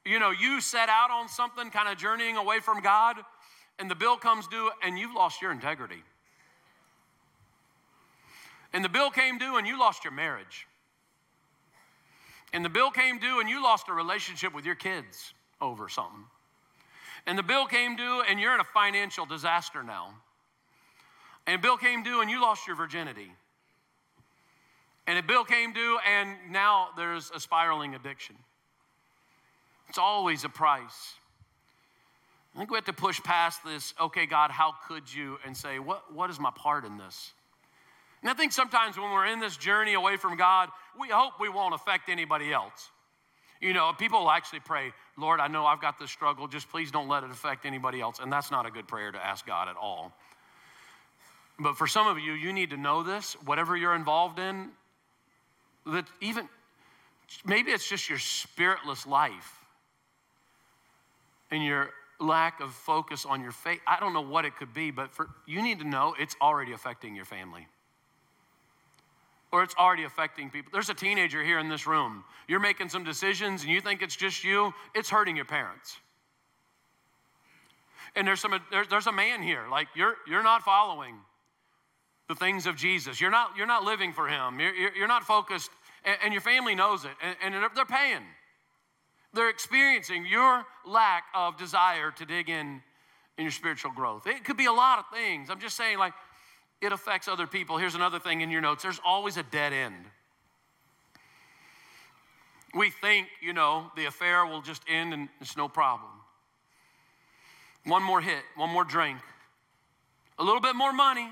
You 0.09 0.19
know, 0.19 0.31
you 0.31 0.63
set 0.63 0.89
out 0.89 1.11
on 1.11 1.29
something, 1.29 1.69
kind 1.71 1.87
of 1.87 1.99
journeying 1.99 2.39
away 2.39 2.61
from 2.61 2.81
God, 2.81 3.17
and 3.79 3.91
the 3.91 3.95
bill 3.95 4.17
comes 4.17 4.47
due, 4.47 4.71
and 4.83 4.99
you've 4.99 5.15
lost 5.15 5.43
your 5.43 5.53
integrity. 5.53 6.03
And 8.73 8.83
the 8.83 8.89
bill 8.89 9.11
came 9.11 9.37
due, 9.37 9.59
and 9.59 9.67
you 9.67 9.79
lost 9.79 10.05
your 10.05 10.13
marriage. 10.15 10.67
And 12.55 12.65
the 12.65 12.71
bill 12.71 12.91
came 12.91 13.19
due, 13.19 13.41
and 13.41 13.51
you 13.51 13.63
lost 13.63 13.91
a 13.91 13.93
relationship 13.93 14.55
with 14.55 14.65
your 14.65 14.77
kids 14.77 15.35
over 15.61 15.91
something. 15.91 16.25
And 17.27 17.37
the 17.37 17.43
bill 17.43 17.67
came 17.67 17.95
due, 17.95 18.23
and 18.27 18.41
you're 18.41 18.55
in 18.55 18.61
a 18.61 18.65
financial 18.65 19.27
disaster 19.27 19.83
now. 19.83 20.15
And 21.47 21.61
bill 21.61 21.77
came 21.77 22.03
due, 22.03 22.23
and 22.23 22.31
you 22.31 22.41
lost 22.41 22.67
your 22.67 22.77
virginity. 22.77 23.31
And 25.07 25.19
a 25.19 25.23
bill 25.23 25.45
came 25.45 25.75
due, 25.75 25.99
and 26.11 26.35
now 26.51 26.89
there's 26.97 27.31
a 27.35 27.41
spiraling 27.41 27.95
addiction. 27.95 28.37
It's 29.89 29.99
always 29.99 30.45
a 30.45 30.49
price. 30.49 31.15
I 32.55 32.59
think 32.59 32.71
we 32.71 32.77
have 32.77 32.85
to 32.87 32.93
push 32.93 33.23
past 33.23 33.65
this, 33.65 33.95
okay, 34.01 34.27
God, 34.27 34.51
how 34.51 34.75
could 34.89 35.13
you? 35.13 35.39
And 35.47 35.57
say, 35.57 35.79
what, 35.79 36.13
what 36.13 36.29
is 36.29 36.41
my 36.41 36.51
part 36.51 36.85
in 36.85 36.99
this? 36.99 37.33
And 38.21 38.31
I 38.31 38.35
think 38.35 38.53
sometimes 38.53 38.99
when 38.99 39.11
we're 39.13 39.27
in 39.27 39.39
this 39.39 39.57
journey 39.57 39.95
away 39.95 40.17
from 40.17 40.37
God, 40.37 40.71
we 40.99 41.09
hope 41.09 41.35
we 41.41 41.49
won't 41.49 41.75
affect 41.75 42.09
anybody 42.09 42.53
else. 42.53 42.91
You 43.61 43.73
know, 43.73 43.93
people 43.97 44.21
will 44.21 44.31
actually 44.31 44.61
pray, 44.61 44.93
Lord, 45.17 45.41
I 45.41 45.49
know 45.49 45.67
I've 45.67 45.81
got 45.81 45.99
this 45.99 46.11
struggle, 46.11 46.49
just 46.49 46.69
please 46.69 46.91
don't 46.91 47.09
let 47.09 47.23
it 47.23 47.31
affect 47.31 47.65
anybody 47.65 48.01
else. 48.01 48.19
And 48.21 48.33
that's 48.33 48.51
not 48.51 48.67
a 48.67 48.71
good 48.71 48.89
prayer 48.89 49.13
to 49.13 49.25
ask 49.25 49.47
God 49.47 49.69
at 49.69 49.77
all. 49.77 50.13
But 51.61 51.77
for 51.77 51.87
some 51.87 52.07
of 52.07 52.19
you, 52.19 52.33
you 52.33 52.53
need 52.53 52.71
to 52.71 52.77
know 52.77 53.03
this, 53.03 53.35
whatever 53.45 53.77
you're 53.77 53.95
involved 53.95 54.39
in, 54.39 54.71
that 55.87 56.07
even 56.21 56.49
maybe 57.45 57.73
it's 57.73 57.89
just 57.89 58.09
your 58.09 58.19
spiritless 58.19 59.07
life 59.07 59.58
and 61.51 61.65
your 61.65 61.91
lack 62.21 62.61
of 62.61 62.73
focus 62.73 63.25
on 63.25 63.41
your 63.41 63.53
faith. 63.53 63.81
I 63.87 64.01
don't 64.01 64.13
know 64.13 64.21
what 64.21 64.45
it 64.45 64.57
could 64.57 64.75
be, 64.75 64.91
but 64.91 65.15
for 65.15 65.29
you 65.47 65.63
need 65.63 65.79
to 65.81 65.89
know 65.89 66.15
it's 66.19 66.37
already 66.41 66.73
affecting 66.73 67.15
your 67.15 67.25
family 67.25 67.67
or 69.51 69.63
it's 69.63 69.75
already 69.77 70.05
affecting 70.05 70.51
people. 70.51 70.71
There's 70.73 70.91
a 70.91 70.95
teenager 70.95 71.43
here 71.43 71.59
in 71.59 71.69
this 71.69 71.87
room. 71.87 72.25
You're 72.49 72.61
making 72.61 72.89
some 72.89 73.05
decisions 73.05 73.63
and 73.63 73.73
you 73.73 73.81
think 73.81 74.03
it's 74.03 74.17
just 74.17 74.45
you, 74.45 74.75
it's 74.95 75.09
hurting 75.09 75.37
your 75.37 75.45
parents. 75.45 75.97
And 78.17 78.27
there's, 78.27 78.41
some, 78.41 78.59
there's, 78.71 78.89
there's 78.89 79.07
a 79.07 79.13
man 79.13 79.43
here, 79.43 79.65
like 79.71 79.89
you're, 79.95 80.15
you're 80.27 80.43
not 80.43 80.63
following 80.63 81.17
the 82.29 82.35
things 82.35 82.67
of 82.67 82.77
Jesus. 82.77 83.21
You're 83.21 83.31
not, 83.31 83.57
you're 83.57 83.67
not 83.67 83.85
living 83.85 84.13
for 84.13 84.29
him. 84.29 84.61
You're, 84.61 84.75
you're, 84.75 84.97
you're 84.97 85.09
not 85.09 85.25
focused, 85.25 85.71
and, 86.05 86.17
and, 86.25 86.33
your 86.33 86.41
family 86.41 86.75
knows 86.75 87.05
it, 87.05 87.11
and, 87.23 87.55
and 87.55 87.65
they're 87.75 87.85
paying. 87.85 88.23
They're 89.35 89.51
experiencing 89.51 90.27
your 90.27 90.65
lack 90.87 91.25
of 91.35 91.57
desire 91.57 92.11
to 92.13 92.25
dig 92.25 92.49
in 92.49 92.83
in 93.37 93.45
your 93.45 93.53
spiritual 93.53 93.93
growth. 93.93 94.27
It 94.27 94.45
could 94.45 94.57
be 94.57 94.67
a 94.67 94.73
lot 94.73 94.99
of 94.99 95.05
things. 95.13 95.49
I'm 95.51 95.61
just 95.61 95.77
saying, 95.77 95.99
like, 95.99 96.13
it 96.81 96.93
affects 96.93 97.29
other 97.29 97.47
people. 97.47 97.77
Here's 97.79 97.95
another 97.95 98.19
thing 98.19 98.41
in 98.41 98.51
your 98.51 98.61
notes 98.61 98.83
there's 98.83 99.01
always 99.05 99.37
a 99.37 99.43
dead 99.43 99.73
end. 99.73 100.05
We 102.75 102.91
think, 102.91 103.29
you 103.41 103.53
know, 103.53 103.91
the 103.97 104.05
affair 104.05 104.45
will 104.45 104.61
just 104.61 104.83
end 104.89 105.15
and 105.15 105.29
it's 105.41 105.57
no 105.57 105.69
problem. 105.69 106.11
One 107.85 108.03
more 108.03 108.21
hit, 108.21 108.43
one 108.57 108.71
more 108.71 108.85
drink, 108.85 109.19
a 110.39 110.45
little 110.45 110.61
bit 110.61 110.77
more 110.77 110.93
money, 110.93 111.29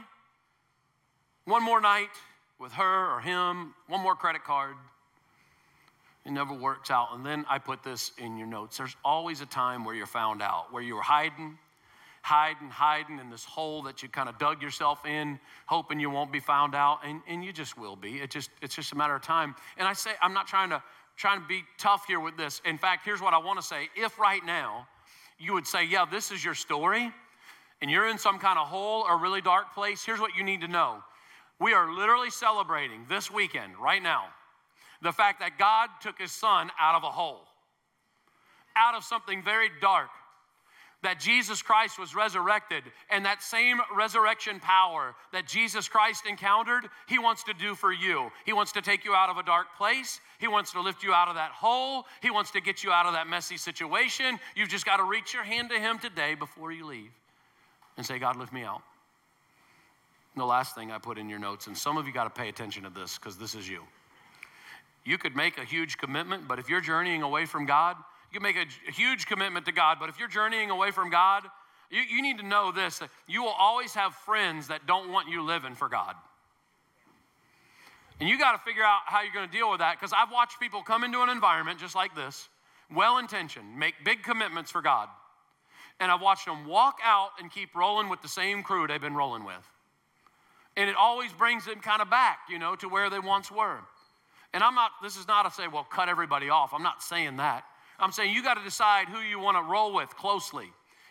one 1.44 1.62
more 1.62 1.80
night 1.80 2.09
with 2.59 2.72
her 2.72 3.14
or 3.14 3.20
him, 3.20 3.74
one 3.86 4.01
more 4.01 4.14
credit 4.14 4.44
card. 4.44 4.76
It 6.27 6.33
never 6.33 6.53
works 6.53 6.91
out. 6.91 7.11
And 7.14 7.24
then 7.24 7.47
I 7.49 7.59
put 7.59 7.85
this 7.85 8.11
in 8.18 8.37
your 8.37 8.49
notes. 8.49 8.77
There's 8.77 8.97
always 9.05 9.41
a 9.41 9.47
time 9.47 9.85
where 9.85 9.95
you're 9.95 10.07
found 10.07 10.43
out, 10.43 10.72
where 10.72 10.83
you 10.83 10.97
were 10.97 11.03
hiding, 11.03 11.57
hiding, 12.20 12.68
hiding 12.68 13.20
in 13.20 13.31
this 13.31 13.45
hole 13.45 13.83
that 13.83 14.03
you 14.03 14.09
kind 14.09 14.29
of 14.29 14.37
dug 14.37 14.61
yourself 14.61 15.07
in, 15.07 15.39
hoping 15.66 16.01
you 16.01 16.11
won't 16.11 16.33
be 16.33 16.41
found 16.41 16.74
out, 16.74 16.99
and, 17.07 17.20
and 17.29 17.45
you 17.45 17.53
just 17.53 17.79
will 17.79 17.95
be. 17.95 18.16
It 18.16 18.33
just, 18.33 18.51
it's 18.61 18.74
just 18.74 18.91
a 18.91 18.97
matter 18.97 19.14
of 19.14 19.22
time. 19.22 19.55
And 19.79 19.87
I 19.87 19.93
say, 19.93 20.11
I'm 20.20 20.35
not 20.35 20.49
trying 20.49 20.70
to 20.70 20.83
trying 21.16 21.41
to 21.41 21.47
be 21.47 21.62
tough 21.79 22.05
here 22.07 22.20
with 22.20 22.37
this. 22.37 22.61
In 22.66 22.77
fact, 22.77 23.05
here's 23.05 23.22
what 23.22 23.33
I 23.33 23.39
want 23.39 23.59
to 23.59 23.64
say. 23.64 23.89
If 23.97 24.18
right 24.18 24.45
now 24.45 24.87
you 25.39 25.55
would 25.55 25.66
say, 25.66 25.87
Yeah, 25.87 26.05
this 26.11 26.31
is 26.31 26.45
your 26.45 26.55
story, 26.55 27.11
and 27.81 27.91
you're 27.91 28.09
in 28.09 28.18
some 28.18 28.39
kind 28.39 28.59
of 28.59 28.66
hole 28.66 29.05
or 29.09 29.16
really 29.18 29.41
dark 29.41 29.74
place, 29.74 30.05
here's 30.05 30.20
what 30.20 30.35
you 30.37 30.45
need 30.45 30.61
to 30.62 30.68
know. 30.68 31.03
We 31.61 31.72
are 31.72 31.91
literally 31.91 32.31
celebrating 32.31 33.07
this 33.09 33.31
weekend, 33.31 33.79
right 33.81 34.03
now, 34.03 34.24
the 35.03 35.12
fact 35.12 35.40
that 35.40 35.59
God 35.59 35.88
took 36.01 36.18
his 36.18 36.32
son 36.32 36.70
out 36.80 36.94
of 36.94 37.05
a 37.05 37.11
hole, 37.11 37.42
out 38.74 38.94
of 38.94 39.05
something 39.05 39.42
very 39.42 39.70
dark, 39.80 40.09
that 41.03 41.20
Jesus 41.20 41.62
Christ 41.62 41.99
was 41.99 42.14
resurrected, 42.14 42.82
and 43.11 43.24
that 43.24 43.42
same 43.42 43.80
resurrection 43.94 44.59
power 44.59 45.14
that 45.32 45.47
Jesus 45.47 45.88
Christ 45.88 46.24
encountered, 46.26 46.84
He 47.07 47.18
wants 47.18 47.44
to 47.44 47.55
do 47.55 47.74
for 47.74 47.92
you. 47.92 48.30
He 48.44 48.53
wants 48.53 48.72
to 48.72 48.82
take 48.82 49.05
you 49.05 49.14
out 49.14 49.28
of 49.28 49.36
a 49.36 49.42
dark 49.42 49.66
place. 49.76 50.20
He 50.40 50.49
wants 50.49 50.72
to 50.72 50.80
lift 50.80 51.05
you 51.05 51.12
out 51.12 51.28
of 51.28 51.34
that 51.36 51.53
hole. 51.53 52.07
He 52.22 52.30
wants 52.30 52.51
to 52.53 52.61
get 52.61 52.82
you 52.82 52.90
out 52.90 53.07
of 53.07 53.12
that 53.12 53.28
messy 53.28 53.57
situation. 53.57 54.38
You've 54.57 54.68
just 54.68 54.84
got 54.84 54.97
to 54.97 55.05
reach 55.05 55.32
your 55.32 55.44
hand 55.44 55.70
to 55.70 55.78
Him 55.78 55.99
today 55.99 56.34
before 56.34 56.72
you 56.72 56.86
leave 56.86 57.11
and 57.97 58.05
say, 58.05 58.18
God, 58.18 58.36
lift 58.36 58.53
me 58.53 58.62
out. 58.62 58.82
And 60.34 60.42
the 60.42 60.47
last 60.47 60.74
thing 60.74 60.90
I 60.90 60.99
put 60.99 61.18
in 61.18 61.28
your 61.28 61.38
notes, 61.38 61.66
and 61.66 61.76
some 61.76 61.97
of 61.97 62.07
you 62.07 62.12
got 62.12 62.24
to 62.24 62.30
pay 62.30 62.49
attention 62.49 62.82
to 62.82 62.90
this 62.90 63.16
because 63.16 63.36
this 63.36 63.55
is 63.55 63.68
you. 63.68 63.82
You 65.07 65.18
could 65.18 65.36
make 65.36 65.57
a 65.57 65.64
huge 65.64 65.98
commitment, 65.98 66.48
but 66.48 66.59
if 66.59 66.68
you're 66.68 66.80
journeying 66.80 67.22
away 67.22 67.46
from 67.46 67.64
God, 67.64 67.96
you 68.32 68.40
can 68.40 68.42
make 68.42 68.57
a, 68.57 68.66
a 68.88 68.92
huge 68.92 69.26
commitment 69.26 69.64
to 69.66 69.72
God, 69.72 69.98
but 70.00 70.09
if 70.09 70.18
you're 70.18 70.28
journeying 70.28 70.70
away 70.70 70.90
from 70.90 71.11
God, 71.11 71.44
you, 71.90 72.02
you 72.02 72.20
need 72.20 72.38
to 72.38 72.46
know 72.46 72.72
this 72.72 72.98
that 72.98 73.09
you 73.28 73.42
will 73.42 73.54
always 73.57 73.94
have 73.94 74.14
friends 74.14 74.66
that 74.66 74.84
don't 74.86 75.12
want 75.12 75.28
you 75.28 75.42
living 75.42 75.76
for 75.76 75.88
God. 75.88 76.16
And 78.18 78.28
you 78.28 78.36
got 78.36 78.52
to 78.52 78.59
figure 78.59 78.82
out 78.82 79.00
how 79.04 79.22
you're 79.22 79.32
going 79.32 79.48
to 79.48 79.57
deal 79.57 79.70
with 79.70 79.78
that 79.78 80.00
because 80.00 80.12
I've 80.12 80.32
watched 80.32 80.59
people 80.59 80.82
come 80.82 81.04
into 81.04 81.20
an 81.20 81.28
environment 81.28 81.78
just 81.78 81.94
like 81.94 82.16
this, 82.16 82.48
well 82.92 83.18
intentioned, 83.18 83.78
make 83.78 83.94
big 84.04 84.24
commitments 84.24 84.72
for 84.72 84.82
God. 84.82 85.09
And 86.00 86.11
I've 86.11 86.20
watched 86.20 86.46
them 86.46 86.66
walk 86.66 86.98
out 87.04 87.30
and 87.40 87.50
keep 87.50 87.76
rolling 87.76 88.09
with 88.09 88.22
the 88.22 88.28
same 88.28 88.64
crew 88.64 88.88
they've 88.88 89.00
been 89.00 89.14
rolling 89.14 89.44
with. 89.44 89.70
And 90.76 90.90
it 90.90 90.96
always 90.96 91.32
brings 91.32 91.64
them 91.64 91.80
kind 91.80 92.02
of 92.02 92.11
back, 92.11 92.40
you 92.50 92.59
know, 92.59 92.74
to 92.76 92.88
where 92.88 93.09
they 93.09 93.20
once 93.20 93.52
were. 93.52 93.78
And 94.57 94.64
I'm 94.64 94.74
not, 94.74 94.92
this 95.02 95.18
is 95.18 95.28
not 95.28 95.44
a 95.44 95.50
say, 95.50 95.68
well, 95.68 95.84
cut 95.84 96.09
everybody 96.09 96.48
off. 96.48 96.72
I'm 96.72 96.82
not 96.82 97.02
saying 97.02 97.36
that. 97.36 97.64
I'm 98.00 98.11
saying 98.11 98.32
you 98.32 98.42
got 98.42 98.54
to 98.54 98.64
decide 98.64 99.07
who 99.07 99.20
you 99.20 99.38
want 99.38 99.59
to 99.59 99.62
roll 99.62 99.92
with 99.92 100.09
closely. 100.16 100.64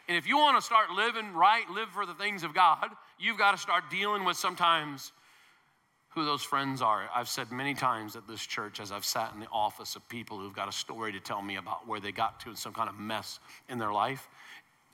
And 0.07 0.17
if 0.17 0.27
you 0.27 0.35
want 0.35 0.57
to 0.57 0.65
start 0.65 0.89
living 0.89 1.31
right, 1.31 1.69
live 1.69 1.89
for 1.89 2.07
the 2.07 2.15
things 2.15 2.41
of 2.41 2.55
God, 2.55 2.89
you've 3.19 3.37
got 3.37 3.51
to 3.51 3.59
start 3.59 3.83
dealing 3.91 4.25
with 4.25 4.35
sometimes 4.35 5.11
who 6.09 6.25
those 6.25 6.41
friends 6.41 6.81
are. 6.81 7.07
I've 7.13 7.29
said 7.29 7.51
many 7.51 7.75
times 7.75 8.15
at 8.15 8.27
this 8.27 8.43
church 8.43 8.79
as 8.79 8.91
I've 8.91 9.05
sat 9.05 9.31
in 9.35 9.39
the 9.39 9.47
office 9.53 9.95
of 9.95 10.09
people 10.09 10.39
who've 10.39 10.55
got 10.55 10.67
a 10.67 10.71
story 10.71 11.11
to 11.11 11.19
tell 11.19 11.43
me 11.43 11.57
about 11.57 11.87
where 11.87 11.99
they 11.99 12.11
got 12.11 12.39
to 12.39 12.49
in 12.49 12.55
some 12.55 12.73
kind 12.73 12.89
of 12.89 12.97
mess 12.97 13.39
in 13.69 13.77
their 13.77 13.93
life. 13.93 14.27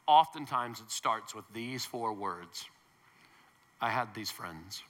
Oftentimes 0.08 0.82
it 0.82 0.92
starts 0.92 1.34
with 1.34 1.46
these 1.54 1.86
four 1.86 2.12
words 2.12 2.66
I 3.80 3.90
had 3.92 4.14
these 4.14 4.30
friends. 4.30 4.84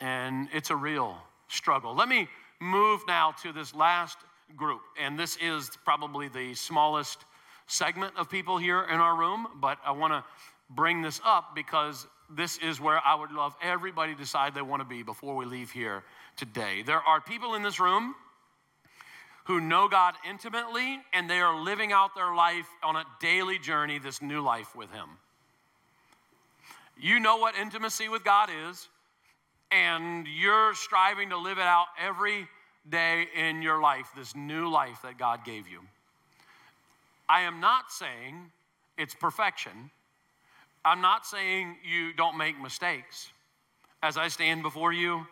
And 0.00 0.48
it's 0.52 0.70
a 0.70 0.76
real 0.76 1.16
struggle. 1.48 1.94
Let 1.94 2.08
me 2.08 2.28
move 2.60 3.02
now 3.06 3.34
to 3.42 3.52
this 3.52 3.74
last 3.74 4.18
group. 4.56 4.80
And 5.00 5.18
this 5.18 5.36
is 5.40 5.70
probably 5.84 6.28
the 6.28 6.54
smallest 6.54 7.24
segment 7.66 8.14
of 8.16 8.30
people 8.30 8.58
here 8.58 8.82
in 8.82 9.00
our 9.00 9.16
room, 9.16 9.46
but 9.60 9.78
I 9.84 9.92
want 9.92 10.12
to 10.12 10.24
bring 10.70 11.02
this 11.02 11.20
up 11.24 11.54
because 11.54 12.06
this 12.30 12.58
is 12.58 12.80
where 12.80 13.00
I 13.04 13.14
would 13.14 13.32
love 13.32 13.54
everybody 13.62 14.12
to 14.12 14.18
decide 14.18 14.54
they 14.54 14.62
want 14.62 14.80
to 14.80 14.88
be 14.88 15.02
before 15.02 15.36
we 15.36 15.44
leave 15.44 15.70
here 15.70 16.02
today. 16.36 16.82
There 16.82 17.00
are 17.00 17.20
people 17.20 17.54
in 17.54 17.62
this 17.62 17.78
room 17.78 18.14
who 19.44 19.60
know 19.60 19.88
God 19.88 20.14
intimately 20.28 21.00
and 21.12 21.28
they 21.28 21.40
are 21.40 21.58
living 21.60 21.92
out 21.92 22.14
their 22.14 22.34
life 22.34 22.66
on 22.82 22.96
a 22.96 23.04
daily 23.20 23.58
journey, 23.58 23.98
this 23.98 24.22
new 24.22 24.40
life 24.40 24.74
with 24.74 24.90
Him. 24.90 25.08
You 26.98 27.20
know 27.20 27.36
what 27.36 27.54
intimacy 27.56 28.08
with 28.08 28.24
God 28.24 28.48
is, 28.68 28.88
and 29.74 30.26
you're 30.28 30.72
striving 30.74 31.30
to 31.30 31.36
live 31.36 31.58
it 31.58 31.64
out 31.64 31.86
every 32.00 32.46
day 32.88 33.26
in 33.34 33.60
your 33.60 33.80
life, 33.80 34.06
this 34.16 34.36
new 34.36 34.70
life 34.70 35.02
that 35.02 35.18
God 35.18 35.44
gave 35.44 35.66
you. 35.66 35.80
I 37.28 37.40
am 37.40 37.60
not 37.60 37.90
saying 37.90 38.52
it's 38.96 39.14
perfection. 39.14 39.90
I'm 40.84 41.00
not 41.00 41.26
saying 41.26 41.76
you 41.84 42.12
don't 42.12 42.38
make 42.38 42.60
mistakes. 42.60 43.30
as 44.02 44.18
I 44.18 44.28
stand 44.28 44.62
before 44.62 44.92
you 44.92 45.26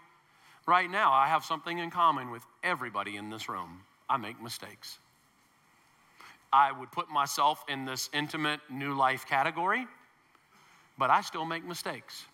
right 0.66 0.90
now, 0.90 1.12
I 1.12 1.28
have 1.28 1.44
something 1.44 1.78
in 1.78 1.90
common 1.90 2.30
with 2.30 2.42
everybody 2.64 3.16
in 3.16 3.28
this 3.28 3.48
room. 3.48 3.82
I 4.08 4.16
make 4.16 4.42
mistakes. 4.42 4.98
I 6.52 6.72
would 6.72 6.90
put 6.90 7.10
myself 7.10 7.64
in 7.68 7.84
this 7.84 8.08
intimate 8.14 8.60
new 8.70 8.94
life 8.94 9.26
category, 9.26 9.86
but 10.98 11.10
I 11.10 11.20
still 11.20 11.44
make 11.44 11.64
mistakes. 11.66 12.24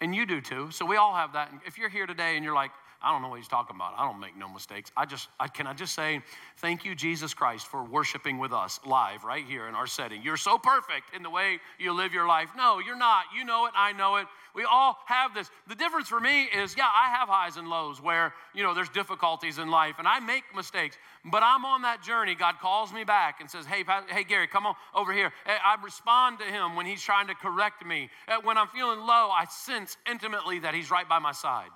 And 0.00 0.14
you 0.14 0.24
do 0.24 0.40
too. 0.40 0.70
So 0.70 0.86
we 0.86 0.96
all 0.96 1.14
have 1.14 1.34
that. 1.34 1.52
If 1.66 1.76
you're 1.76 1.90
here 1.90 2.06
today 2.06 2.36
and 2.36 2.44
you're 2.44 2.54
like, 2.54 2.70
I 3.02 3.12
don't 3.12 3.22
know 3.22 3.28
what 3.28 3.38
he's 3.38 3.48
talking 3.48 3.76
about. 3.76 3.94
I 3.96 4.04
don't 4.04 4.20
make 4.20 4.36
no 4.36 4.48
mistakes. 4.48 4.92
I 4.94 5.06
just, 5.06 5.28
I, 5.38 5.48
can 5.48 5.66
I 5.66 5.72
just 5.72 5.94
say, 5.94 6.20
thank 6.58 6.84
you, 6.84 6.94
Jesus 6.94 7.32
Christ, 7.32 7.66
for 7.66 7.82
worshiping 7.82 8.38
with 8.38 8.52
us 8.52 8.78
live 8.86 9.24
right 9.24 9.44
here 9.44 9.68
in 9.68 9.74
our 9.74 9.86
setting. 9.86 10.22
You're 10.22 10.36
so 10.36 10.58
perfect 10.58 11.14
in 11.16 11.22
the 11.22 11.30
way 11.30 11.60
you 11.78 11.94
live 11.94 12.12
your 12.12 12.26
life. 12.26 12.50
No, 12.56 12.78
you're 12.78 12.98
not. 12.98 13.24
You 13.34 13.44
know 13.44 13.64
it. 13.66 13.72
I 13.74 13.92
know 13.92 14.16
it. 14.16 14.26
We 14.54 14.64
all 14.64 14.98
have 15.06 15.32
this. 15.32 15.50
The 15.66 15.74
difference 15.74 16.08
for 16.08 16.20
me 16.20 16.44
is, 16.44 16.76
yeah, 16.76 16.88
I 16.94 17.08
have 17.08 17.28
highs 17.28 17.56
and 17.56 17.68
lows 17.68 18.02
where, 18.02 18.34
you 18.54 18.62
know, 18.62 18.74
there's 18.74 18.90
difficulties 18.90 19.58
in 19.58 19.70
life 19.70 19.94
and 19.98 20.06
I 20.06 20.20
make 20.20 20.44
mistakes, 20.54 20.98
but 21.24 21.42
I'm 21.42 21.64
on 21.64 21.82
that 21.82 22.02
journey. 22.02 22.34
God 22.34 22.56
calls 22.60 22.92
me 22.92 23.04
back 23.04 23.40
and 23.40 23.50
says, 23.50 23.64
hey, 23.64 23.82
hey, 24.08 24.24
Gary, 24.24 24.46
come 24.46 24.66
on 24.66 24.74
over 24.94 25.12
here. 25.12 25.32
Eh, 25.46 25.56
I 25.64 25.82
respond 25.82 26.38
to 26.40 26.44
him 26.44 26.76
when 26.76 26.84
he's 26.84 27.00
trying 27.00 27.28
to 27.28 27.34
correct 27.34 27.86
me. 27.86 28.10
Eh, 28.28 28.36
when 28.42 28.58
I'm 28.58 28.68
feeling 28.68 29.00
low, 29.00 29.30
I 29.30 29.46
sense 29.48 29.96
intimately 30.10 30.58
that 30.58 30.74
he's 30.74 30.90
right 30.90 31.08
by 31.08 31.18
my 31.18 31.32
side. 31.32 31.70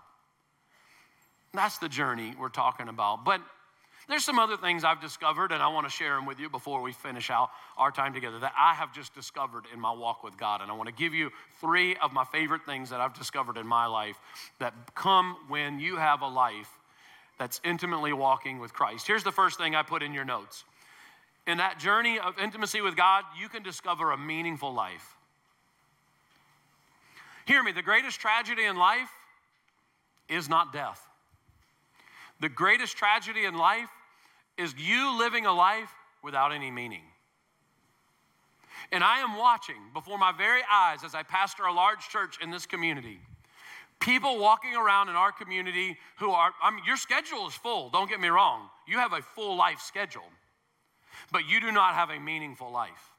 That's 1.55 1.79
the 1.79 1.89
journey 1.89 2.35
we're 2.39 2.49
talking 2.49 2.89
about. 2.89 3.25
But 3.25 3.41
there's 4.09 4.25
some 4.25 4.39
other 4.39 4.57
things 4.57 4.85
I've 4.85 5.01
discovered, 5.01 5.53
and 5.53 5.63
I 5.63 5.69
want 5.69 5.87
to 5.87 5.91
share 5.91 6.17
them 6.17 6.27
with 6.27 6.39
you 6.39 6.51
before 6.51 6.83
we 6.83 6.93
finish 6.93 7.31
out 7.31 7.51
our 7.79 7.91
time 7.91 8.13
together 8.13 8.39
that 8.41 8.53
I 8.59 8.75
have 8.75 8.93
just 8.93 9.15
discovered 9.15 9.65
in 9.73 9.81
my 9.81 9.93
walk 9.93 10.23
with 10.23 10.37
God. 10.37 10.61
And 10.61 10.71
I 10.71 10.75
want 10.75 10.89
to 10.89 10.95
give 10.95 11.15
you 11.15 11.31
three 11.61 11.97
of 11.97 12.13
my 12.13 12.25
favorite 12.25 12.63
things 12.67 12.91
that 12.91 13.01
I've 13.01 13.15
discovered 13.15 13.57
in 13.57 13.67
my 13.67 13.87
life 13.87 14.17
that 14.59 14.75
come 14.95 15.37
when 15.49 15.81
you 15.81 15.97
have 15.97 16.21
a 16.21 16.29
life 16.29 16.69
that's 17.39 17.61
intimately 17.65 18.13
walking 18.13 18.59
with 18.59 18.75
Christ. 18.75 19.07
Here's 19.07 19.25
the 19.25 19.33
first 19.33 19.59
thing 19.59 19.75
I 19.75 19.83
put 19.83 20.03
in 20.03 20.13
your 20.13 20.25
notes. 20.25 20.65
In 21.47 21.59
that 21.59 21.79
journey 21.79 22.19
of 22.19 22.39
intimacy 22.39 22.81
with 22.81 22.97
God, 22.97 23.25
you 23.41 23.49
can 23.49 23.63
discover 23.63 24.13
a 24.13 24.19
meaningful 24.19 24.73
life. 24.73 25.17
Hear 27.47 27.63
me, 27.63 27.73
the 27.73 27.83
greatest 27.83 28.21
tragedy 28.21 28.65
in 28.65 28.77
life 28.77 29.11
is 30.29 30.49
not 30.49 30.73
death. 30.73 31.05
The 32.45 32.51
greatest 32.51 32.99
tragedy 32.99 33.47
in 33.47 33.57
life 33.57 33.89
is 34.59 34.75
you 34.77 35.19
living 35.19 35.47
a 35.47 35.53
life 35.55 35.89
without 36.23 36.53
any 36.53 36.71
meaning. 36.71 37.01
And 38.93 39.03
I 39.03 39.21
am 39.21 39.39
watching 39.39 39.81
before 39.95 40.19
my 40.19 40.31
very 40.31 40.61
eyes 40.71 41.05
as 41.07 41.15
I 41.15 41.23
pastor 41.23 41.63
a 41.63 41.73
large 41.73 42.07
church 42.11 42.37
in 42.43 42.51
this 42.51 42.67
community. 42.67 43.19
People 43.99 44.37
walking 44.37 44.77
around 44.77 45.09
in 45.09 45.15
our 45.15 45.33
community 45.33 45.97
who 46.19 46.33
are, 46.33 46.53
I 46.63 46.71
mean, 46.71 46.85
your 46.87 46.99
schedule 46.99 47.49
is 47.49 47.55
full, 47.55 47.89
don't 47.89 48.11
get 48.11 48.21
me 48.21 48.29
wrong. 48.29 48.69
You 48.87 48.99
have 48.99 49.15
a 49.15 49.23
full 49.23 49.57
life 49.57 49.81
schedule, 49.81 50.29
but 51.33 51.49
you 51.49 51.63
do 51.63 51.73
not 51.73 51.95
have 51.95 52.11
a 52.11 52.21
meaningful 52.21 52.71
life. 52.71 53.11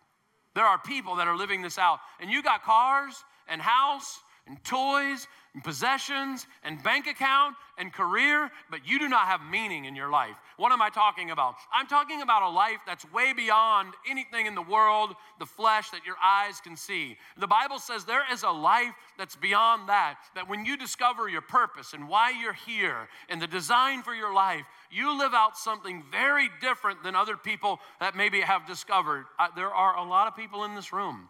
There 0.54 0.66
are 0.66 0.78
people 0.78 1.16
that 1.16 1.28
are 1.28 1.36
living 1.36 1.64
this 1.64 1.80
out, 1.80 1.98
and 2.20 2.30
you 2.30 2.44
got 2.44 2.62
cars 2.62 3.16
and 3.48 3.60
house 3.60 4.20
and 4.46 4.64
toys 4.64 5.28
and 5.56 5.64
possessions 5.64 6.46
and 6.64 6.84
bank 6.84 7.08
account 7.08 7.56
and 7.78 7.92
career, 7.92 8.52
but 8.70 8.86
you 8.86 9.00
do 9.00 9.08
not 9.08 9.28
have 9.28 9.40
meaning 9.50 9.86
in 9.86 9.96
your 9.96 10.10
life. 10.10 10.36
What 10.58 10.74
am 10.74 10.82
I 10.82 10.90
talking 10.90 11.32
about? 11.32 11.56
I'm 11.74 11.88
talking 11.88 12.22
about 12.22 12.44
a 12.44 12.50
life 12.50 12.80
that's 12.86 13.10
way 13.14 13.32
beyond 13.32 13.94
anything 14.08 14.48
in 14.48 14.54
the 14.54 14.62
world, 14.62 15.16
the 15.40 15.46
flesh 15.46 15.90
that 15.92 16.06
your 16.06 16.18
eyes 16.24 16.60
can 16.60 16.76
see. 16.76 17.18
The 17.40 17.48
Bible 17.48 17.80
says 17.80 18.04
there 18.04 18.26
is 18.32 18.44
a 18.44 18.50
life 18.50 18.94
that's 19.18 19.38
beyond 19.38 19.88
that, 19.88 20.18
that 20.36 20.50
when 20.50 20.66
you 20.66 20.76
discover 20.76 21.30
your 21.30 21.42
purpose 21.42 21.94
and 21.94 22.10
why 22.10 22.32
you're 22.32 22.54
here 22.54 23.08
and 23.30 23.42
the 23.42 23.48
design 23.48 24.04
for 24.04 24.14
your 24.14 24.34
life, 24.34 24.66
you 24.92 25.18
live 25.18 25.34
out 25.34 25.58
something 25.58 26.04
very 26.12 26.50
different 26.60 27.02
than 27.02 27.16
other 27.16 27.38
people 27.38 27.80
that 28.02 28.14
maybe 28.14 28.42
have 28.42 28.68
discovered. 28.68 29.26
Uh, 29.40 29.48
there 29.56 29.74
are 29.74 29.96
a 29.98 30.04
lot 30.04 30.28
of 30.28 30.36
people 30.36 30.66
in 30.66 30.76
this 30.76 30.92
room 30.92 31.30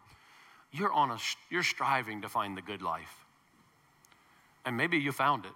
you're 0.72 0.92
on 0.92 1.12
a 1.12 1.18
you're 1.48 1.62
striving 1.62 2.22
to 2.22 2.28
find 2.28 2.56
the 2.56 2.60
good 2.60 2.82
life 2.82 3.25
and 4.66 4.76
maybe 4.76 4.98
you 4.98 5.12
found 5.12 5.46
it. 5.46 5.52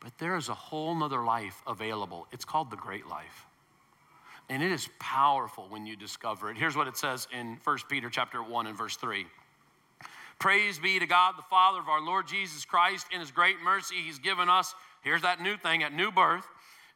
But 0.00 0.18
there 0.18 0.36
is 0.36 0.48
a 0.48 0.54
whole 0.54 0.94
nother 0.94 1.22
life 1.22 1.62
available. 1.66 2.26
It's 2.32 2.44
called 2.44 2.70
the 2.70 2.76
great 2.76 3.06
life. 3.06 3.46
And 4.48 4.62
it 4.62 4.72
is 4.72 4.88
powerful 4.98 5.66
when 5.68 5.86
you 5.86 5.96
discover 5.96 6.50
it. 6.50 6.56
Here's 6.56 6.76
what 6.76 6.86
it 6.86 6.96
says 6.96 7.28
in 7.36 7.58
1 7.62 7.78
peter 7.88 8.08
chapter 8.10 8.42
1 8.42 8.66
and 8.66 8.76
verse 8.76 8.96
3 8.96 9.26
praise 10.38 10.78
be 10.78 10.98
to 10.98 11.06
god 11.06 11.32
the 11.38 11.42
father 11.48 11.80
of 11.80 11.88
our 11.88 12.00
lord 12.00 12.28
jesus 12.28 12.66
christ. 12.66 13.06
In 13.10 13.20
his 13.20 13.30
great 13.30 13.56
mercy 13.64 13.94
he's 14.04 14.18
given 14.18 14.50
us 14.50 14.74
here's 15.02 15.22
that 15.22 15.40
new 15.40 15.56
thing 15.56 15.82
at 15.82 15.94
new 15.94 16.12
birth 16.12 16.46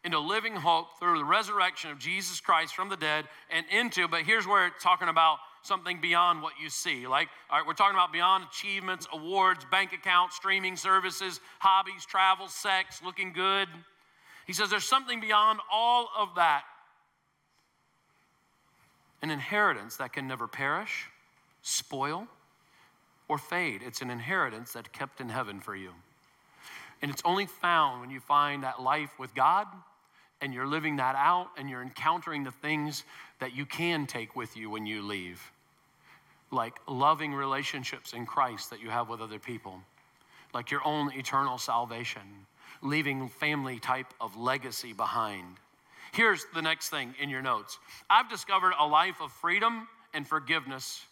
into 0.05 0.19
living 0.19 0.55
hope 0.55 0.99
through 0.99 1.17
the 1.17 1.25
resurrection 1.25 1.91
of 1.91 1.99
jesus 1.99 2.39
christ 2.39 2.75
from 2.75 2.91
the 2.91 2.99
dead 2.99 3.25
and 3.51 3.65
into 3.73 4.07
but 4.09 4.25
here's 4.25 4.47
where 4.47 4.67
it's 4.67 4.83
talking 4.83 5.09
about 5.09 5.39
something 5.63 6.01
beyond 6.01 6.43
what 6.43 6.55
you 6.63 6.71
see. 6.71 7.07
Like, 7.07 7.29
all 7.51 7.59
right, 7.59 7.67
we're 7.67 7.75
talking 7.75 7.97
about 7.97 8.13
beyond 8.13 8.45
achievements, 8.51 9.07
awards, 9.13 9.65
bank 9.71 9.93
accounts, 9.93 10.37
streaming 10.37 10.77
services, 10.77 11.41
hobbies, 11.59 12.05
travel, 12.05 12.49
sex, 12.49 13.01
looking 13.05 13.33
good. 13.33 13.69
He 14.47 14.53
says 14.53 14.71
there's 14.71 14.85
something 14.85 15.21
beyond 15.21 15.61
all 15.73 16.09
of 16.19 16.35
that. 16.37 16.63
An 19.23 19.31
inheritance 19.31 19.97
that 19.97 20.13
can 20.13 20.27
never 20.27 20.49
perish, 20.49 21.07
spoil, 21.63 22.27
or 23.29 23.39
fade. 23.39 23.83
It's 23.85 24.03
an 24.03 24.11
inheritance 24.11 24.73
that's 24.73 24.89
kept 24.89 25.21
in 25.21 25.29
heaven 25.29 25.61
for 25.61 25.77
you. 25.77 25.91
And 27.03 27.11
it's 27.11 27.23
only 27.25 27.47
found 27.47 28.01
when 28.01 28.11
you 28.11 28.21
find 28.21 28.65
that 28.65 28.83
life 28.83 29.11
with 29.19 29.35
God 29.35 29.67
and 30.41 30.53
you're 30.53 30.67
living 30.67 30.97
that 30.97 31.15
out 31.17 31.49
and 31.57 31.69
you're 31.69 31.83
encountering 31.83 32.45
the 32.45 32.51
things 32.51 33.05
that 33.41 33.57
you 33.57 33.67
can 33.67 34.07
take 34.07 34.37
with 34.37 34.57
you 34.57 34.71
when 34.71 34.87
you 34.87 35.03
leave, 35.03 35.53
like 36.51 36.79
loving 36.87 37.35
relationships 37.35 38.13
in 38.13 38.27
Christ 38.27 38.71
that 38.71 38.81
you 38.81 38.91
have 38.91 39.09
with 39.09 39.21
other 39.21 39.39
people, 39.39 39.81
like 40.55 40.71
your 40.71 40.87
own 40.87 41.13
eternal 41.15 41.59
salvation, 41.59 42.23
leaving 42.83 43.29
family 43.29 43.79
type 43.79 44.13
of 44.21 44.37
legacy 44.37 44.93
behind. 44.93 45.57
Here's 46.13 46.45
the 46.55 46.63
next 46.63 46.89
thing 46.89 47.15
in 47.21 47.31
your 47.31 47.43
notes. 47.43 47.79
I've 48.09 48.29
discovered 48.29 48.73
a 48.79 48.87
life 48.87 49.21
of 49.21 49.33
freedom 49.33 49.89
and 50.13 50.27
forgiveness. 50.27 51.05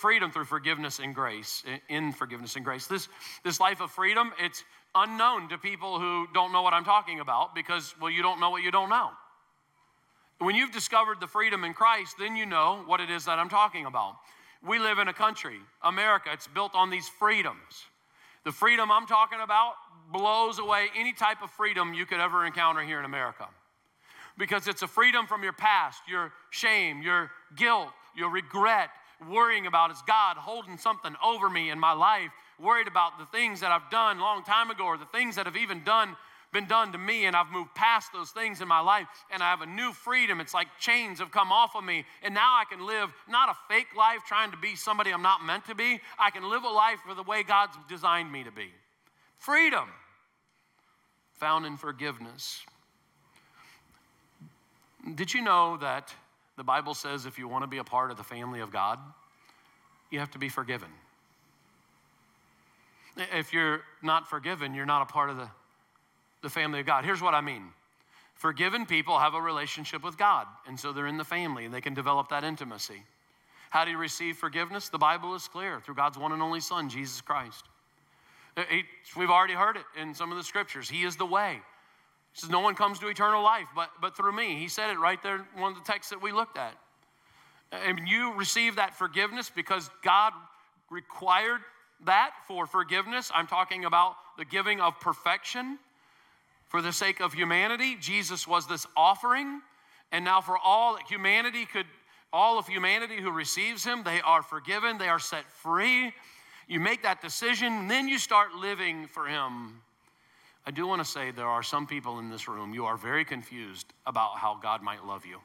Freedom 0.00 0.30
through 0.30 0.46
forgiveness 0.46 0.98
and 0.98 1.14
grace. 1.14 1.62
In 1.88 2.12
forgiveness 2.12 2.56
and 2.56 2.64
grace. 2.64 2.86
This, 2.86 3.08
this 3.44 3.60
life 3.60 3.80
of 3.80 3.90
freedom 3.90 4.32
it's 4.38 4.64
unknown 4.94 5.48
to 5.50 5.58
people 5.58 6.00
who 6.00 6.26
don't 6.32 6.52
know 6.52 6.62
what 6.62 6.72
I'm 6.72 6.84
talking 6.84 7.20
about 7.20 7.54
because, 7.54 7.94
well, 8.00 8.10
you 8.10 8.22
don't 8.22 8.40
know 8.40 8.50
what 8.50 8.62
you 8.62 8.70
don't 8.70 8.88
know. 8.88 9.10
When 10.38 10.54
you've 10.54 10.72
discovered 10.72 11.20
the 11.20 11.26
freedom 11.26 11.64
in 11.64 11.74
Christ, 11.74 12.16
then 12.18 12.36
you 12.36 12.46
know 12.46 12.82
what 12.86 13.00
it 13.00 13.10
is 13.10 13.24
that 13.24 13.38
I'm 13.38 13.48
talking 13.48 13.86
about. 13.86 14.16
We 14.66 14.78
live 14.78 14.98
in 14.98 15.08
a 15.08 15.12
country, 15.12 15.58
America, 15.82 16.30
it's 16.32 16.46
built 16.46 16.74
on 16.74 16.90
these 16.90 17.08
freedoms. 17.08 17.86
The 18.44 18.52
freedom 18.52 18.90
I'm 18.90 19.06
talking 19.06 19.40
about 19.42 19.74
blows 20.12 20.58
away 20.58 20.86
any 20.96 21.12
type 21.12 21.42
of 21.42 21.50
freedom 21.50 21.92
you 21.92 22.06
could 22.06 22.20
ever 22.20 22.46
encounter 22.46 22.82
here 22.82 22.98
in 22.98 23.04
America. 23.04 23.48
Because 24.36 24.68
it's 24.68 24.82
a 24.82 24.88
freedom 24.88 25.26
from 25.26 25.42
your 25.42 25.52
past, 25.52 26.00
your 26.08 26.32
shame, 26.50 27.02
your 27.02 27.30
guilt, 27.56 27.90
your 28.16 28.30
regret, 28.30 28.90
worrying 29.28 29.66
about 29.66 29.90
is 29.90 29.98
God 30.06 30.36
holding 30.36 30.78
something 30.78 31.14
over 31.24 31.50
me 31.50 31.70
in 31.70 31.78
my 31.78 31.92
life 31.92 32.30
worried 32.60 32.88
about 32.88 33.18
the 33.18 33.26
things 33.26 33.60
that 33.60 33.70
I've 33.70 33.88
done 33.90 34.18
long 34.18 34.42
time 34.44 34.70
ago 34.70 34.84
or 34.84 34.98
the 34.98 35.06
things 35.06 35.36
that 35.36 35.46
I've 35.46 35.56
even 35.56 35.84
done 35.84 36.16
been 36.52 36.66
done 36.66 36.92
to 36.92 36.98
me 36.98 37.26
and 37.26 37.36
I've 37.36 37.50
moved 37.50 37.74
past 37.74 38.12
those 38.12 38.30
things 38.30 38.60
in 38.60 38.68
my 38.68 38.80
life 38.80 39.06
and 39.30 39.42
I 39.42 39.50
have 39.50 39.60
a 39.60 39.66
new 39.66 39.92
freedom. 39.92 40.40
It's 40.40 40.54
like 40.54 40.68
chains 40.80 41.18
have 41.18 41.30
come 41.30 41.52
off 41.52 41.76
of 41.76 41.84
me 41.84 42.04
and 42.22 42.34
now 42.34 42.54
I 42.54 42.64
can 42.64 42.86
live 42.86 43.10
not 43.28 43.50
a 43.50 43.54
fake 43.72 43.94
life 43.96 44.20
trying 44.26 44.50
to 44.52 44.56
be 44.56 44.74
somebody 44.74 45.10
I'm 45.10 45.22
not 45.22 45.44
meant 45.44 45.66
to 45.66 45.74
be. 45.74 46.00
I 46.18 46.30
can 46.30 46.48
live 46.48 46.64
a 46.64 46.68
life 46.68 47.00
for 47.06 47.14
the 47.14 47.22
way 47.22 47.42
God's 47.42 47.76
designed 47.88 48.32
me 48.32 48.44
to 48.44 48.50
be. 48.50 48.68
Freedom 49.36 49.88
found 51.34 51.66
in 51.66 51.76
forgiveness. 51.76 52.62
Did 55.14 55.32
you 55.32 55.42
know 55.42 55.76
that 55.78 56.12
the 56.56 56.64
Bible 56.64 56.94
says 56.94 57.26
if 57.26 57.38
you 57.38 57.46
want 57.46 57.62
to 57.62 57.68
be 57.68 57.78
a 57.78 57.84
part 57.84 58.10
of 58.10 58.16
the 58.16 58.24
family 58.24 58.60
of 58.60 58.72
God, 58.72 58.98
you 60.10 60.18
have 60.18 60.30
to 60.32 60.38
be 60.38 60.48
forgiven? 60.48 60.88
If 63.16 63.52
you're 63.52 63.82
not 64.02 64.28
forgiven, 64.28 64.74
you're 64.74 64.86
not 64.86 65.02
a 65.02 65.06
part 65.06 65.30
of 65.30 65.36
the, 65.36 65.48
the 66.42 66.48
family 66.48 66.80
of 66.80 66.86
God. 66.86 67.04
Here's 67.04 67.22
what 67.22 67.34
I 67.34 67.40
mean 67.40 67.64
forgiven 68.34 68.86
people 68.86 69.18
have 69.18 69.34
a 69.34 69.40
relationship 69.40 70.04
with 70.04 70.16
God, 70.16 70.46
and 70.66 70.78
so 70.78 70.92
they're 70.92 71.06
in 71.06 71.18
the 71.18 71.24
family 71.24 71.64
and 71.64 71.74
they 71.74 71.80
can 71.80 71.94
develop 71.94 72.28
that 72.28 72.44
intimacy. 72.44 73.02
How 73.70 73.84
do 73.84 73.90
you 73.90 73.98
receive 73.98 74.36
forgiveness? 74.36 74.88
The 74.88 74.98
Bible 74.98 75.34
is 75.34 75.46
clear 75.46 75.80
through 75.80 75.96
God's 75.96 76.16
one 76.16 76.32
and 76.32 76.40
only 76.40 76.60
Son, 76.60 76.88
Jesus 76.88 77.20
Christ. 77.20 77.64
Uh, 78.56 78.62
we've 79.16 79.30
already 79.30 79.54
heard 79.54 79.76
it 79.76 79.84
in 80.00 80.14
some 80.14 80.32
of 80.32 80.38
the 80.38 80.44
scriptures. 80.44 80.88
He 80.88 81.04
is 81.04 81.16
the 81.16 81.26
way. 81.26 81.60
He 82.32 82.40
says, 82.40 82.50
No 82.50 82.60
one 82.60 82.74
comes 82.74 82.98
to 83.00 83.08
eternal 83.08 83.42
life 83.42 83.68
but, 83.74 83.90
but 84.00 84.16
through 84.16 84.32
me. 84.32 84.56
He 84.56 84.68
said 84.68 84.90
it 84.90 84.98
right 84.98 85.22
there 85.22 85.36
in 85.36 85.60
one 85.60 85.72
of 85.72 85.78
the 85.78 85.84
texts 85.84 86.10
that 86.10 86.22
we 86.22 86.32
looked 86.32 86.56
at. 86.56 86.74
And 87.70 88.08
you 88.08 88.32
receive 88.34 88.76
that 88.76 88.96
forgiveness 88.96 89.50
because 89.54 89.90
God 90.02 90.32
required 90.90 91.60
that 92.04 92.30
for 92.46 92.66
forgiveness. 92.66 93.30
I'm 93.34 93.46
talking 93.46 93.84
about 93.84 94.14
the 94.38 94.44
giving 94.44 94.80
of 94.80 94.98
perfection 95.00 95.78
for 96.68 96.82
the 96.82 96.92
sake 96.92 97.20
of 97.20 97.32
humanity. 97.32 97.96
Jesus 98.00 98.46
was 98.46 98.66
this 98.66 98.86
offering. 98.96 99.60
And 100.12 100.24
now, 100.24 100.40
for 100.40 100.56
all 100.56 100.96
humanity 101.08 101.66
could, 101.66 101.86
all 102.32 102.58
of 102.58 102.66
humanity 102.66 103.20
who 103.20 103.30
receives 103.30 103.84
him, 103.84 104.02
they 104.04 104.20
are 104.20 104.42
forgiven, 104.42 104.98
they 104.98 105.08
are 105.08 105.18
set 105.18 105.44
free. 105.50 106.12
You 106.66 106.80
make 106.80 107.02
that 107.02 107.20
decision, 107.20 107.88
then 107.88 108.08
you 108.08 108.18
start 108.18 108.54
living 108.54 109.06
for 109.06 109.26
him. 109.26 109.80
I 110.66 110.70
do 110.70 110.86
want 110.86 111.02
to 111.02 111.10
say 111.10 111.30
there 111.30 111.46
are 111.46 111.62
some 111.62 111.86
people 111.86 112.18
in 112.18 112.28
this 112.28 112.46
room, 112.46 112.74
you 112.74 112.84
are 112.84 112.98
very 112.98 113.24
confused 113.24 113.86
about 114.06 114.36
how 114.36 114.58
God 114.62 114.82
might 114.82 115.04
love 115.06 115.24
you. 115.24 115.38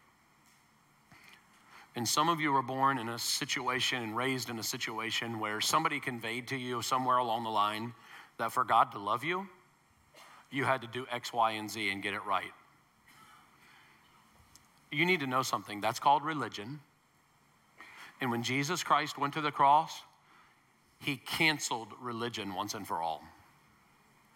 And 1.95 2.07
some 2.07 2.27
of 2.27 2.41
you 2.41 2.51
were 2.51 2.63
born 2.63 2.97
in 2.97 3.07
a 3.07 3.19
situation 3.19 4.01
and 4.01 4.17
raised 4.17 4.49
in 4.49 4.59
a 4.59 4.63
situation 4.63 5.39
where 5.39 5.61
somebody 5.61 5.99
conveyed 5.99 6.47
to 6.47 6.57
you 6.57 6.81
somewhere 6.81 7.17
along 7.17 7.43
the 7.43 7.51
line 7.51 7.93
that 8.37 8.51
for 8.51 8.63
God 8.63 8.91
to 8.93 8.99
love 8.99 9.23
you, 9.23 9.47
you 10.53 10.63
had 10.63 10.81
to 10.81 10.87
do 10.87 11.05
X, 11.11 11.33
Y, 11.33 11.51
and 11.51 11.69
Z 11.69 11.89
and 11.89 12.01
get 12.01 12.13
it 12.13 12.23
right. 12.25 12.51
You 14.91 15.05
need 15.05 15.19
to 15.21 15.27
know 15.27 15.41
something. 15.41 15.81
That's 15.81 15.99
called 15.99 16.23
religion. 16.23 16.79
And 18.21 18.29
when 18.29 18.43
Jesus 18.43 18.83
Christ 18.83 19.17
went 19.17 19.33
to 19.33 19.41
the 19.41 19.51
cross, 19.51 20.01
he 20.99 21.17
canceled 21.17 21.87
religion 21.99 22.53
once 22.53 22.75
and 22.75 22.87
for 22.87 23.01
all. 23.01 23.23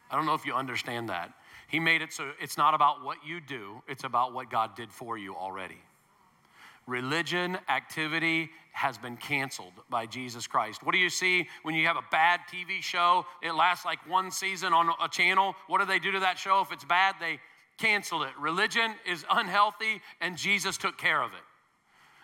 I 0.10 0.16
don't 0.16 0.26
know 0.26 0.34
if 0.34 0.46
you 0.46 0.54
understand 0.54 1.10
that. 1.10 1.32
He 1.68 1.80
made 1.80 2.02
it 2.02 2.12
so 2.12 2.32
it's 2.42 2.58
not 2.58 2.74
about 2.74 3.04
what 3.04 3.18
you 3.26 3.40
do, 3.40 3.84
it's 3.88 4.04
about 4.04 4.34
what 4.34 4.50
God 4.50 4.76
did 4.76 4.92
for 4.92 5.18
you 5.18 5.36
already. 5.36 5.78
Religion, 6.88 7.58
activity 7.70 8.50
has 8.78 8.96
been 8.96 9.18
canceled 9.18 9.74
by 9.90 10.06
Jesus 10.06 10.46
Christ. 10.46 10.84
What 10.84 10.92
do 10.92 11.00
you 11.00 11.10
see 11.10 11.48
when 11.64 11.74
you 11.74 11.88
have 11.88 11.98
a 11.98 12.06
bad 12.12 12.42
TV 12.54 12.80
show? 12.80 13.26
It 13.42 13.54
lasts 13.54 13.86
like 13.86 13.98
one 14.08 14.30
season 14.30 14.72
on 14.72 14.92
a 15.02 15.10
channel. 15.10 15.56
What 15.66 15.80
do 15.80 15.88
they 15.88 15.98
do 15.98 16.12
to 16.12 16.20
that 16.20 16.38
show? 16.38 16.62
If 16.62 16.72
it's 16.72 16.86
bad, 16.86 17.16
they 17.20 17.40
cancel 17.80 18.22
it. 18.22 18.30
Religion 18.40 18.94
is 19.10 19.26
unhealthy, 19.32 20.00
and 20.22 20.38
Jesus 20.38 20.78
took 20.78 20.96
care 20.96 21.24
of 21.24 21.32
it. 21.34 21.40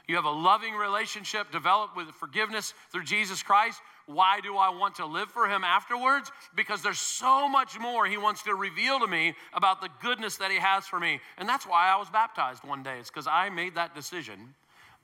You 0.07 0.15
have 0.15 0.25
a 0.25 0.29
loving 0.29 0.75
relationship 0.75 1.51
developed 1.51 1.97
with 1.97 2.09
forgiveness 2.09 2.75
through 2.91 3.05
Jesus 3.05 3.41
Christ. 3.41 3.81
Why 4.05 4.39
do 4.39 4.55
I 4.55 4.69
want 4.69 4.93
to 4.97 5.07
live 5.07 5.29
for 5.31 5.47
him 5.47 5.63
afterwards? 5.63 6.31
Because 6.55 6.83
there's 6.83 6.99
so 6.99 7.49
much 7.49 7.79
more 7.79 8.05
he 8.05 8.17
wants 8.17 8.43
to 8.43 8.53
reveal 8.53 8.99
to 8.99 9.07
me 9.07 9.33
about 9.53 9.81
the 9.81 9.89
goodness 10.03 10.37
that 10.37 10.51
he 10.51 10.57
has 10.57 10.85
for 10.85 10.99
me. 10.99 11.19
And 11.39 11.49
that's 11.49 11.65
why 11.65 11.91
I 11.91 11.97
was 11.97 12.11
baptized 12.11 12.63
one 12.63 12.83
day. 12.83 12.99
It's 12.99 13.09
because 13.09 13.25
I 13.25 13.49
made 13.49 13.73
that 13.73 13.95
decision 13.95 14.53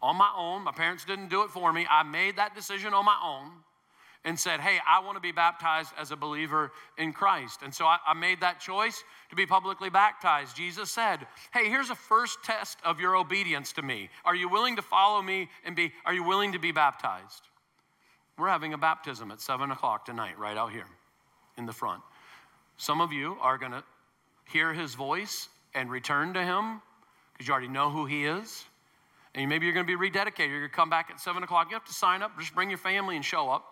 on 0.02 0.16
my 0.16 0.32
own. 0.38 0.64
My 0.64 0.72
parents 0.72 1.06
didn't 1.06 1.30
do 1.30 1.44
it 1.44 1.50
for 1.50 1.72
me. 1.74 1.86
I 1.90 2.04
made 2.04 2.38
that 2.38 2.56
decision 2.56 2.94
on 2.94 3.06
my 3.06 3.18
own 3.24 3.52
and 4.26 4.40
said, 4.40 4.60
Hey, 4.60 4.80
I 4.88 5.00
want 5.00 5.16
to 5.16 5.22
be 5.22 5.32
baptized 5.32 5.92
as 5.98 6.12
a 6.12 6.16
believer 6.16 6.72
in 6.98 7.14
Christ. 7.14 7.62
And 7.64 7.74
so 7.74 7.86
I, 7.86 7.98
I, 8.06 8.14
made 8.14 8.42
that 8.42 8.60
choice 8.60 9.04
to 9.30 9.36
be 9.36 9.46
publicly 9.46 9.90
baptized. 9.90 10.56
Jesus 10.56 10.90
said, 10.92 11.26
Hey, 11.54 11.70
here's 11.70 11.90
a 11.90 11.96
first 11.96 12.44
test 12.44 12.78
of 12.84 13.00
your 13.00 13.16
obedience 13.16 13.74
to 13.74 13.82
me. 13.82 14.10
Are 14.26 14.36
you 14.36 14.50
willing 14.50 14.76
to 14.76 14.82
follow 14.82 15.22
me 15.22 15.50
and 15.66 15.76
be, 15.76 15.94
are 16.06 16.14
you 16.14 16.24
willing 16.24 16.54
to 16.54 16.60
be 16.60 16.72
baptized? 16.72 17.44
We're 18.38 18.50
having 18.50 18.74
a 18.74 18.78
baptism 18.78 19.32
at 19.32 19.42
7 19.42 19.72
o'clock 19.72 20.06
tonight, 20.06 20.40
right 20.40 20.58
out 20.58 20.72
here 20.72 20.88
in 21.58 21.66
the 21.66 21.74
front. 21.74 22.02
Some 22.78 23.02
of 23.02 23.12
you 23.12 23.38
are 23.42 23.58
going 23.58 23.74
to 23.74 23.84
hear 24.50 24.74
his 24.74 24.96
voice 24.96 25.50
and 25.74 25.92
return 25.92 26.34
to 26.34 26.44
him 26.44 26.82
because 27.34 27.48
you 27.48 27.52
already 27.52 27.68
know 27.68 27.90
who 27.90 28.06
he 28.06 28.26
is. 28.26 28.66
And 29.36 29.48
maybe 29.48 29.66
you're 29.66 29.74
going 29.74 29.86
to 29.86 29.98
be 29.98 30.10
rededicated. 30.10 30.50
You're 30.50 30.60
going 30.60 30.72
to 30.72 30.76
come 30.76 30.90
back 30.90 31.10
at 31.12 31.20
7 31.20 31.44
o'clock. 31.44 31.68
You 31.70 31.76
have 31.76 31.86
to 31.86 31.94
sign 31.94 32.22
up, 32.22 32.38
just 32.40 32.56
bring 32.56 32.70
your 32.70 32.80
family 32.80 33.16
and 33.16 33.24
show 33.24 33.50
up. 33.50 33.66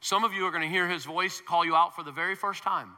Some 0.00 0.24
of 0.24 0.32
you 0.32 0.46
are 0.46 0.50
going 0.50 0.62
to 0.62 0.68
hear 0.68 0.88
his 0.88 1.04
voice 1.04 1.42
call 1.46 1.64
you 1.64 1.76
out 1.76 1.94
for 1.94 2.02
the 2.02 2.12
very 2.12 2.34
first 2.34 2.62
time. 2.62 2.90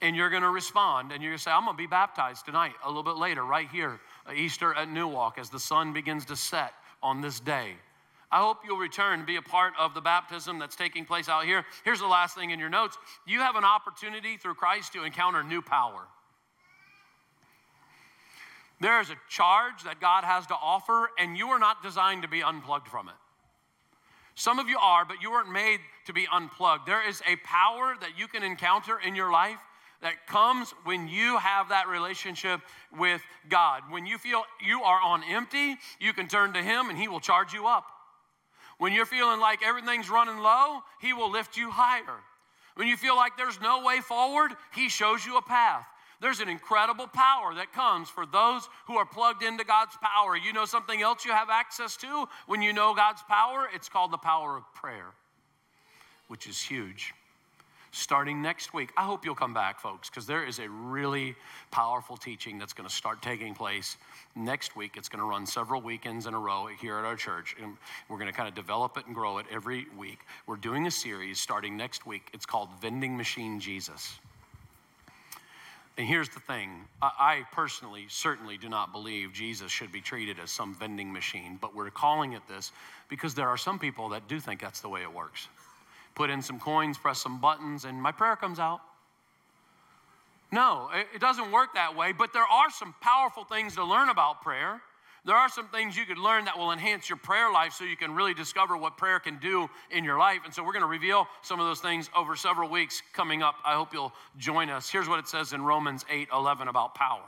And 0.00 0.16
you're 0.16 0.30
going 0.30 0.42
to 0.42 0.50
respond 0.50 1.12
and 1.12 1.22
you're 1.22 1.30
going 1.30 1.38
to 1.38 1.42
say, 1.42 1.50
I'm 1.50 1.64
going 1.64 1.76
to 1.76 1.82
be 1.82 1.86
baptized 1.86 2.44
tonight, 2.44 2.72
a 2.84 2.88
little 2.88 3.02
bit 3.02 3.16
later, 3.16 3.44
right 3.44 3.68
here, 3.70 4.00
Easter 4.34 4.74
at 4.74 4.90
New 4.90 5.06
Walk, 5.06 5.38
as 5.38 5.48
the 5.48 5.60
sun 5.60 5.92
begins 5.92 6.24
to 6.26 6.36
set 6.36 6.72
on 7.02 7.20
this 7.20 7.40
day. 7.40 7.76
I 8.32 8.38
hope 8.40 8.58
you'll 8.66 8.78
return 8.78 9.20
to 9.20 9.26
be 9.26 9.36
a 9.36 9.42
part 9.42 9.74
of 9.78 9.92
the 9.92 10.00
baptism 10.00 10.58
that's 10.58 10.74
taking 10.74 11.04
place 11.04 11.28
out 11.28 11.44
here. 11.44 11.64
Here's 11.84 12.00
the 12.00 12.06
last 12.06 12.34
thing 12.34 12.50
in 12.50 12.58
your 12.58 12.70
notes 12.70 12.96
you 13.26 13.40
have 13.40 13.56
an 13.56 13.64
opportunity 13.64 14.38
through 14.38 14.54
Christ 14.54 14.94
to 14.94 15.04
encounter 15.04 15.42
new 15.42 15.60
power. 15.60 16.06
There 18.82 19.00
is 19.00 19.10
a 19.10 19.16
charge 19.28 19.84
that 19.84 20.00
God 20.00 20.24
has 20.24 20.44
to 20.48 20.54
offer, 20.54 21.10
and 21.16 21.36
you 21.36 21.46
are 21.48 21.60
not 21.60 21.84
designed 21.84 22.22
to 22.22 22.28
be 22.28 22.42
unplugged 22.42 22.88
from 22.88 23.08
it. 23.08 23.14
Some 24.34 24.58
of 24.58 24.68
you 24.68 24.76
are, 24.76 25.04
but 25.04 25.22
you 25.22 25.30
weren't 25.30 25.52
made 25.52 25.78
to 26.06 26.12
be 26.12 26.26
unplugged. 26.32 26.84
There 26.84 27.08
is 27.08 27.22
a 27.28 27.36
power 27.36 27.94
that 28.00 28.18
you 28.18 28.26
can 28.26 28.42
encounter 28.42 28.98
in 28.98 29.14
your 29.14 29.30
life 29.30 29.58
that 30.00 30.26
comes 30.26 30.74
when 30.82 31.06
you 31.06 31.38
have 31.38 31.68
that 31.68 31.86
relationship 31.86 32.60
with 32.98 33.22
God. 33.48 33.82
When 33.88 34.04
you 34.04 34.18
feel 34.18 34.42
you 34.60 34.82
are 34.82 35.00
on 35.00 35.22
empty, 35.30 35.76
you 36.00 36.12
can 36.12 36.26
turn 36.26 36.52
to 36.54 36.60
Him 36.60 36.90
and 36.90 36.98
He 36.98 37.06
will 37.06 37.20
charge 37.20 37.52
you 37.52 37.68
up. 37.68 37.86
When 38.78 38.92
you're 38.92 39.06
feeling 39.06 39.38
like 39.38 39.60
everything's 39.64 40.10
running 40.10 40.38
low, 40.38 40.80
He 41.00 41.12
will 41.12 41.30
lift 41.30 41.56
you 41.56 41.70
higher. 41.70 42.18
When 42.74 42.88
you 42.88 42.96
feel 42.96 43.14
like 43.14 43.36
there's 43.36 43.60
no 43.60 43.84
way 43.84 44.00
forward, 44.00 44.50
He 44.74 44.88
shows 44.88 45.24
you 45.24 45.36
a 45.36 45.42
path. 45.42 45.86
There's 46.22 46.40
an 46.40 46.48
incredible 46.48 47.08
power 47.08 47.54
that 47.56 47.72
comes 47.74 48.08
for 48.08 48.24
those 48.24 48.68
who 48.86 48.96
are 48.96 49.04
plugged 49.04 49.42
into 49.42 49.64
God's 49.64 49.96
power. 50.00 50.36
You 50.36 50.52
know 50.52 50.64
something 50.64 51.02
else 51.02 51.24
you 51.24 51.32
have 51.32 51.50
access 51.50 51.96
to 51.98 52.28
when 52.46 52.62
you 52.62 52.72
know 52.72 52.94
God's 52.94 53.22
power? 53.28 53.68
It's 53.74 53.88
called 53.88 54.12
the 54.12 54.18
power 54.18 54.56
of 54.56 54.62
prayer, 54.72 55.10
which 56.28 56.46
is 56.46 56.60
huge 56.60 57.12
starting 57.92 58.40
next 58.42 58.72
week. 58.72 58.90
I 58.96 59.02
hope 59.02 59.24
you'll 59.24 59.34
come 59.34 59.54
back, 59.54 59.78
folks, 59.78 60.08
because 60.08 60.26
there 60.26 60.44
is 60.44 60.58
a 60.58 60.68
really 60.68 61.34
powerful 61.70 62.16
teaching 62.16 62.58
that's 62.58 62.72
going 62.72 62.88
to 62.88 62.94
start 62.94 63.20
taking 63.22 63.54
place 63.54 63.98
next 64.34 64.74
week. 64.74 64.96
It's 64.96 65.08
going 65.08 65.20
to 65.20 65.26
run 65.26 65.46
several 65.46 65.82
weekends 65.82 66.26
in 66.26 66.34
a 66.34 66.38
row 66.38 66.68
here 66.80 66.98
at 66.98 67.04
our 67.04 67.16
church, 67.16 67.54
and 67.62 67.76
we're 68.08 68.18
going 68.18 68.30
to 68.30 68.36
kind 68.36 68.48
of 68.48 68.54
develop 68.54 68.96
it 68.96 69.06
and 69.06 69.14
grow 69.14 69.38
it 69.38 69.46
every 69.50 69.86
week. 69.96 70.20
We're 70.46 70.56
doing 70.56 70.86
a 70.86 70.90
series 70.90 71.38
starting 71.38 71.76
next 71.76 72.06
week. 72.06 72.30
It's 72.32 72.46
called 72.46 72.70
Vending 72.80 73.16
Machine 73.16 73.60
Jesus. 73.60 74.18
And 75.98 76.06
here's 76.06 76.30
the 76.30 76.40
thing 76.40 76.70
I 77.02 77.44
personally 77.52 78.06
certainly 78.08 78.56
do 78.56 78.68
not 78.68 78.92
believe 78.92 79.32
Jesus 79.32 79.70
should 79.70 79.92
be 79.92 80.00
treated 80.00 80.38
as 80.38 80.50
some 80.50 80.74
vending 80.74 81.12
machine, 81.12 81.58
but 81.60 81.74
we're 81.74 81.90
calling 81.90 82.32
it 82.32 82.42
this 82.48 82.72
because 83.08 83.34
there 83.34 83.48
are 83.48 83.58
some 83.58 83.78
people 83.78 84.08
that 84.10 84.26
do 84.26 84.40
think 84.40 84.60
that's 84.60 84.80
the 84.80 84.88
way 84.88 85.02
it 85.02 85.12
works 85.12 85.48
put 86.14 86.30
in 86.30 86.42
some 86.42 86.60
coins, 86.60 86.98
press 86.98 87.18
some 87.18 87.40
buttons, 87.40 87.84
and 87.84 88.00
my 88.00 88.12
prayer 88.12 88.36
comes 88.36 88.58
out. 88.58 88.80
No, 90.50 90.90
it 91.14 91.20
doesn't 91.20 91.50
work 91.50 91.74
that 91.74 91.96
way, 91.96 92.12
but 92.12 92.34
there 92.34 92.44
are 92.44 92.70
some 92.70 92.94
powerful 93.00 93.44
things 93.44 93.74
to 93.76 93.84
learn 93.84 94.10
about 94.10 94.42
prayer. 94.42 94.82
There 95.24 95.36
are 95.36 95.48
some 95.48 95.68
things 95.68 95.96
you 95.96 96.04
could 96.04 96.18
learn 96.18 96.46
that 96.46 96.58
will 96.58 96.72
enhance 96.72 97.08
your 97.08 97.16
prayer 97.16 97.52
life 97.52 97.74
so 97.74 97.84
you 97.84 97.96
can 97.96 98.12
really 98.14 98.34
discover 98.34 98.76
what 98.76 98.96
prayer 98.96 99.20
can 99.20 99.38
do 99.38 99.70
in 99.90 100.02
your 100.02 100.18
life. 100.18 100.40
And 100.44 100.52
so 100.52 100.64
we're 100.64 100.72
going 100.72 100.82
to 100.82 100.88
reveal 100.88 101.28
some 101.42 101.60
of 101.60 101.66
those 101.66 101.78
things 101.78 102.10
over 102.16 102.34
several 102.34 102.68
weeks 102.68 103.02
coming 103.12 103.40
up. 103.40 103.54
I 103.64 103.74
hope 103.74 103.92
you'll 103.92 104.12
join 104.36 104.68
us. 104.68 104.90
Here's 104.90 105.08
what 105.08 105.20
it 105.20 105.28
says 105.28 105.52
in 105.52 105.62
Romans 105.62 106.04
8 106.10 106.28
11 106.32 106.66
about 106.66 106.96
power. 106.96 107.22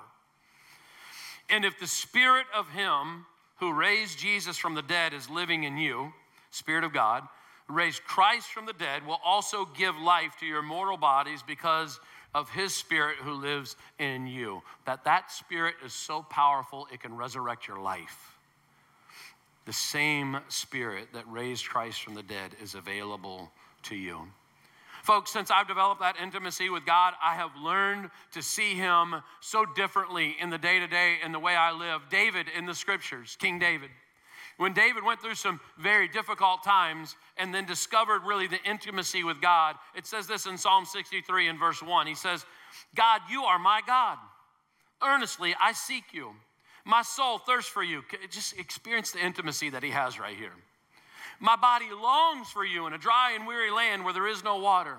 And 1.50 1.64
if 1.64 1.78
the 1.78 1.86
spirit 1.86 2.46
of 2.56 2.68
him 2.70 3.26
who 3.60 3.72
raised 3.72 4.18
Jesus 4.18 4.56
from 4.56 4.74
the 4.74 4.82
dead 4.82 5.14
is 5.14 5.30
living 5.30 5.64
in 5.64 5.76
you, 5.76 6.12
Spirit 6.50 6.84
of 6.84 6.92
God, 6.92 7.22
raised 7.68 8.02
Christ 8.04 8.48
from 8.48 8.66
the 8.66 8.72
dead, 8.72 9.06
will 9.06 9.20
also 9.24 9.68
give 9.76 9.96
life 9.96 10.34
to 10.40 10.46
your 10.46 10.62
mortal 10.62 10.96
bodies 10.96 11.42
because 11.46 12.00
of 12.34 12.50
his 12.50 12.74
spirit 12.74 13.16
who 13.18 13.32
lives 13.32 13.76
in 13.98 14.26
you. 14.26 14.62
That 14.86 15.04
that 15.04 15.30
spirit 15.30 15.76
is 15.84 15.92
so 15.92 16.22
powerful 16.22 16.88
it 16.92 17.00
can 17.00 17.16
resurrect 17.16 17.68
your 17.68 17.78
life. 17.78 18.36
The 19.66 19.72
same 19.72 20.38
spirit 20.48 21.08
that 21.14 21.24
raised 21.30 21.66
Christ 21.66 22.02
from 22.02 22.14
the 22.14 22.22
dead 22.22 22.52
is 22.62 22.74
available 22.74 23.50
to 23.84 23.96
you. 23.96 24.28
Folks, 25.02 25.30
since 25.30 25.50
I've 25.50 25.68
developed 25.68 26.00
that 26.00 26.16
intimacy 26.22 26.70
with 26.70 26.86
God, 26.86 27.12
I 27.22 27.34
have 27.34 27.50
learned 27.62 28.08
to 28.32 28.42
see 28.42 28.74
Him 28.74 29.16
so 29.40 29.66
differently 29.76 30.34
in 30.40 30.48
the 30.48 30.56
day 30.56 30.78
to 30.78 30.86
day 30.86 31.16
in 31.22 31.30
the 31.30 31.38
way 31.38 31.54
I 31.54 31.72
live. 31.72 32.02
David 32.10 32.46
in 32.56 32.64
the 32.64 32.74
scriptures, 32.74 33.36
King 33.38 33.58
David, 33.58 33.90
when 34.56 34.72
David 34.72 35.04
went 35.04 35.20
through 35.20 35.34
some 35.34 35.60
very 35.78 36.08
difficult 36.08 36.62
times 36.62 37.16
and 37.36 37.52
then 37.52 37.64
discovered 37.64 38.22
really 38.24 38.46
the 38.46 38.62
intimacy 38.64 39.24
with 39.24 39.40
God, 39.40 39.76
it 39.96 40.06
says 40.06 40.26
this 40.26 40.46
in 40.46 40.56
Psalm 40.56 40.84
63 40.84 41.48
in 41.48 41.58
verse 41.58 41.82
1. 41.82 42.06
He 42.06 42.14
says, 42.14 42.44
God, 42.94 43.20
you 43.30 43.42
are 43.42 43.58
my 43.58 43.80
God. 43.86 44.18
Earnestly 45.02 45.54
I 45.60 45.72
seek 45.72 46.04
you. 46.12 46.30
My 46.84 47.02
soul 47.02 47.38
thirsts 47.38 47.70
for 47.70 47.82
you. 47.82 48.02
Just 48.30 48.58
experience 48.58 49.10
the 49.10 49.24
intimacy 49.24 49.70
that 49.70 49.82
he 49.82 49.90
has 49.90 50.20
right 50.20 50.36
here. 50.36 50.52
My 51.40 51.56
body 51.56 51.86
longs 51.90 52.48
for 52.50 52.64
you 52.64 52.86
in 52.86 52.92
a 52.92 52.98
dry 52.98 53.32
and 53.32 53.46
weary 53.46 53.70
land 53.70 54.04
where 54.04 54.14
there 54.14 54.28
is 54.28 54.44
no 54.44 54.58
water. 54.58 54.96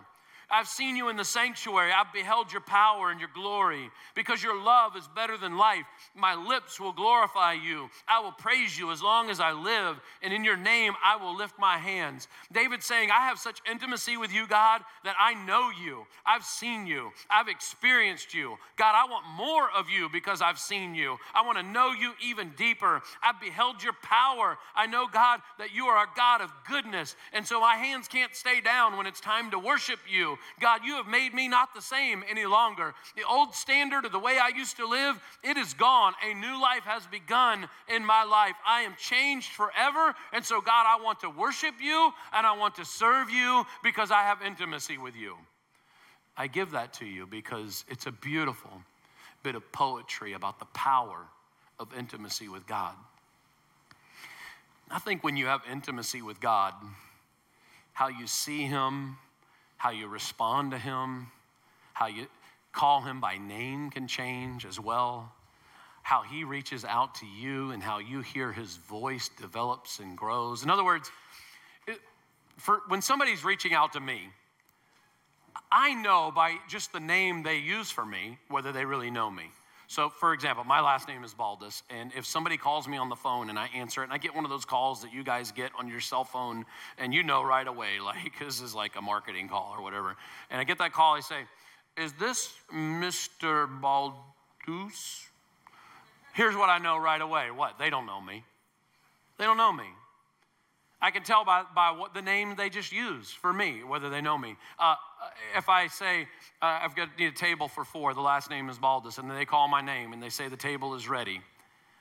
I've 0.50 0.68
seen 0.68 0.96
you 0.96 1.10
in 1.10 1.16
the 1.16 1.26
sanctuary. 1.26 1.92
I've 1.92 2.14
beheld 2.14 2.52
your 2.52 2.62
power 2.62 3.12
and 3.12 3.20
your 3.20 3.30
glory. 3.34 3.90
Because 4.16 4.44
your 4.44 4.62
love 4.62 4.96
is 4.96 5.08
better 5.16 5.38
than 5.38 5.58
life, 5.58 5.86
my 6.16 6.36
lips 6.36 6.80
will 6.80 6.94
glorify 6.94 7.54
you. 7.54 7.90
I 8.08 8.20
will 8.20 8.32
praise 8.32 8.78
you 8.78 8.92
as 8.92 9.02
long 9.02 9.30
as 9.30 9.40
I 9.40 9.52
live, 9.52 10.00
and 10.22 10.34
in 10.34 10.44
your 10.44 10.58
name 10.58 10.94
I 11.04 11.16
will 11.16 11.36
lift 11.36 11.58
my 11.60 11.78
hands. 11.78 12.28
David's 12.52 12.86
saying, 12.86 13.10
I 13.12 13.28
have 13.28 13.40
such 13.40 13.62
intimacy 13.70 14.18
with 14.18 14.34
you, 14.34 14.48
God, 14.48 14.82
that 15.04 15.16
I 15.20 15.34
know 15.46 15.72
you. 15.84 16.06
I've 16.26 16.44
seen 16.44 16.86
you. 16.88 17.12
I've 17.30 17.48
experienced 17.48 18.34
you. 18.34 18.58
God, 18.78 18.94
I 18.96 19.10
want 19.10 19.26
more 19.38 19.70
of 19.72 19.90
you 19.90 20.10
because 20.12 20.42
I've 20.42 20.60
seen 20.60 20.96
you. 20.96 21.18
I 21.34 21.46
want 21.46 21.58
to 21.58 21.64
know 21.64 21.92
you 21.92 22.14
even 22.24 22.52
deeper. 22.58 23.02
I've 23.24 23.40
beheld 23.40 23.84
your 23.84 23.94
power. 24.02 24.58
I 24.76 24.86
know, 24.88 25.08
God, 25.12 25.42
that 25.60 25.74
you 25.74 25.86
are 25.86 26.04
a 26.04 26.08
God 26.16 26.42
of 26.42 26.52
goodness. 26.68 27.16
And 27.34 27.46
so 27.46 27.60
my 27.60 27.76
hands 27.76 28.08
can't 28.08 28.36
stay 28.36 28.62
down 28.62 28.98
when 28.98 29.08
it's 29.08 29.20
time 29.20 29.52
to 29.52 29.60
worship 29.60 30.00
you. 30.10 30.35
God, 30.60 30.82
you 30.86 30.96
have 30.96 31.08
made 31.08 31.34
me 31.34 31.48
not 31.48 31.74
the 31.74 31.82
same 31.82 32.24
any 32.30 32.46
longer. 32.46 32.94
The 33.16 33.24
old 33.24 33.56
standard 33.56 34.06
of 34.06 34.12
the 34.12 34.20
way 34.20 34.38
I 34.42 34.50
used 34.50 34.78
to 34.78 34.88
live, 34.88 35.20
it 35.44 35.58
is 35.58 35.74
gone. 35.74 36.14
A 36.24 36.34
new 36.34 36.62
life 36.62 36.84
has 36.84 37.06
begun 37.08 37.68
in 37.94 38.06
my 38.06 38.24
life. 38.24 38.56
I 38.66 38.82
am 38.82 38.96
changed 38.98 39.52
forever. 39.52 40.14
And 40.34 40.44
so, 40.46 40.62
God, 40.62 40.86
I 40.88 41.02
want 41.04 41.20
to 41.22 41.30
worship 41.30 41.76
you 41.82 42.12
and 42.34 42.46
I 42.46 42.58
want 42.58 42.76
to 42.76 42.86
serve 42.86 43.30
you 43.30 43.66
because 43.84 44.12
I 44.12 44.24
have 44.24 44.42
intimacy 44.42 44.98
with 44.98 45.16
you. 45.16 45.36
I 46.38 46.48
give 46.48 46.72
that 46.72 46.94
to 46.96 47.06
you 47.06 47.26
because 47.26 47.86
it's 47.88 48.08
a 48.08 48.12
beautiful 48.12 48.72
bit 49.44 49.56
of 49.56 49.72
poetry 49.72 50.34
about 50.34 50.60
the 50.60 50.66
power 50.66 51.26
of 51.80 51.90
intimacy 51.98 52.48
with 52.48 52.66
God. 52.68 52.96
I 54.90 55.00
think 55.00 55.24
when 55.24 55.36
you 55.38 55.48
have 55.48 55.62
intimacy 55.72 56.22
with 56.22 56.40
God, 56.40 56.74
how 57.94 58.08
you 58.08 58.28
see 58.28 58.64
Him, 58.64 59.18
how 59.78 59.92
you 59.92 60.08
respond 60.08 60.72
to 60.72 60.78
Him, 60.78 61.28
how 61.94 62.08
you 62.08 62.28
call 62.72 63.02
Him 63.02 63.20
by 63.20 63.38
name 63.38 63.90
can 63.90 64.08
change 64.08 64.66
as 64.66 64.80
well. 64.80 65.32
How 66.04 66.22
He 66.24 66.44
reaches 66.44 66.86
out 66.86 67.16
to 67.16 67.26
you 67.26 67.72
and 67.72 67.82
how 67.82 68.00
you 68.00 68.22
hear 68.22 68.52
His 68.52 68.78
voice 68.78 69.30
develops 69.40 70.00
and 70.00 70.18
grows. 70.18 70.64
In 70.64 70.70
other 70.70 70.84
words, 70.84 71.12
it, 71.88 72.00
for 72.58 72.82
when 72.88 73.02
somebody's 73.02 73.44
reaching 73.44 73.74
out 73.74 73.94
to 73.94 74.00
me, 74.00 74.30
I 75.72 75.94
know 75.94 76.32
by 76.34 76.58
just 76.68 76.94
the 76.94 77.00
name 77.00 77.44
they 77.44 77.58
use 77.58 77.90
for 77.92 78.06
me 78.06 78.38
whether 78.50 78.72
they 78.72 78.86
really 78.86 79.10
know 79.10 79.32
me. 79.32 79.46
So, 79.88 80.10
for 80.10 80.34
example, 80.34 80.64
my 80.64 80.82
last 80.82 81.08
name 81.08 81.24
is 81.24 81.34
Baldus, 81.34 81.84
and 81.92 82.12
if 82.18 82.26
somebody 82.26 82.58
calls 82.58 82.88
me 82.88 82.98
on 82.98 83.10
the 83.10 83.16
phone 83.16 83.50
and 83.50 83.60
I 83.60 83.68
answer 83.68 84.02
it, 84.02 84.06
and 84.06 84.14
I 84.14 84.18
get 84.18 84.34
one 84.34 84.44
of 84.44 84.50
those 84.50 84.66
calls 84.66 85.04
that 85.04 85.14
you 85.14 85.24
guys 85.24 85.52
get 85.52 85.72
on 85.78 85.88
your 85.88 86.00
cell 86.00 86.24
phone, 86.24 86.66
and 86.98 87.14
you 87.14 87.22
know 87.22 87.44
right 87.44 87.68
away, 87.68 88.00
like 88.04 88.40
this 88.40 88.62
is 88.62 88.74
like 88.74 88.96
a 88.96 89.02
marketing 89.02 89.48
call 89.48 89.74
or 89.78 89.84
whatever, 89.84 90.16
and 90.50 90.60
I 90.60 90.64
get 90.64 90.80
that 90.80 90.92
call, 90.92 91.16
I 91.16 91.20
say, 91.20 91.42
"Is 91.98 92.14
this 92.14 92.52
Mr. 92.74 93.68
Baldus?" 93.80 95.28
Here's 96.34 96.56
what 96.56 96.70
I 96.70 96.80
know 96.80 96.98
right 96.98 97.22
away: 97.22 97.52
what 97.52 97.78
they 97.78 97.92
don't 97.92 98.08
know 98.08 98.20
me. 98.20 98.44
They 99.38 99.46
don't 99.46 99.58
know 99.58 99.72
me. 99.72 99.86
I 101.02 101.12
can 101.12 101.24
tell 101.24 101.46
by, 101.46 101.64
by 101.76 101.92
what 101.92 102.14
the 102.14 102.22
name 102.22 102.56
they 102.56 102.70
just 102.70 102.92
use 102.92 103.30
for 103.30 103.54
me, 103.54 103.84
whether 103.84 104.10
they 104.10 104.22
know 104.22 104.38
me. 104.38 104.56
Uh, 104.80 104.96
if 105.58 105.70
I 105.70 105.88
say, 105.88 106.24
uh, 106.62 106.80
I've 106.82 106.96
got 106.96 107.10
need 107.18 107.28
a 107.28 107.32
table 107.32 107.68
for 107.68 107.84
four, 107.84 108.14
the 108.14 108.22
last 108.22 108.50
name 108.50 108.70
is 108.70 108.78
Baldus, 108.78 109.18
and 109.18 109.30
they 109.30 109.46
call 109.46 109.68
my 109.68 109.82
name 109.82 110.14
and 110.14 110.22
they 110.22 110.30
say 110.30 110.48
the 110.48 110.58
table 110.58 110.96
is 110.96 111.08
ready. 111.08 111.42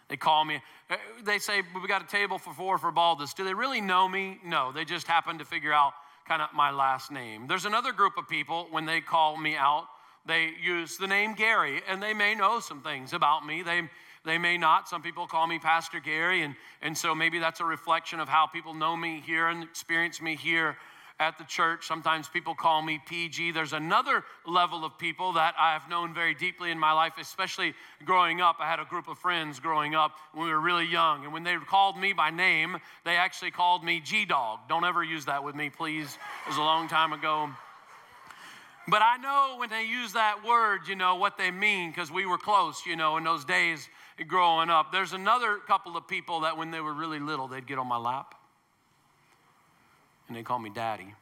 They 0.08 0.16
call 0.16 0.44
me, 0.44 0.60
uh, 0.90 0.96
they 1.24 1.38
say, 1.38 1.62
we 1.80 1.88
got 1.88 2.02
a 2.02 2.06
table 2.06 2.38
for 2.38 2.52
four 2.52 2.78
for 2.78 2.92
Baldus. 2.92 3.34
Do 3.34 3.44
they 3.44 3.54
really 3.54 3.80
know 3.80 4.08
me? 4.08 4.38
No, 4.44 4.72
they 4.72 4.84
just 4.84 5.06
happen 5.06 5.38
to 5.38 5.44
figure 5.44 5.72
out 5.72 5.92
kind 6.26 6.42
of 6.42 6.48
my 6.54 6.70
last 6.70 7.10
name. 7.10 7.46
There's 7.46 7.64
another 7.64 7.92
group 7.92 8.16
of 8.16 8.28
people, 8.28 8.68
when 8.70 8.86
they 8.86 9.00
call 9.00 9.36
me 9.36 9.56
out, 9.56 9.86
they 10.26 10.50
use 10.62 10.96
the 10.96 11.06
name 11.06 11.34
Gary, 11.34 11.82
and 11.88 12.02
they 12.02 12.14
may 12.14 12.34
know 12.34 12.60
some 12.60 12.80
things 12.80 13.12
about 13.12 13.46
me. 13.46 13.62
They 13.62 13.82
they 14.24 14.38
may 14.38 14.56
not. 14.56 14.88
Some 14.88 15.02
people 15.02 15.26
call 15.26 15.46
me 15.46 15.58
Pastor 15.58 16.00
Gary, 16.00 16.42
and, 16.42 16.54
and 16.80 16.96
so 16.96 17.14
maybe 17.14 17.38
that's 17.38 17.60
a 17.60 17.64
reflection 17.64 18.20
of 18.20 18.28
how 18.28 18.46
people 18.46 18.72
know 18.72 18.96
me 18.96 19.22
here 19.24 19.48
and 19.48 19.62
experience 19.62 20.22
me 20.22 20.34
here 20.34 20.78
at 21.20 21.38
the 21.38 21.44
church. 21.44 21.86
Sometimes 21.86 22.28
people 22.28 22.54
call 22.54 22.82
me 22.82 23.00
PG. 23.06 23.52
There's 23.52 23.72
another 23.72 24.24
level 24.46 24.84
of 24.84 24.98
people 24.98 25.34
that 25.34 25.54
I've 25.58 25.88
known 25.88 26.12
very 26.12 26.34
deeply 26.34 26.70
in 26.70 26.78
my 26.78 26.92
life, 26.92 27.14
especially 27.20 27.74
growing 28.04 28.40
up. 28.40 28.56
I 28.58 28.68
had 28.68 28.80
a 28.80 28.84
group 28.84 29.08
of 29.08 29.18
friends 29.18 29.60
growing 29.60 29.94
up 29.94 30.16
when 30.32 30.46
we 30.46 30.52
were 30.52 30.60
really 30.60 30.86
young, 30.86 31.24
and 31.24 31.32
when 31.32 31.44
they 31.44 31.56
called 31.56 31.98
me 31.98 32.12
by 32.12 32.30
name, 32.30 32.78
they 33.04 33.16
actually 33.16 33.52
called 33.52 33.84
me 33.84 34.00
G 34.00 34.24
Dog. 34.24 34.60
Don't 34.68 34.84
ever 34.84 35.04
use 35.04 35.24
that 35.26 35.44
with 35.44 35.54
me, 35.54 35.70
please. 35.70 36.18
It 36.46 36.48
was 36.48 36.58
a 36.58 36.62
long 36.62 36.88
time 36.88 37.12
ago. 37.12 37.48
But 38.86 39.00
I 39.00 39.16
know 39.16 39.58
when 39.58 39.70
they 39.70 39.84
use 39.84 40.12
that 40.12 40.44
word, 40.44 40.80
you 40.88 40.94
know, 40.94 41.16
what 41.16 41.38
they 41.38 41.50
mean 41.50 41.90
because 41.90 42.10
we 42.10 42.26
were 42.26 42.36
close, 42.36 42.84
you 42.84 42.96
know, 42.96 43.16
in 43.16 43.24
those 43.24 43.44
days 43.44 43.88
growing 44.28 44.68
up. 44.68 44.92
There's 44.92 45.14
another 45.14 45.56
couple 45.66 45.96
of 45.96 46.06
people 46.06 46.40
that 46.40 46.58
when 46.58 46.70
they 46.70 46.80
were 46.80 46.92
really 46.92 47.18
little, 47.18 47.48
they'd 47.48 47.66
get 47.66 47.78
on 47.78 47.86
my 47.86 47.96
lap 47.96 48.34
and 50.28 50.36
they'd 50.36 50.44
call 50.44 50.58
me 50.58 50.70
daddy 50.70 51.14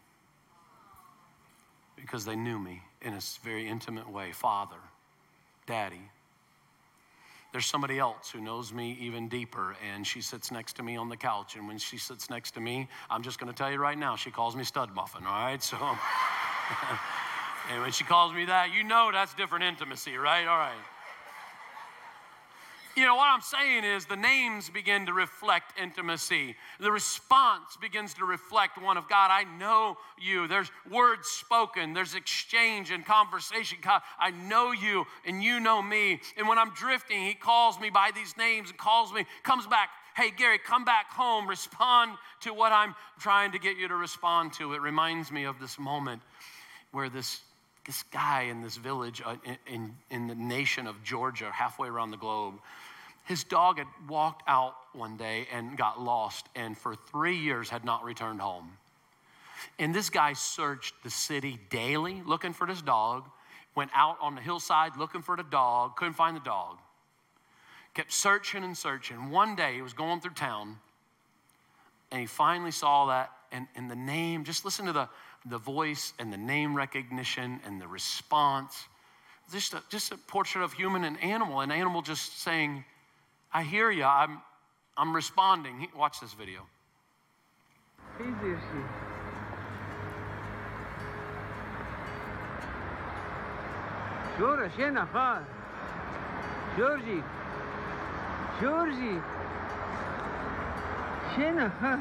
because 1.96 2.24
they 2.24 2.36
knew 2.36 2.58
me 2.58 2.82
in 3.00 3.14
a 3.14 3.20
very 3.42 3.68
intimate 3.68 4.10
way 4.10 4.32
father, 4.32 4.76
daddy. 5.66 6.02
There's 7.52 7.66
somebody 7.66 7.98
else 7.98 8.30
who 8.30 8.40
knows 8.40 8.72
me 8.72 8.96
even 9.00 9.28
deeper, 9.28 9.76
and 9.86 10.06
she 10.06 10.22
sits 10.22 10.50
next 10.50 10.74
to 10.76 10.82
me 10.82 10.96
on 10.96 11.10
the 11.10 11.18
couch. 11.18 11.54
And 11.54 11.68
when 11.68 11.76
she 11.76 11.98
sits 11.98 12.30
next 12.30 12.52
to 12.52 12.60
me, 12.60 12.88
I'm 13.10 13.22
just 13.22 13.38
going 13.38 13.52
to 13.52 13.56
tell 13.56 13.70
you 13.70 13.78
right 13.78 13.98
now, 13.98 14.16
she 14.16 14.30
calls 14.30 14.56
me 14.56 14.64
stud 14.64 14.94
muffin, 14.94 15.24
all 15.26 15.32
right? 15.32 15.62
So, 15.72 15.76
and 17.70 17.82
when 17.82 17.92
she 17.92 18.04
calls 18.04 18.32
me 18.32 18.46
that, 18.46 18.72
you 18.72 18.82
know 18.84 19.10
that's 19.12 19.34
different 19.34 19.64
intimacy, 19.64 20.16
right? 20.16 20.46
All 20.46 20.56
right. 20.56 20.72
You 22.94 23.06
know, 23.06 23.14
what 23.14 23.28
I'm 23.28 23.40
saying 23.40 23.84
is 23.84 24.04
the 24.04 24.16
names 24.16 24.68
begin 24.68 25.06
to 25.06 25.14
reflect 25.14 25.78
intimacy. 25.80 26.56
The 26.78 26.92
response 26.92 27.76
begins 27.80 28.12
to 28.14 28.26
reflect 28.26 28.80
one 28.80 28.98
of 28.98 29.08
God. 29.08 29.30
I 29.30 29.44
know 29.58 29.96
you. 30.20 30.46
There's 30.46 30.70
words 30.90 31.28
spoken, 31.28 31.94
there's 31.94 32.14
exchange 32.14 32.90
and 32.90 33.04
conversation. 33.04 33.78
God, 33.80 34.02
I 34.18 34.30
know 34.30 34.72
you 34.72 35.06
and 35.24 35.42
you 35.42 35.58
know 35.58 35.80
me. 35.80 36.20
And 36.36 36.46
when 36.46 36.58
I'm 36.58 36.70
drifting, 36.74 37.22
He 37.22 37.34
calls 37.34 37.80
me 37.80 37.88
by 37.88 38.10
these 38.14 38.36
names 38.36 38.68
and 38.68 38.78
calls 38.78 39.12
me, 39.12 39.24
comes 39.42 39.66
back. 39.66 39.88
Hey, 40.14 40.30
Gary, 40.30 40.58
come 40.58 40.84
back 40.84 41.10
home. 41.10 41.48
Respond 41.48 42.18
to 42.40 42.52
what 42.52 42.72
I'm 42.72 42.94
trying 43.18 43.52
to 43.52 43.58
get 43.58 43.78
you 43.78 43.88
to 43.88 43.96
respond 43.96 44.52
to. 44.54 44.74
It 44.74 44.82
reminds 44.82 45.32
me 45.32 45.44
of 45.44 45.58
this 45.58 45.78
moment 45.78 46.20
where 46.90 47.08
this 47.08 47.40
this 47.86 48.04
guy 48.04 48.42
in 48.42 48.62
this 48.62 48.76
village 48.76 49.22
uh, 49.24 49.36
in, 49.44 49.56
in, 49.66 49.94
in, 50.10 50.26
the 50.28 50.34
nation 50.34 50.86
of 50.86 51.02
Georgia, 51.02 51.50
halfway 51.52 51.88
around 51.88 52.10
the 52.10 52.16
globe, 52.16 52.54
his 53.24 53.44
dog 53.44 53.78
had 53.78 53.86
walked 54.08 54.42
out 54.48 54.74
one 54.92 55.16
day 55.16 55.46
and 55.52 55.76
got 55.76 56.00
lost, 56.00 56.46
and 56.54 56.76
for 56.76 56.94
three 56.94 57.36
years 57.36 57.68
had 57.68 57.84
not 57.84 58.04
returned 58.04 58.40
home. 58.40 58.70
And 59.78 59.94
this 59.94 60.10
guy 60.10 60.32
searched 60.32 60.94
the 61.04 61.10
city 61.10 61.58
daily 61.70 62.22
looking 62.26 62.52
for 62.52 62.66
this 62.66 62.82
dog, 62.82 63.28
went 63.74 63.90
out 63.94 64.16
on 64.20 64.34
the 64.34 64.40
hillside 64.40 64.96
looking 64.96 65.22
for 65.22 65.36
the 65.36 65.44
dog, 65.44 65.96
couldn't 65.96 66.14
find 66.14 66.36
the 66.36 66.40
dog. 66.40 66.78
Kept 67.94 68.12
searching 68.12 68.64
and 68.64 68.76
searching. 68.76 69.30
One 69.30 69.54
day 69.54 69.74
he 69.74 69.82
was 69.82 69.92
going 69.92 70.20
through 70.20 70.32
town 70.32 70.78
and 72.10 72.20
he 72.20 72.26
finally 72.26 72.70
saw 72.70 73.06
that, 73.06 73.30
and, 73.52 73.66
and 73.74 73.90
the 73.90 73.96
name, 73.96 74.44
just 74.44 74.66
listen 74.66 74.84
to 74.84 74.92
the, 74.92 75.08
the 75.46 75.56
voice 75.58 76.12
and 76.18 76.30
the 76.30 76.36
name 76.36 76.74
recognition 76.74 77.58
and 77.66 77.80
the 77.80 77.88
response. 77.88 78.86
Just 79.50 79.72
a, 79.72 79.82
just 79.88 80.12
a 80.12 80.18
portrait 80.18 80.62
of 80.62 80.74
human 80.74 81.04
and 81.04 81.20
animal, 81.22 81.60
an 81.60 81.72
animal 81.72 82.02
just 82.02 82.42
saying, 82.42 82.84
I 83.54 83.62
hear 83.64 83.90
you. 83.90 84.04
I'm, 84.04 84.40
I'm 84.96 85.14
responding. 85.14 85.88
Watch 85.96 86.20
this 86.20 86.34
video. 86.38 86.62
Şura 94.38 94.70
şena 94.70 95.08
ha. 95.12 95.42
Georgie. 96.76 97.22
Georgie. 98.60 99.20
Şena 101.36 101.70
ha. 101.80 101.98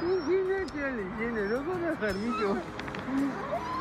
Şena 0.00 0.68
çale 0.68 1.04
şena 1.18 1.50
rogo 1.50 1.80
da 1.80 2.00
karmicho. 2.00 2.50
Ay, 2.52 3.71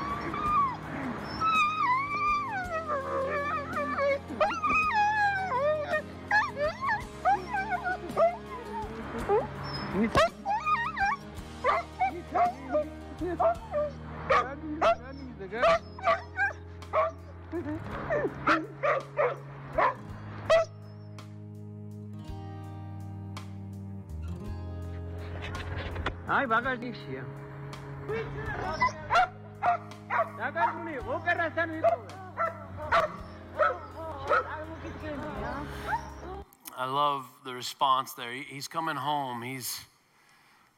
I 36.78 36.86
love 36.86 37.26
the 37.46 37.54
response 37.54 38.14
there. 38.14 38.34
He's 38.34 38.68
coming 38.68 38.96
home. 38.98 39.42
He's, 39.42 39.80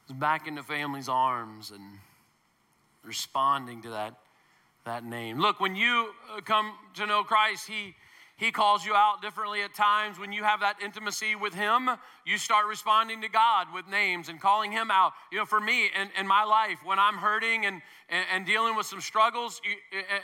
he's 0.06 0.16
back 0.16 0.48
the 0.56 0.64
family's 0.64 1.10
arms 1.10 1.72
and 1.72 1.84
responding 3.04 3.82
to 3.82 3.90
that, 3.90 4.14
that 4.86 5.04
name. 5.04 5.40
Look, 5.40 5.60
when 5.60 5.76
you 5.76 6.14
uh, 6.36 6.42
come 6.42 6.74
to 6.96 7.08
know 7.08 7.24
Christ, 7.24 7.68
He, 7.68 7.96
he 8.36 8.52
calls 8.52 8.84
you 8.84 8.96
out 8.96 9.22
differently 9.22 9.62
at 9.62 9.76
times. 9.76 10.18
When 10.18 10.32
you 10.32 10.44
have 10.44 10.62
that 10.62 10.78
intimacy 10.84 11.36
with 11.36 11.54
Him, 11.54 11.90
you 12.26 12.38
start 12.38 12.66
responding 12.68 13.22
to 13.22 13.30
God 13.30 13.68
with 13.74 13.88
names 13.88 14.28
and 14.28 14.42
calling 14.42 14.72
Him 14.72 14.90
out. 14.90 15.14
You 15.32 15.38
know, 15.38 15.46
for 15.46 15.62
me 15.62 15.86
in, 15.86 16.10
in 16.20 16.28
my 16.28 16.44
life, 16.44 16.80
when 16.84 16.98
I'm 16.98 17.16
hurting 17.16 17.66
and, 17.66 17.82
and, 18.10 18.26
and 18.34 18.46
dealing 18.46 18.76
with 18.76 18.88
some 18.88 19.02
struggles 19.02 19.62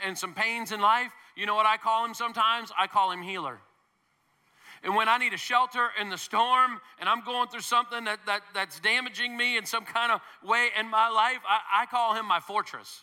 and 0.04 0.18
some 0.18 0.34
pains 0.34 0.72
in 0.72 0.80
life, 0.80 1.12
you 1.36 1.46
know 1.46 1.54
what 1.54 1.66
I 1.66 1.76
call 1.76 2.04
Him 2.04 2.14
sometimes? 2.14 2.72
I 2.76 2.88
call 2.88 3.12
Him 3.12 3.22
healer. 3.22 3.60
And 4.82 4.96
when 4.96 5.08
I 5.08 5.18
need 5.18 5.34
a 5.34 5.38
shelter 5.38 5.90
in 6.00 6.08
the 6.08 6.18
storm 6.18 6.80
and 6.98 7.08
I'm 7.08 7.22
going 7.22 7.48
through 7.48 7.60
something 7.60 8.04
that, 8.04 8.18
that, 8.26 8.40
that's 8.54 8.80
damaging 8.80 9.36
me 9.36 9.56
in 9.56 9.66
some 9.66 9.84
kind 9.84 10.10
of 10.10 10.20
way 10.42 10.68
in 10.78 10.88
my 10.88 11.08
life, 11.10 11.38
I, 11.46 11.82
I 11.82 11.86
call 11.86 12.14
him 12.14 12.26
my 12.26 12.40
fortress. 12.40 13.02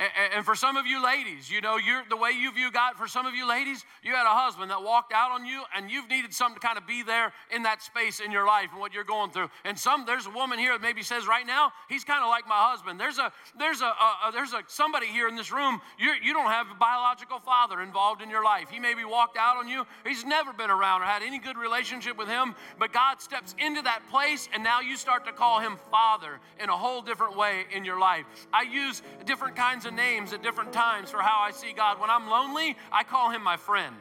And, 0.00 0.46
for 0.46 0.54
some 0.54 0.78
of 0.78 0.86
you 0.86 1.04
ladies, 1.04 1.50
you 1.50 1.60
know, 1.60 1.76
you're, 1.76 2.02
the 2.08 2.16
way 2.16 2.30
you 2.30 2.50
view 2.52 2.72
God, 2.72 2.96
for 2.96 3.06
some 3.06 3.26
of 3.26 3.34
you 3.34 3.46
ladies, 3.46 3.84
you 4.02 4.14
had 4.14 4.24
a 4.24 4.34
husband 4.34 4.70
that 4.70 4.82
walked 4.82 5.12
out 5.12 5.30
on 5.30 5.44
you 5.44 5.62
and 5.76 5.90
you've 5.90 6.08
needed 6.08 6.32
something 6.32 6.58
to 6.58 6.66
kind 6.66 6.78
of 6.78 6.86
be 6.86 7.02
there 7.02 7.34
in 7.54 7.64
that 7.64 7.82
space 7.82 8.18
in 8.18 8.32
your 8.32 8.46
life 8.46 8.68
and 8.72 8.80
what 8.80 8.94
you're 8.94 9.04
going 9.04 9.30
through. 9.30 9.50
And 9.62 9.78
some, 9.78 10.06
there's 10.06 10.24
a 10.24 10.30
woman 10.30 10.58
here 10.58 10.72
that 10.72 10.80
maybe 10.80 11.02
says 11.02 11.26
right 11.26 11.46
now, 11.46 11.72
he's 11.90 12.02
kind 12.02 12.24
of 12.24 12.30
like 12.30 12.48
my 12.48 12.70
husband. 12.70 12.98
There's 12.98 13.18
a, 13.18 13.30
there's 13.58 13.82
a, 13.82 13.92
a, 13.92 14.30
there's 14.32 14.54
a, 14.54 14.62
somebody 14.68 15.06
here 15.06 15.28
in 15.28 15.36
this 15.36 15.52
room, 15.52 15.82
you're, 15.98 16.16
you 16.16 16.32
don't 16.32 16.50
have 16.50 16.70
a 16.70 16.74
biological 16.76 17.38
father 17.38 17.82
involved 17.82 18.22
in 18.22 18.30
your 18.30 18.42
life. 18.42 18.70
He 18.70 18.80
maybe 18.80 19.04
walked 19.04 19.36
out 19.36 19.58
on 19.58 19.68
you. 19.68 19.86
He's 20.06 20.24
never 20.24 20.54
been 20.54 20.70
around 20.70 21.02
or 21.02 21.04
had 21.04 21.22
any 21.22 21.38
good 21.38 21.58
relationship 21.58 22.16
with 22.16 22.28
him, 22.28 22.54
but 22.78 22.94
God 22.94 23.20
steps 23.20 23.54
into 23.58 23.82
that 23.82 24.00
place 24.10 24.48
and 24.54 24.64
now 24.64 24.80
you 24.80 24.96
start 24.96 25.26
to 25.26 25.32
call 25.32 25.60
him 25.60 25.76
father 25.90 26.40
in 26.58 26.70
a 26.70 26.76
whole 26.76 27.02
different 27.02 27.36
way 27.36 27.66
in 27.70 27.84
your 27.84 27.98
life. 27.98 28.24
I 28.50 28.62
use 28.62 29.02
different 29.26 29.56
kinds 29.56 29.84
of 29.84 29.89
names 29.90 30.32
at 30.32 30.42
different 30.42 30.72
times 30.72 31.10
for 31.10 31.22
how 31.22 31.40
I 31.40 31.50
see 31.50 31.72
God. 31.72 32.00
When 32.00 32.10
I'm 32.10 32.28
lonely, 32.28 32.76
I 32.92 33.04
call 33.04 33.30
him 33.30 33.42
my 33.42 33.56
friend. 33.56 33.94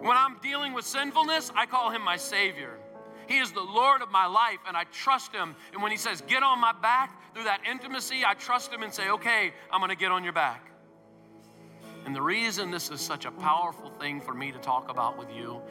When 0.00 0.16
I'm 0.16 0.36
dealing 0.42 0.72
with 0.72 0.84
sinfulness, 0.84 1.50
I 1.54 1.66
call 1.66 1.90
him 1.90 2.02
my 2.02 2.16
Savior. 2.16 2.78
He 3.26 3.38
is 3.38 3.52
the 3.52 3.62
Lord 3.62 4.02
of 4.02 4.10
my 4.10 4.26
life, 4.26 4.58
and 4.68 4.76
I 4.76 4.84
trust 4.84 5.32
him. 5.32 5.56
And 5.72 5.82
when 5.82 5.90
he 5.90 5.96
says, 5.96 6.20
Get 6.22 6.42
on 6.42 6.60
my 6.60 6.72
back, 6.72 7.34
through 7.34 7.44
that 7.44 7.62
intimacy, 7.68 8.22
I 8.24 8.34
trust 8.34 8.72
him 8.72 8.82
and 8.82 8.92
say, 8.92 9.08
Okay, 9.10 9.52
I'm 9.70 9.80
gonna 9.80 9.96
get 9.96 10.12
on 10.12 10.22
your 10.22 10.32
back. 10.32 10.70
And 12.04 12.14
the 12.14 12.22
reason 12.22 12.70
this 12.70 12.90
is 12.90 13.00
such 13.00 13.24
a 13.24 13.30
powerful 13.30 13.90
thing 13.90 14.20
for 14.20 14.34
me 14.34 14.52
to 14.52 14.58
talk 14.58 14.90
about 14.90 15.16
with 15.16 15.30
you 15.34 15.62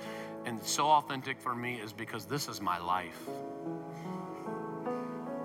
and 0.46 0.62
so 0.64 0.88
authentic 0.88 1.40
for 1.40 1.56
me 1.56 1.76
is 1.76 1.94
because 1.94 2.26
this 2.26 2.48
is 2.48 2.60
my 2.60 2.80
life. 2.80 3.20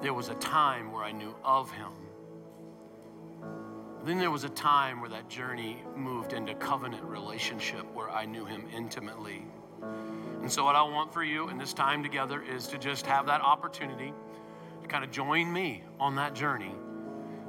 There 0.03 0.15
was 0.15 0.29
a 0.29 0.35
time 0.37 0.93
where 0.93 1.05
I 1.05 1.13
knew 1.13 1.35
of 1.45 1.71
him. 1.71 1.93
Then 4.09 4.19
there 4.19 4.31
was 4.31 4.45
a 4.45 4.49
time 4.49 5.03
where 5.03 5.11
that 5.11 5.29
journey 5.29 5.85
moved 5.95 6.33
into 6.33 6.55
covenant 6.55 7.05
relationship 7.05 7.85
where 7.93 8.09
I 8.09 8.25
knew 8.25 8.47
him 8.47 8.65
intimately. 8.75 9.45
And 10.41 10.51
so, 10.51 10.65
what 10.65 10.75
I 10.77 10.83
want 10.83 11.13
for 11.13 11.23
you 11.23 11.51
in 11.51 11.59
this 11.59 11.75
time 11.75 12.03
together 12.03 12.41
is 12.41 12.69
to 12.69 12.79
just 12.79 13.05
have 13.05 13.27
that 13.27 13.43
opportunity 13.43 14.15
to 14.81 14.89
kind 14.89 15.05
of 15.05 15.11
join 15.11 15.53
me 15.53 15.83
on 16.01 16.15
that 16.15 16.35
journey. 16.35 16.75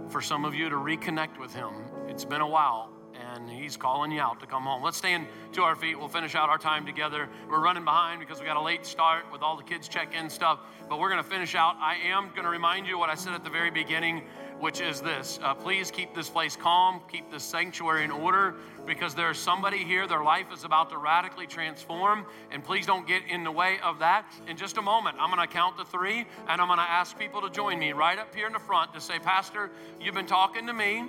For 0.10 0.20
some 0.22 0.44
of 0.44 0.54
you 0.54 0.68
to 0.68 0.76
reconnect 0.76 1.40
with 1.40 1.56
him. 1.56 1.72
It's 2.10 2.26
been 2.26 2.42
a 2.42 2.50
while, 2.50 2.92
and 3.14 3.50
he's 3.50 3.78
calling 3.78 4.12
you 4.12 4.20
out 4.20 4.42
to 4.42 4.46
come 4.46 4.64
home. 4.64 4.84
Let's 4.84 4.98
stand 4.98 5.28
to 5.54 5.62
our 5.62 5.78
feet. 5.78 5.98
We'll 5.98 6.10
finish 6.10 6.36
out 6.36 6.50
our 6.50 6.58
time 6.58 6.86
together. 6.86 7.30
We're 7.50 7.62
running 7.62 7.86
behind 7.86 8.20
because 8.20 8.42
we 8.42 8.46
got 8.46 8.58
a 8.58 8.62
late 8.62 8.86
start 8.86 9.32
with 9.32 9.42
all 9.42 9.56
the 9.56 9.64
kids 9.64 9.88
check 9.88 10.14
in 10.14 10.30
stuff, 10.30 10.60
but 10.90 11.00
we're 11.00 11.10
going 11.10 11.24
to 11.24 11.30
finish 11.30 11.56
out. 11.56 11.78
I 11.80 11.96
am 12.08 12.32
going 12.32 12.44
to 12.44 12.50
remind 12.50 12.86
you 12.86 13.00
what 13.00 13.10
I 13.10 13.16
said 13.16 13.34
at 13.34 13.46
the 13.46 13.50
very 13.50 13.72
beginning, 13.72 14.24
which 14.60 14.82
is 14.82 15.02
this 15.02 15.40
uh, 15.42 15.54
please 15.54 15.90
keep 15.90 16.14
this 16.14 16.30
place 16.30 16.56
calm, 16.56 17.02
keep 17.12 17.32
this 17.32 17.44
sanctuary 17.44 18.04
in 18.04 18.12
order, 18.12 18.56
because 18.86 19.16
there's 19.16 19.38
somebody 19.38 19.84
here, 19.84 20.08
their 20.08 20.24
life 20.24 20.48
is 20.54 20.64
about 20.64 20.90
to 20.90 20.98
radically 20.98 21.48
transform, 21.48 22.26
and 22.52 22.64
please 22.64 22.86
don't 22.86 23.08
get 23.08 23.22
in 23.30 23.44
the 23.44 23.52
way 23.52 23.80
of 23.84 24.00
that. 24.00 24.26
In 24.48 24.58
just 24.58 24.78
a 24.78 24.82
moment, 24.82 25.18
I'm 25.20 25.34
going 25.34 25.46
to 25.46 25.54
count 25.54 25.78
to 25.78 25.86
three, 25.86 26.26
and 26.48 26.62
I'm 26.62 26.68
going 26.68 26.80
to 26.80 26.90
ask 26.90 27.18
people 27.18 27.42
to 27.42 27.50
join 27.50 27.80
me 27.80 27.94
right 27.94 28.20
up 28.20 28.34
here 28.34 28.48
in 28.48 28.54
the 28.54 28.60
front 28.60 28.94
to 28.94 29.02
say, 29.02 29.20
Pastor, 29.20 29.70
you've 30.00 30.16
been 30.16 30.26
talking 30.26 30.68
to 30.68 30.74
me. 30.74 31.06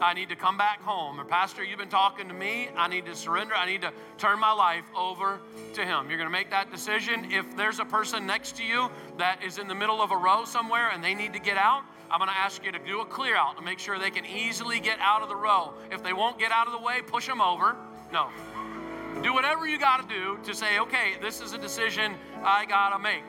I 0.00 0.14
need 0.14 0.30
to 0.30 0.36
come 0.36 0.56
back 0.56 0.80
home. 0.80 1.20
Or, 1.20 1.24
Pastor, 1.24 1.62
you've 1.62 1.78
been 1.78 1.88
talking 1.88 2.26
to 2.28 2.34
me. 2.34 2.70
I 2.74 2.88
need 2.88 3.04
to 3.06 3.14
surrender. 3.14 3.54
I 3.54 3.66
need 3.66 3.82
to 3.82 3.92
turn 4.16 4.40
my 4.40 4.52
life 4.52 4.84
over 4.96 5.40
to 5.74 5.84
Him. 5.84 6.08
You're 6.08 6.16
going 6.16 6.28
to 6.28 6.32
make 6.32 6.50
that 6.50 6.70
decision. 6.70 7.30
If 7.30 7.54
there's 7.54 7.80
a 7.80 7.84
person 7.84 8.26
next 8.26 8.56
to 8.56 8.64
you 8.64 8.90
that 9.18 9.42
is 9.42 9.58
in 9.58 9.68
the 9.68 9.74
middle 9.74 10.00
of 10.00 10.10
a 10.10 10.16
row 10.16 10.44
somewhere 10.44 10.90
and 10.90 11.04
they 11.04 11.14
need 11.14 11.34
to 11.34 11.38
get 11.38 11.58
out, 11.58 11.82
I'm 12.10 12.18
going 12.18 12.28
to 12.28 12.36
ask 12.36 12.64
you 12.64 12.72
to 12.72 12.78
do 12.80 13.00
a 13.00 13.04
clear 13.04 13.36
out 13.36 13.56
to 13.56 13.62
make 13.62 13.78
sure 13.78 13.98
they 13.98 14.10
can 14.10 14.26
easily 14.26 14.80
get 14.80 14.98
out 15.00 15.22
of 15.22 15.28
the 15.28 15.36
row. 15.36 15.74
If 15.92 16.02
they 16.02 16.12
won't 16.12 16.38
get 16.38 16.50
out 16.50 16.66
of 16.66 16.72
the 16.72 16.80
way, 16.80 17.02
push 17.06 17.26
them 17.26 17.40
over. 17.40 17.76
No. 18.12 18.28
Do 19.22 19.32
whatever 19.32 19.68
you 19.68 19.78
got 19.78 20.08
to 20.08 20.14
do 20.14 20.38
to 20.44 20.54
say, 20.54 20.78
okay, 20.80 21.14
this 21.20 21.40
is 21.40 21.52
a 21.52 21.58
decision 21.58 22.14
I 22.42 22.64
got 22.64 22.90
to 22.90 22.98
make. 22.98 23.22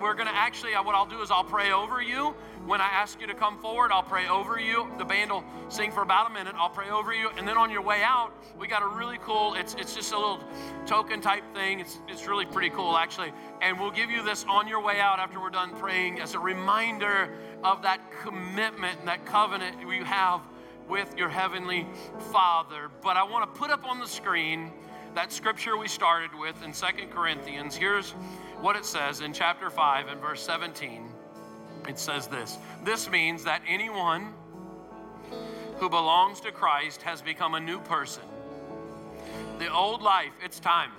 We're 0.00 0.14
going 0.14 0.26
to 0.26 0.34
actually, 0.34 0.74
uh, 0.74 0.82
what 0.82 0.94
I'll 0.94 1.06
do 1.06 1.20
is 1.22 1.30
I'll 1.30 1.44
pray 1.44 1.72
over 1.72 2.02
you. 2.02 2.34
When 2.66 2.80
I 2.80 2.88
ask 2.88 3.20
you 3.20 3.28
to 3.28 3.34
come 3.34 3.58
forward, 3.58 3.92
I'll 3.92 4.02
pray 4.02 4.26
over 4.26 4.58
you. 4.58 4.90
The 4.98 5.04
band 5.04 5.30
will 5.30 5.44
sing 5.68 5.92
for 5.92 6.02
about 6.02 6.28
a 6.28 6.34
minute. 6.34 6.56
I'll 6.58 6.68
pray 6.68 6.90
over 6.90 7.14
you. 7.14 7.30
And 7.38 7.46
then 7.46 7.56
on 7.56 7.70
your 7.70 7.80
way 7.80 8.02
out, 8.02 8.32
we 8.58 8.66
got 8.66 8.82
a 8.82 8.88
really 8.88 9.18
cool, 9.18 9.54
it's, 9.54 9.74
it's 9.74 9.94
just 9.94 10.12
a 10.12 10.16
little 10.18 10.40
token 10.84 11.20
type 11.20 11.44
thing. 11.54 11.78
It's, 11.78 12.00
it's 12.08 12.26
really 12.26 12.44
pretty 12.44 12.70
cool, 12.70 12.96
actually. 12.96 13.32
And 13.62 13.78
we'll 13.78 13.92
give 13.92 14.10
you 14.10 14.20
this 14.24 14.44
on 14.48 14.66
your 14.66 14.82
way 14.82 14.98
out 14.98 15.20
after 15.20 15.38
we're 15.40 15.50
done 15.50 15.76
praying 15.76 16.18
as 16.20 16.34
a 16.34 16.40
reminder 16.40 17.32
of 17.62 17.82
that 17.82 18.00
commitment 18.20 18.98
and 18.98 19.06
that 19.06 19.24
covenant 19.24 19.76
you 19.80 20.04
have 20.04 20.40
with 20.88 21.16
your 21.16 21.28
heavenly 21.28 21.86
Father. 22.32 22.90
But 23.00 23.16
I 23.16 23.22
want 23.22 23.44
to 23.44 23.60
put 23.60 23.70
up 23.70 23.88
on 23.88 24.00
the 24.00 24.08
screen 24.08 24.72
that 25.14 25.30
scripture 25.30 25.76
we 25.76 25.86
started 25.86 26.30
with 26.36 26.60
in 26.64 26.72
Second 26.72 27.10
Corinthians. 27.10 27.76
Here's 27.76 28.10
what 28.60 28.74
it 28.74 28.84
says 28.84 29.20
in 29.20 29.32
chapter 29.32 29.70
5 29.70 30.08
and 30.08 30.20
verse 30.20 30.42
17. 30.42 31.15
It 31.88 31.98
says 31.98 32.26
this 32.26 32.58
This 32.84 33.10
means 33.10 33.44
that 33.44 33.62
anyone 33.66 34.32
who 35.78 35.88
belongs 35.88 36.40
to 36.40 36.52
Christ 36.52 37.02
has 37.02 37.22
become 37.22 37.54
a 37.54 37.60
new 37.60 37.80
person. 37.80 38.22
The 39.58 39.72
old 39.72 40.02
life, 40.02 40.32
it's 40.44 40.60
time. 40.60 40.90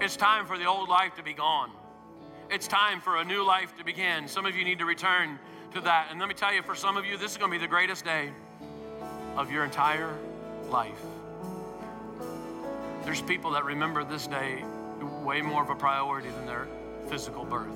It's 0.00 0.16
time 0.16 0.46
for 0.46 0.58
the 0.58 0.66
old 0.66 0.88
life 0.88 1.14
to 1.16 1.22
be 1.22 1.32
gone. 1.32 1.70
It's 2.50 2.68
time 2.68 3.00
for 3.00 3.16
a 3.16 3.24
new 3.24 3.44
life 3.44 3.76
to 3.78 3.84
begin. 3.84 4.28
Some 4.28 4.46
of 4.46 4.54
you 4.54 4.64
need 4.64 4.78
to 4.78 4.84
return 4.84 5.38
to 5.74 5.80
that. 5.82 6.08
And 6.10 6.20
let 6.20 6.28
me 6.28 6.34
tell 6.34 6.52
you, 6.52 6.62
for 6.62 6.74
some 6.74 6.96
of 6.96 7.04
you, 7.04 7.16
this 7.16 7.32
is 7.32 7.36
going 7.36 7.50
to 7.50 7.58
be 7.58 7.62
the 7.62 7.68
greatest 7.68 8.04
day 8.04 8.30
of 9.36 9.50
your 9.50 9.64
entire 9.64 10.16
life. 10.68 11.02
There's 13.04 13.22
people 13.22 13.52
that 13.52 13.64
remember 13.64 14.04
this 14.04 14.26
day 14.26 14.64
way 15.22 15.42
more 15.42 15.62
of 15.62 15.70
a 15.70 15.74
priority 15.74 16.28
than 16.30 16.46
their 16.46 16.68
physical 17.08 17.44
birth. 17.44 17.74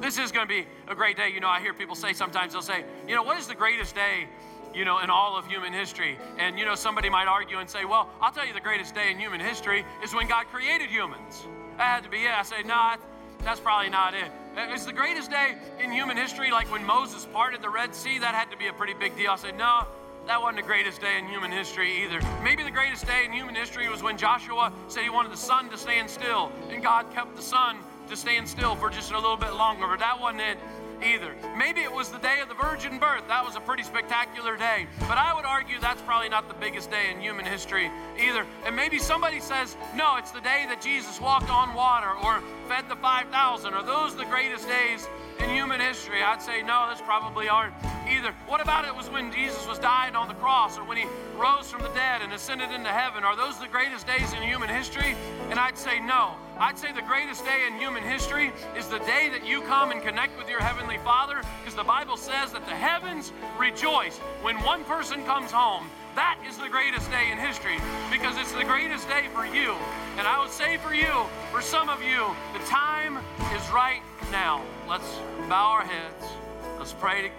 This 0.00 0.18
is 0.18 0.30
going 0.30 0.46
to 0.46 0.52
be 0.52 0.66
a 0.88 0.94
great 0.94 1.16
day. 1.16 1.30
You 1.30 1.40
know, 1.40 1.48
I 1.48 1.60
hear 1.60 1.74
people 1.74 1.94
say 1.94 2.12
sometimes, 2.12 2.52
they'll 2.52 2.62
say, 2.62 2.84
you 3.08 3.14
know, 3.14 3.22
what 3.22 3.38
is 3.38 3.46
the 3.46 3.54
greatest 3.54 3.94
day, 3.94 4.28
you 4.74 4.84
know, 4.84 5.00
in 5.00 5.10
all 5.10 5.36
of 5.36 5.46
human 5.46 5.72
history? 5.72 6.18
And, 6.38 6.58
you 6.58 6.64
know, 6.64 6.74
somebody 6.74 7.08
might 7.08 7.26
argue 7.26 7.58
and 7.58 7.68
say, 7.68 7.84
well, 7.84 8.08
I'll 8.20 8.32
tell 8.32 8.46
you 8.46 8.52
the 8.52 8.60
greatest 8.60 8.94
day 8.94 9.10
in 9.10 9.18
human 9.18 9.40
history 9.40 9.84
is 10.04 10.14
when 10.14 10.28
God 10.28 10.46
created 10.46 10.90
humans. 10.90 11.46
That 11.78 11.86
had 11.86 12.04
to 12.04 12.10
be 12.10 12.18
it. 12.24 12.30
I 12.30 12.42
say, 12.42 12.62
no, 12.62 12.94
that's 13.42 13.60
probably 13.60 13.90
not 13.90 14.14
it. 14.14 14.30
It's 14.56 14.86
the 14.86 14.92
greatest 14.92 15.30
day 15.30 15.56
in 15.82 15.92
human 15.92 16.16
history, 16.16 16.50
like 16.50 16.70
when 16.72 16.84
Moses 16.84 17.26
parted 17.32 17.60
the 17.60 17.68
Red 17.68 17.94
Sea, 17.94 18.18
that 18.18 18.34
had 18.34 18.50
to 18.50 18.56
be 18.56 18.68
a 18.68 18.72
pretty 18.72 18.94
big 18.94 19.16
deal. 19.16 19.30
I 19.32 19.36
say, 19.36 19.52
no, 19.52 19.86
that 20.26 20.40
wasn't 20.40 20.56
the 20.56 20.66
greatest 20.66 21.00
day 21.00 21.18
in 21.18 21.26
human 21.26 21.52
history 21.52 22.04
either. 22.04 22.20
Maybe 22.42 22.62
the 22.62 22.70
greatest 22.70 23.06
day 23.06 23.24
in 23.24 23.32
human 23.32 23.54
history 23.54 23.88
was 23.88 24.02
when 24.02 24.16
Joshua 24.16 24.72
said 24.88 25.02
he 25.02 25.10
wanted 25.10 25.30
the 25.30 25.36
sun 25.36 25.68
to 25.70 25.76
stand 25.76 26.08
still, 26.08 26.50
and 26.70 26.82
God 26.82 27.12
kept 27.12 27.36
the 27.36 27.42
sun 27.42 27.78
to 28.08 28.16
stand 28.16 28.48
still 28.48 28.76
for 28.76 28.90
just 28.90 29.12
a 29.12 29.14
little 29.14 29.36
bit 29.36 29.54
longer, 29.54 29.86
but 29.86 29.98
that 29.98 30.20
wasn't 30.20 30.42
it 30.42 30.58
either. 31.02 31.34
Maybe 31.56 31.82
it 31.82 31.92
was 31.92 32.08
the 32.08 32.18
day 32.18 32.40
of 32.40 32.48
the 32.48 32.54
virgin 32.54 32.98
birth. 32.98 33.26
That 33.28 33.44
was 33.44 33.56
a 33.56 33.60
pretty 33.60 33.82
spectacular 33.82 34.56
day. 34.56 34.86
But 35.00 35.18
I 35.18 35.34
would 35.34 35.44
argue 35.44 35.78
that's 35.80 36.02
probably 36.02 36.28
not 36.28 36.48
the 36.48 36.54
biggest 36.54 36.90
day 36.90 37.10
in 37.10 37.20
human 37.20 37.44
history 37.44 37.90
either. 38.18 38.46
And 38.64 38.74
maybe 38.74 38.98
somebody 38.98 39.40
says, 39.40 39.76
no, 39.94 40.16
it's 40.16 40.30
the 40.30 40.40
day 40.40 40.64
that 40.68 40.80
Jesus 40.80 41.20
walked 41.20 41.50
on 41.50 41.74
water 41.74 42.10
or 42.24 42.42
fed 42.68 42.88
the 42.88 42.96
5,000. 42.96 43.74
Are 43.74 43.84
those 43.84 44.16
the 44.16 44.24
greatest 44.24 44.66
days 44.68 45.06
in 45.40 45.50
human 45.50 45.80
history? 45.80 46.22
I'd 46.22 46.42
say 46.42 46.62
no, 46.62 46.86
those 46.88 47.02
probably 47.02 47.48
aren't 47.48 47.74
either. 48.08 48.32
What 48.46 48.60
about 48.60 48.86
it 48.86 48.94
was 48.94 49.10
when 49.10 49.32
Jesus 49.32 49.66
was 49.66 49.78
dying 49.78 50.16
on 50.16 50.28
the 50.28 50.34
cross 50.34 50.78
or 50.78 50.84
when 50.84 50.96
he 50.96 51.06
rose 51.36 51.70
from 51.70 51.82
the 51.82 51.90
dead 51.90 52.22
and 52.22 52.32
ascended 52.32 52.70
into 52.70 52.88
heaven? 52.88 53.24
Are 53.24 53.36
those 53.36 53.58
the 53.58 53.68
greatest 53.68 54.06
days 54.06 54.32
in 54.32 54.42
human 54.42 54.68
history? 54.68 55.14
And 55.50 55.58
I'd 55.58 55.76
say 55.76 56.00
no. 56.00 56.36
I'd 56.58 56.78
say 56.78 56.90
the 56.90 57.02
greatest 57.02 57.44
day 57.44 57.66
in 57.66 57.78
human 57.78 58.02
history 58.02 58.50
is 58.78 58.88
the 58.88 58.98
day 59.00 59.28
that 59.28 59.46
you 59.46 59.60
come 59.62 59.90
and 59.90 60.00
connect 60.00 60.38
with 60.38 60.48
your 60.48 60.60
Heavenly 60.60 60.96
Father 60.98 61.42
because 61.60 61.74
the 61.74 61.84
Bible 61.84 62.16
says 62.16 62.52
that 62.52 62.64
the 62.64 62.74
heavens 62.74 63.30
rejoice 63.58 64.16
when 64.40 64.56
one 64.62 64.82
person 64.84 65.22
comes 65.24 65.50
home. 65.50 65.86
That 66.14 66.38
is 66.48 66.56
the 66.56 66.70
greatest 66.70 67.10
day 67.10 67.30
in 67.30 67.36
history 67.36 67.76
because 68.10 68.38
it's 68.38 68.52
the 68.52 68.64
greatest 68.64 69.06
day 69.06 69.24
for 69.34 69.44
you. 69.44 69.74
And 70.16 70.26
I 70.26 70.40
would 70.40 70.50
say 70.50 70.78
for 70.78 70.94
you, 70.94 71.26
for 71.52 71.60
some 71.60 71.90
of 71.90 72.02
you, 72.02 72.24
the 72.54 72.64
time 72.64 73.18
is 73.54 73.68
right 73.70 74.00
now. 74.32 74.62
Let's 74.88 75.18
bow 75.50 75.72
our 75.72 75.84
heads. 75.84 76.24
Let's 76.78 76.94
pray. 76.94 77.30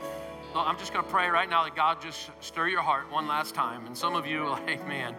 To, 0.54 0.60
I'm 0.60 0.78
just 0.78 0.94
going 0.94 1.04
to 1.04 1.10
pray 1.10 1.28
right 1.30 1.50
now 1.50 1.64
that 1.64 1.76
God 1.76 2.04
just 2.04 2.30
stir 2.40 2.68
your 2.68 2.84
heart 2.84 3.12
one 3.12 3.28
last 3.28 3.56
time. 3.56 3.88
And 3.88 3.98
some 3.98 4.16
of 4.16 4.28
you, 4.28 4.48
like, 4.48 4.88
man, 4.88 5.16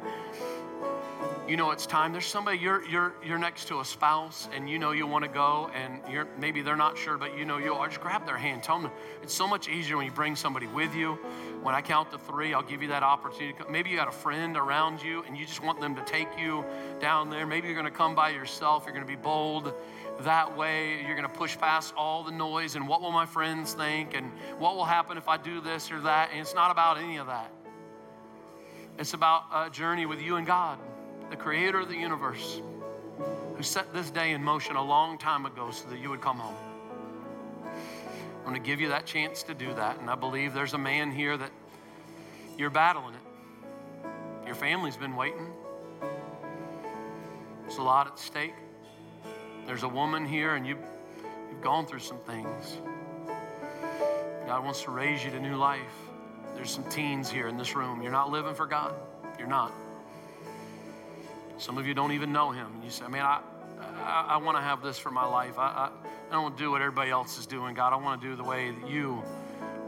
you 1.48 1.56
know 1.56 1.70
it's 1.70 1.86
time. 1.86 2.12
There's 2.12 2.26
somebody 2.26 2.58
you're 2.58 2.84
you're 2.84 3.14
you're 3.24 3.38
next 3.38 3.68
to 3.68 3.80
a 3.80 3.84
spouse 3.84 4.50
and 4.54 4.68
you 4.68 4.78
know 4.78 4.90
you 4.90 5.06
want 5.06 5.24
to 5.24 5.30
go 5.30 5.70
and 5.74 6.02
you're 6.12 6.28
maybe 6.38 6.60
they're 6.60 6.76
not 6.76 6.98
sure, 6.98 7.16
but 7.16 7.38
you 7.38 7.46
know 7.46 7.56
you 7.56 7.72
are. 7.72 7.88
Just 7.88 8.02
grab 8.02 8.26
their 8.26 8.36
hand. 8.36 8.62
Tell 8.62 8.78
them 8.78 8.90
it's 9.22 9.32
so 9.32 9.48
much 9.48 9.66
easier 9.66 9.96
when 9.96 10.04
you 10.04 10.12
bring 10.12 10.36
somebody 10.36 10.66
with 10.66 10.94
you. 10.94 11.14
When 11.62 11.74
I 11.74 11.80
count 11.80 12.10
to 12.10 12.18
three, 12.18 12.52
I'll 12.52 12.62
give 12.62 12.82
you 12.82 12.88
that 12.88 13.02
opportunity. 13.02 13.58
Maybe 13.70 13.88
you 13.88 13.96
got 13.96 14.08
a 14.08 14.12
friend 14.12 14.58
around 14.58 15.02
you 15.02 15.22
and 15.22 15.38
you 15.38 15.46
just 15.46 15.62
want 15.62 15.80
them 15.80 15.96
to 15.96 16.04
take 16.04 16.28
you 16.38 16.66
down 17.00 17.30
there. 17.30 17.46
Maybe 17.46 17.68
you're 17.68 17.76
going 17.76 17.90
to 17.90 17.98
come 17.98 18.14
by 18.14 18.28
yourself. 18.28 18.84
You're 18.84 18.94
going 18.94 19.06
to 19.06 19.10
be 19.10 19.20
bold 19.20 19.72
that 20.20 20.54
way. 20.54 21.00
You're 21.00 21.16
going 21.16 21.28
to 21.28 21.34
push 21.34 21.56
past 21.56 21.94
all 21.96 22.24
the 22.24 22.32
noise 22.32 22.76
and 22.76 22.86
what 22.86 23.00
will 23.00 23.10
my 23.10 23.26
friends 23.26 23.72
think 23.72 24.14
and 24.14 24.30
what 24.58 24.76
will 24.76 24.84
happen 24.84 25.16
if 25.16 25.28
I 25.28 25.38
do 25.38 25.62
this 25.62 25.90
or 25.90 26.00
that. 26.02 26.28
And 26.30 26.40
it's 26.40 26.54
not 26.54 26.70
about 26.70 26.98
any 26.98 27.16
of 27.16 27.26
that. 27.28 27.50
It's 28.98 29.14
about 29.14 29.44
a 29.54 29.70
journey 29.70 30.04
with 30.04 30.20
you 30.20 30.36
and 30.36 30.46
God 30.46 30.78
the 31.30 31.36
creator 31.36 31.80
of 31.80 31.88
the 31.88 31.96
universe, 31.96 32.62
who 33.56 33.62
set 33.62 33.92
this 33.92 34.10
day 34.10 34.32
in 34.32 34.42
motion 34.42 34.76
a 34.76 34.82
long 34.82 35.18
time 35.18 35.46
ago 35.46 35.70
so 35.70 35.88
that 35.88 35.98
you 35.98 36.10
would 36.10 36.20
come 36.20 36.38
home. 36.38 36.54
I'm 37.64 38.54
going 38.54 38.62
to 38.62 38.66
give 38.66 38.80
you 38.80 38.88
that 38.88 39.04
chance 39.04 39.42
to 39.42 39.54
do 39.54 39.74
that. 39.74 39.98
And 40.00 40.08
I 40.08 40.14
believe 40.14 40.54
there's 40.54 40.72
a 40.72 40.78
man 40.78 41.10
here 41.10 41.36
that 41.36 41.50
you're 42.56 42.70
battling 42.70 43.14
it. 43.14 44.46
Your 44.46 44.54
family's 44.54 44.96
been 44.96 45.14
waiting. 45.14 45.52
There's 47.62 47.76
a 47.76 47.82
lot 47.82 48.06
at 48.06 48.18
stake. 48.18 48.54
There's 49.66 49.82
a 49.82 49.88
woman 49.88 50.24
here, 50.24 50.54
and 50.54 50.66
you've, 50.66 50.78
you've 51.50 51.60
gone 51.60 51.84
through 51.84 51.98
some 51.98 52.18
things. 52.20 52.78
God 54.46 54.64
wants 54.64 54.82
to 54.84 54.90
raise 54.90 55.22
you 55.22 55.30
to 55.32 55.40
new 55.40 55.56
life. 55.56 55.82
There's 56.54 56.70
some 56.70 56.84
teens 56.84 57.30
here 57.30 57.48
in 57.48 57.58
this 57.58 57.76
room. 57.76 58.00
You're 58.00 58.12
not 58.12 58.30
living 58.30 58.54
for 58.54 58.64
God. 58.64 58.94
You're 59.38 59.46
not. 59.46 59.74
Some 61.58 61.76
of 61.76 61.86
you 61.88 61.94
don't 61.94 62.12
even 62.12 62.32
know 62.32 62.52
him. 62.52 62.68
You 62.84 62.90
say, 62.90 63.08
man, 63.08 63.24
I, 63.24 63.40
I, 64.04 64.26
I 64.28 64.36
want 64.36 64.56
to 64.56 64.62
have 64.62 64.80
this 64.80 64.96
for 64.96 65.10
my 65.10 65.26
life. 65.26 65.58
I, 65.58 65.66
I, 65.66 65.90
I 66.30 66.32
don't 66.32 66.56
do 66.56 66.70
what 66.70 66.80
everybody 66.80 67.10
else 67.10 67.36
is 67.36 67.46
doing, 67.46 67.74
God. 67.74 67.92
I 67.92 67.96
want 67.96 68.20
to 68.20 68.28
do 68.28 68.36
the 68.36 68.44
way 68.44 68.70
that 68.70 68.88
you 68.88 69.22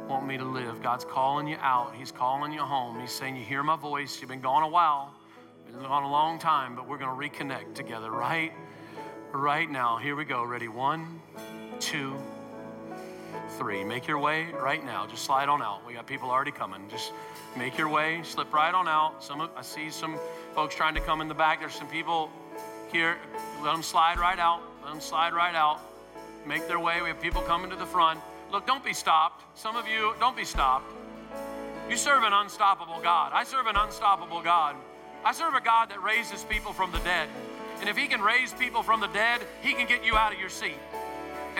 want 0.08 0.26
me 0.26 0.36
to 0.36 0.44
live. 0.44 0.82
God's 0.82 1.04
calling 1.04 1.46
you 1.46 1.56
out. 1.60 1.94
He's 1.94 2.10
calling 2.10 2.52
you 2.52 2.60
home. 2.60 3.00
He's 3.00 3.12
saying, 3.12 3.36
you 3.36 3.44
hear 3.44 3.62
my 3.62 3.76
voice. 3.76 4.20
You've 4.20 4.30
been 4.30 4.40
gone 4.40 4.64
a 4.64 4.68
while. 4.68 5.14
Been 5.64 5.80
gone 5.82 6.02
a 6.02 6.10
long 6.10 6.40
time, 6.40 6.74
but 6.74 6.88
we're 6.88 6.98
going 6.98 7.16
to 7.16 7.38
reconnect 7.38 7.74
together 7.74 8.10
right, 8.10 8.52
right 9.32 9.70
now. 9.70 9.96
Here 9.98 10.16
we 10.16 10.24
go. 10.24 10.42
Ready? 10.42 10.66
One, 10.66 11.22
two, 11.78 12.16
three. 13.60 13.84
Make 13.84 14.08
your 14.08 14.18
way 14.18 14.46
right 14.58 14.82
now. 14.82 15.06
Just 15.06 15.24
slide 15.26 15.50
on 15.50 15.60
out. 15.60 15.86
We 15.86 15.92
got 15.92 16.06
people 16.06 16.30
already 16.30 16.50
coming. 16.50 16.80
Just 16.88 17.12
make 17.58 17.76
your 17.76 17.90
way. 17.90 18.22
Slip 18.22 18.50
right 18.54 18.72
on 18.72 18.88
out. 18.88 19.22
Some 19.22 19.50
I 19.54 19.60
see 19.60 19.90
some 19.90 20.18
folks 20.54 20.74
trying 20.74 20.94
to 20.94 21.00
come 21.00 21.20
in 21.20 21.28
the 21.28 21.34
back. 21.34 21.60
There's 21.60 21.74
some 21.74 21.86
people 21.88 22.30
here. 22.90 23.18
Let 23.62 23.72
them 23.72 23.82
slide 23.82 24.18
right 24.18 24.38
out. 24.38 24.62
Let 24.82 24.92
them 24.92 25.00
slide 25.02 25.34
right 25.34 25.54
out. 25.54 25.78
Make 26.46 26.68
their 26.68 26.80
way. 26.80 27.02
We 27.02 27.08
have 27.08 27.20
people 27.20 27.42
coming 27.42 27.68
to 27.68 27.76
the 27.76 27.84
front. 27.84 28.18
Look, 28.50 28.66
don't 28.66 28.82
be 28.82 28.94
stopped. 28.94 29.44
Some 29.58 29.76
of 29.76 29.86
you, 29.86 30.14
don't 30.18 30.36
be 30.36 30.46
stopped. 30.46 30.90
You 31.90 31.98
serve 31.98 32.22
an 32.22 32.32
unstoppable 32.32 32.98
God. 33.02 33.32
I 33.34 33.44
serve 33.44 33.66
an 33.66 33.76
unstoppable 33.76 34.40
God. 34.40 34.74
I 35.22 35.32
serve 35.32 35.52
a 35.52 35.60
God 35.60 35.90
that 35.90 36.02
raises 36.02 36.44
people 36.44 36.72
from 36.72 36.92
the 36.92 36.98
dead. 37.00 37.28
And 37.80 37.90
if 37.90 37.96
He 37.98 38.06
can 38.06 38.22
raise 38.22 38.54
people 38.54 38.82
from 38.82 39.00
the 39.00 39.08
dead, 39.08 39.42
He 39.60 39.74
can 39.74 39.86
get 39.86 40.02
you 40.02 40.16
out 40.16 40.32
of 40.32 40.40
your 40.40 40.48
seat. 40.48 40.78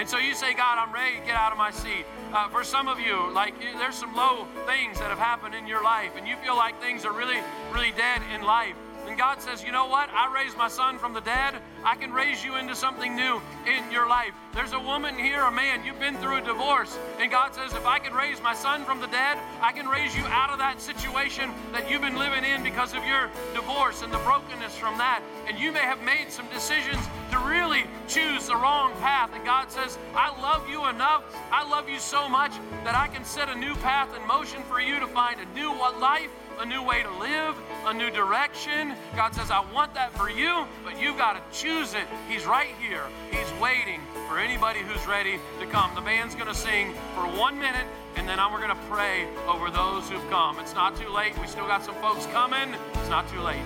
And 0.01 0.09
so 0.09 0.17
you 0.17 0.35
say, 0.35 0.55
God, 0.55 0.79
I'm 0.79 0.95
ready 0.95 1.21
to 1.21 1.27
get 1.27 1.37
out 1.37 1.53
of 1.53 1.59
my 1.59 1.71
seat. 1.71 2.07
Uh, 2.33 2.49
for 2.49 2.65
some 2.65 2.89
of 2.89 2.99
you, 2.99 3.31
like 3.35 3.53
there's 3.61 3.97
some 3.97 4.17
low 4.17 4.47
things 4.65 4.99
that 4.99 5.11
have 5.11 5.19
happened 5.19 5.55
in 5.55 5.67
your 5.67 5.85
life, 5.85 6.13
and 6.17 6.27
you 6.27 6.37
feel 6.37 6.57
like 6.57 6.81
things 6.81 7.05
are 7.05 7.13
really, 7.13 7.37
really 7.71 7.93
dead 7.99 8.23
in 8.35 8.41
life. 8.41 8.77
And 9.11 9.19
God 9.19 9.43
says, 9.43 9.65
you 9.65 9.73
know 9.73 9.89
what? 9.89 10.09
I 10.11 10.33
raised 10.33 10.57
my 10.57 10.69
son 10.69 10.97
from 10.97 11.13
the 11.13 11.21
dead. 11.21 11.57
I 11.83 11.97
can 11.97 12.13
raise 12.13 12.45
you 12.45 12.55
into 12.55 12.77
something 12.77 13.17
new 13.17 13.43
in 13.67 13.91
your 13.91 14.09
life. 14.09 14.31
There's 14.55 14.73
a 14.73 14.79
woman 14.79 15.19
here, 15.19 15.43
a 15.43 15.51
man, 15.51 15.85
you've 15.85 15.99
been 15.99 16.17
through 16.19 16.37
a 16.37 16.41
divorce. 16.41 16.97
And 17.19 17.29
God 17.29 17.53
says, 17.53 17.73
if 17.73 17.85
I 17.85 17.99
can 17.99 18.15
raise 18.15 18.41
my 18.41 18.55
son 18.55 18.85
from 18.85 19.01
the 19.01 19.09
dead, 19.09 19.37
I 19.61 19.73
can 19.73 19.89
raise 19.89 20.17
you 20.17 20.25
out 20.27 20.51
of 20.51 20.59
that 20.59 20.81
situation 20.81 21.51
that 21.73 21.91
you've 21.91 22.03
been 22.03 22.17
living 22.17 22.45
in 22.45 22.63
because 22.63 22.95
of 22.95 23.05
your 23.05 23.29
divorce 23.53 24.03
and 24.03 24.13
the 24.13 24.19
brokenness 24.19 24.77
from 24.77 24.97
that. 24.99 25.23
And 25.49 25.59
you 25.59 25.73
may 25.73 25.81
have 25.81 26.01
made 26.05 26.31
some 26.31 26.47
decisions 26.55 27.05
to 27.33 27.39
really 27.41 27.83
choose 28.07 28.47
the 28.47 28.55
wrong 28.55 28.93
path. 29.01 29.35
And 29.35 29.45
God 29.45 29.73
says, 29.73 29.99
I 30.15 30.31
love 30.41 30.71
you 30.71 30.87
enough. 30.87 31.25
I 31.51 31.69
love 31.69 31.89
you 31.89 31.99
so 31.99 32.29
much 32.29 32.53
that 32.85 32.95
I 32.95 33.09
can 33.09 33.25
set 33.25 33.49
a 33.49 33.57
new 33.57 33.75
path 33.77 34.15
in 34.15 34.25
motion 34.29 34.63
for 34.63 34.81
you 34.81 35.01
to 35.01 35.09
find 35.09 35.41
a 35.41 35.55
new 35.59 35.75
life 35.99 36.31
a 36.61 36.67
new 36.67 36.83
way 36.83 37.03
to 37.03 37.11
live, 37.17 37.57
a 37.87 37.95
new 37.95 38.11
direction. 38.11 38.95
God 39.17 39.35
says, 39.35 39.51
I 39.51 39.65
want 39.73 39.95
that 39.95 40.13
for 40.13 40.29
you, 40.29 40.67
but 40.85 41.01
you've 41.01 41.17
got 41.17 41.33
to 41.33 41.59
choose 41.59 41.95
it. 41.95 42.07
He's 42.29 42.45
right 42.45 42.69
here. 42.79 43.05
He's 43.31 43.51
waiting 43.59 44.03
for 44.29 44.39
anybody 44.39 44.81
who's 44.81 45.07
ready 45.07 45.39
to 45.59 45.67
come. 45.67 45.95
The 45.95 46.03
band's 46.03 46.35
going 46.35 46.49
to 46.49 46.55
sing 46.55 46.93
for 47.15 47.23
one 47.23 47.59
minute, 47.59 47.87
and 48.17 48.29
then 48.29 48.39
we're 48.53 48.59
going 48.59 48.77
to 48.77 48.85
pray 48.91 49.27
over 49.49 49.71
those 49.71 50.11
who've 50.11 50.29
come. 50.29 50.59
It's 50.61 50.75
not 50.75 50.97
too 50.97 51.09
late. 51.09 51.39
We 51.41 51.47
still 51.47 51.67
got 51.67 51.83
some 51.83 51.95
folks 51.97 52.27
coming. 52.27 52.75
It's 52.95 53.09
not 53.09 53.27
too 53.31 53.41
late. 53.41 53.63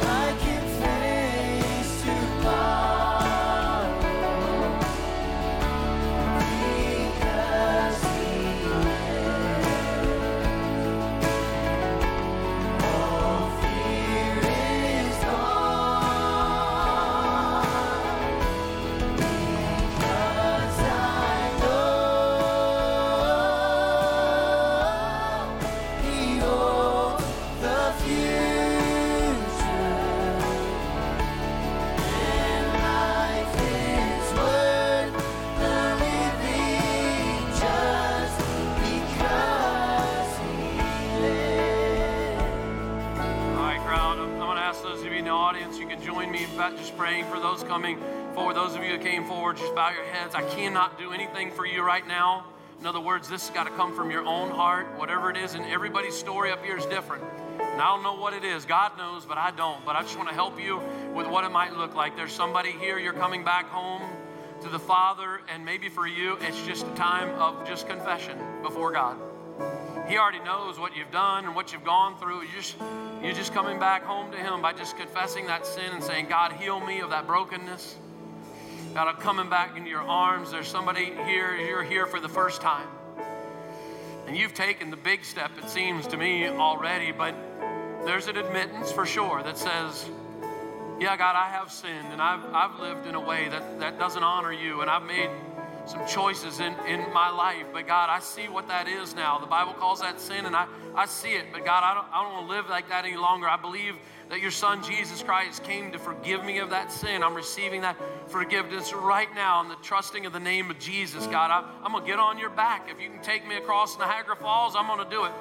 I 0.00 0.36
can 0.38 0.62
face 1.80 2.02
tomorrow 2.02 3.15
praying 46.96 47.26
for 47.26 47.38
those 47.38 47.62
coming 47.62 47.98
forward. 48.34 48.56
Those 48.56 48.74
of 48.74 48.82
you 48.82 48.96
who 48.96 48.98
came 48.98 49.24
forward, 49.24 49.56
just 49.56 49.74
bow 49.74 49.90
your 49.90 50.04
heads. 50.04 50.34
I 50.34 50.42
cannot 50.42 50.98
do 50.98 51.12
anything 51.12 51.50
for 51.50 51.66
you 51.66 51.82
right 51.82 52.06
now. 52.06 52.46
In 52.80 52.86
other 52.86 53.00
words, 53.00 53.28
this 53.28 53.46
has 53.48 53.54
got 53.54 53.64
to 53.64 53.70
come 53.70 53.94
from 53.94 54.10
your 54.10 54.24
own 54.24 54.50
heart, 54.50 54.86
whatever 54.98 55.30
it 55.30 55.36
is, 55.36 55.54
and 55.54 55.64
everybody's 55.66 56.14
story 56.14 56.50
up 56.50 56.64
here 56.64 56.76
is 56.76 56.86
different. 56.86 57.24
And 57.58 57.80
I 57.80 57.86
don't 57.86 58.02
know 58.02 58.14
what 58.14 58.32
it 58.32 58.44
is. 58.44 58.64
God 58.64 58.96
knows, 58.98 59.24
but 59.24 59.38
I 59.38 59.50
don't. 59.50 59.84
But 59.84 59.96
I 59.96 60.02
just 60.02 60.16
want 60.16 60.28
to 60.28 60.34
help 60.34 60.60
you 60.60 60.80
with 61.14 61.26
what 61.26 61.44
it 61.44 61.50
might 61.50 61.74
look 61.74 61.94
like. 61.94 62.16
There's 62.16 62.32
somebody 62.32 62.72
here, 62.72 62.98
you're 62.98 63.12
coming 63.12 63.44
back 63.44 63.68
home 63.68 64.02
to 64.62 64.68
the 64.68 64.78
Father, 64.78 65.40
and 65.52 65.64
maybe 65.64 65.88
for 65.88 66.06
you, 66.06 66.38
it's 66.40 66.62
just 66.66 66.86
a 66.86 66.94
time 66.94 67.28
of 67.40 67.66
just 67.66 67.88
confession 67.88 68.38
before 68.62 68.92
God. 68.92 69.18
He 70.08 70.18
already 70.18 70.38
knows 70.40 70.78
what 70.78 70.96
you've 70.96 71.10
done 71.10 71.46
and 71.46 71.54
what 71.56 71.72
you've 71.72 71.84
gone 71.84 72.16
through. 72.18 72.42
You 72.42 72.48
just, 72.56 72.76
you're 73.22 73.32
just 73.32 73.52
coming 73.52 73.80
back 73.80 74.04
home 74.04 74.30
to 74.30 74.38
Him 74.38 74.62
by 74.62 74.72
just 74.72 74.96
confessing 74.96 75.46
that 75.46 75.66
sin 75.66 75.92
and 75.92 76.02
saying, 76.02 76.26
God, 76.28 76.52
heal 76.52 76.78
me 76.78 77.00
of 77.00 77.10
that 77.10 77.26
brokenness. 77.26 77.96
God, 78.94 79.08
I'm 79.08 79.16
coming 79.16 79.50
back 79.50 79.76
into 79.76 79.90
your 79.90 80.02
arms. 80.02 80.52
There's 80.52 80.68
somebody 80.68 81.06
here, 81.26 81.56
you're 81.56 81.82
here 81.82 82.06
for 82.06 82.20
the 82.20 82.28
first 82.28 82.62
time. 82.62 82.86
And 84.28 84.36
you've 84.36 84.54
taken 84.54 84.90
the 84.90 84.96
big 84.96 85.24
step, 85.24 85.50
it 85.58 85.68
seems 85.68 86.06
to 86.08 86.16
me, 86.16 86.46
already, 86.46 87.10
but 87.10 87.34
there's 88.04 88.28
an 88.28 88.36
admittance 88.36 88.92
for 88.92 89.06
sure 89.06 89.42
that 89.42 89.58
says, 89.58 90.08
Yeah, 91.00 91.16
God, 91.16 91.34
I 91.36 91.48
have 91.50 91.72
sinned 91.72 92.12
and 92.12 92.22
I've, 92.22 92.44
I've 92.54 92.80
lived 92.80 93.06
in 93.06 93.16
a 93.16 93.20
way 93.20 93.48
that, 93.48 93.80
that 93.80 93.98
doesn't 93.98 94.22
honor 94.22 94.52
you, 94.52 94.80
and 94.82 94.90
I've 94.90 95.04
made 95.04 95.30
some 95.86 96.06
choices 96.06 96.60
in, 96.60 96.74
in 96.86 97.00
my 97.12 97.30
life. 97.30 97.66
But 97.72 97.86
God, 97.86 98.10
I 98.10 98.18
see 98.18 98.48
what 98.48 98.68
that 98.68 98.88
is 98.88 99.14
now. 99.14 99.38
The 99.38 99.46
Bible 99.46 99.72
calls 99.72 100.00
that 100.00 100.20
sin, 100.20 100.44
and 100.44 100.54
I, 100.54 100.66
I 100.94 101.06
see 101.06 101.30
it. 101.30 101.46
But 101.52 101.64
God, 101.64 101.82
I 101.84 101.94
don't, 101.94 102.06
I 102.12 102.22
don't 102.22 102.32
want 102.32 102.48
to 102.48 102.54
live 102.54 102.68
like 102.68 102.88
that 102.88 103.04
any 103.04 103.16
longer. 103.16 103.48
I 103.48 103.56
believe 103.56 103.94
that 104.28 104.40
your 104.40 104.50
Son, 104.50 104.82
Jesus 104.82 105.22
Christ, 105.22 105.62
came 105.62 105.92
to 105.92 105.98
forgive 105.98 106.44
me 106.44 106.58
of 106.58 106.70
that 106.70 106.90
sin. 106.90 107.22
I'm 107.22 107.34
receiving 107.34 107.82
that 107.82 107.96
forgiveness 108.26 108.92
right 108.92 109.32
now 109.34 109.62
in 109.62 109.68
the 109.68 109.76
trusting 109.76 110.26
of 110.26 110.32
the 110.32 110.40
name 110.40 110.70
of 110.70 110.78
Jesus, 110.78 111.26
God. 111.28 111.50
I, 111.50 111.64
I'm 111.84 111.92
going 111.92 112.04
to 112.04 112.10
get 112.10 112.18
on 112.18 112.38
your 112.38 112.50
back. 112.50 112.90
If 112.90 113.00
you 113.00 113.08
can 113.08 113.22
take 113.22 113.46
me 113.46 113.56
across 113.56 113.96
Niagara 113.98 114.36
Falls, 114.36 114.74
I'm 114.76 114.86
going 114.86 115.08
to 115.08 115.10
do 115.10 115.24
it. 115.24 115.32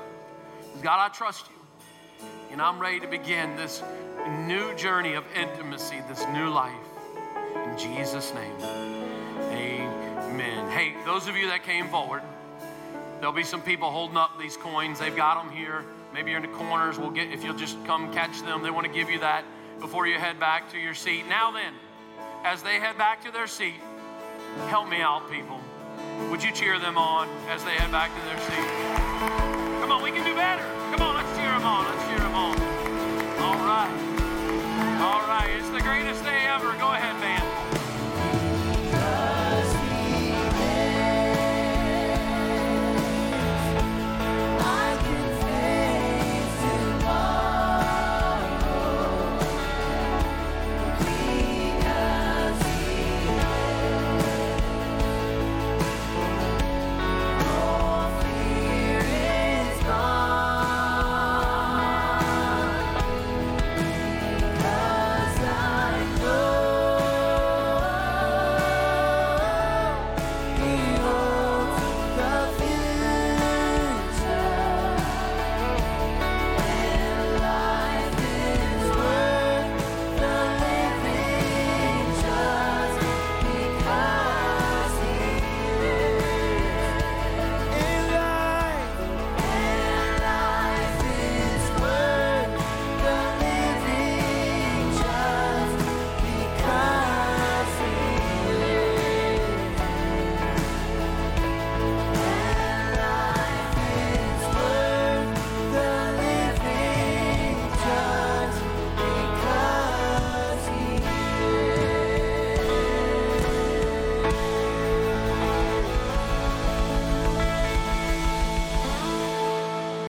God, 0.84 1.04
I 1.04 1.10
trust 1.10 1.48
you. 1.48 2.28
And 2.52 2.62
I'm 2.62 2.80
ready 2.80 3.00
to 3.00 3.08
begin 3.08 3.56
this 3.56 3.82
new 4.46 4.76
journey 4.76 5.16
of 5.16 5.24
intimacy, 5.36 5.98
this 6.08 6.24
new 6.28 6.50
life. 6.50 6.74
In 7.66 7.78
Jesus' 7.78 8.34
name, 8.34 8.56
amen 8.62 9.75
hey, 10.76 10.94
those 11.06 11.30
of 11.30 11.38
you 11.38 11.48
that 11.48 11.64
came 11.64 11.88
forward, 11.88 12.22
there'll 13.20 13.32
be 13.32 13.44
some 13.44 13.62
people 13.62 13.90
holding 13.90 14.18
up 14.18 14.38
these 14.38 14.58
coins. 14.58 15.00
They've 15.00 15.16
got 15.16 15.42
them 15.42 15.56
here. 15.56 15.86
Maybe 16.14 16.32
you're 16.32 16.44
in 16.44 16.52
the 16.52 16.58
corners. 16.58 17.00
We'll 17.00 17.12
get, 17.12 17.32
if 17.32 17.46
you'll 17.46 17.56
just 17.56 17.82
come 17.86 18.12
catch 18.12 18.42
them, 18.42 18.62
they 18.62 18.72
want 18.72 18.86
to 18.86 18.92
give 18.92 19.10
you 19.10 19.20
that 19.20 19.46
before 19.80 20.06
you 20.06 20.18
head 20.20 20.38
back 20.38 20.70
to 20.74 20.78
your 20.78 20.94
seat. 20.94 21.30
Now 21.30 21.50
then, 21.50 21.72
as 22.44 22.62
they 22.62 22.76
head 22.76 22.98
back 22.98 23.24
to 23.24 23.32
their 23.32 23.48
seat, 23.48 23.80
help 24.68 24.90
me 24.90 25.00
out, 25.00 25.32
people. 25.32 25.62
Would 26.30 26.44
you 26.44 26.52
cheer 26.52 26.78
them 26.78 26.98
on 26.98 27.30
as 27.48 27.64
they 27.64 27.72
head 27.72 27.92
back 27.94 28.12
to 28.14 28.26
their 28.26 28.40
seat? 28.40 29.80
Come 29.80 29.94
on, 29.94 30.04
we 30.04 30.12
can 30.12 30.26
do 30.28 30.36
better. 30.36 30.64
Come 30.92 31.08
on, 31.08 31.16
let's 31.16 31.38
cheer 31.38 31.52
them 31.52 31.64
on. 31.64 31.86
Let's 31.86 32.06
cheer 32.10 32.20
them 32.20 32.36
on. 32.36 32.60
All 33.40 33.64
right. 33.64 33.96
All 35.00 35.26
right. 35.26 35.56
It's 35.58 35.70
the 35.70 35.80
greatest 35.80 36.22
day 36.26 36.48
ever. 36.48 36.74
Go 36.74 36.92
ahead, 36.92 37.16
man. 37.22 37.45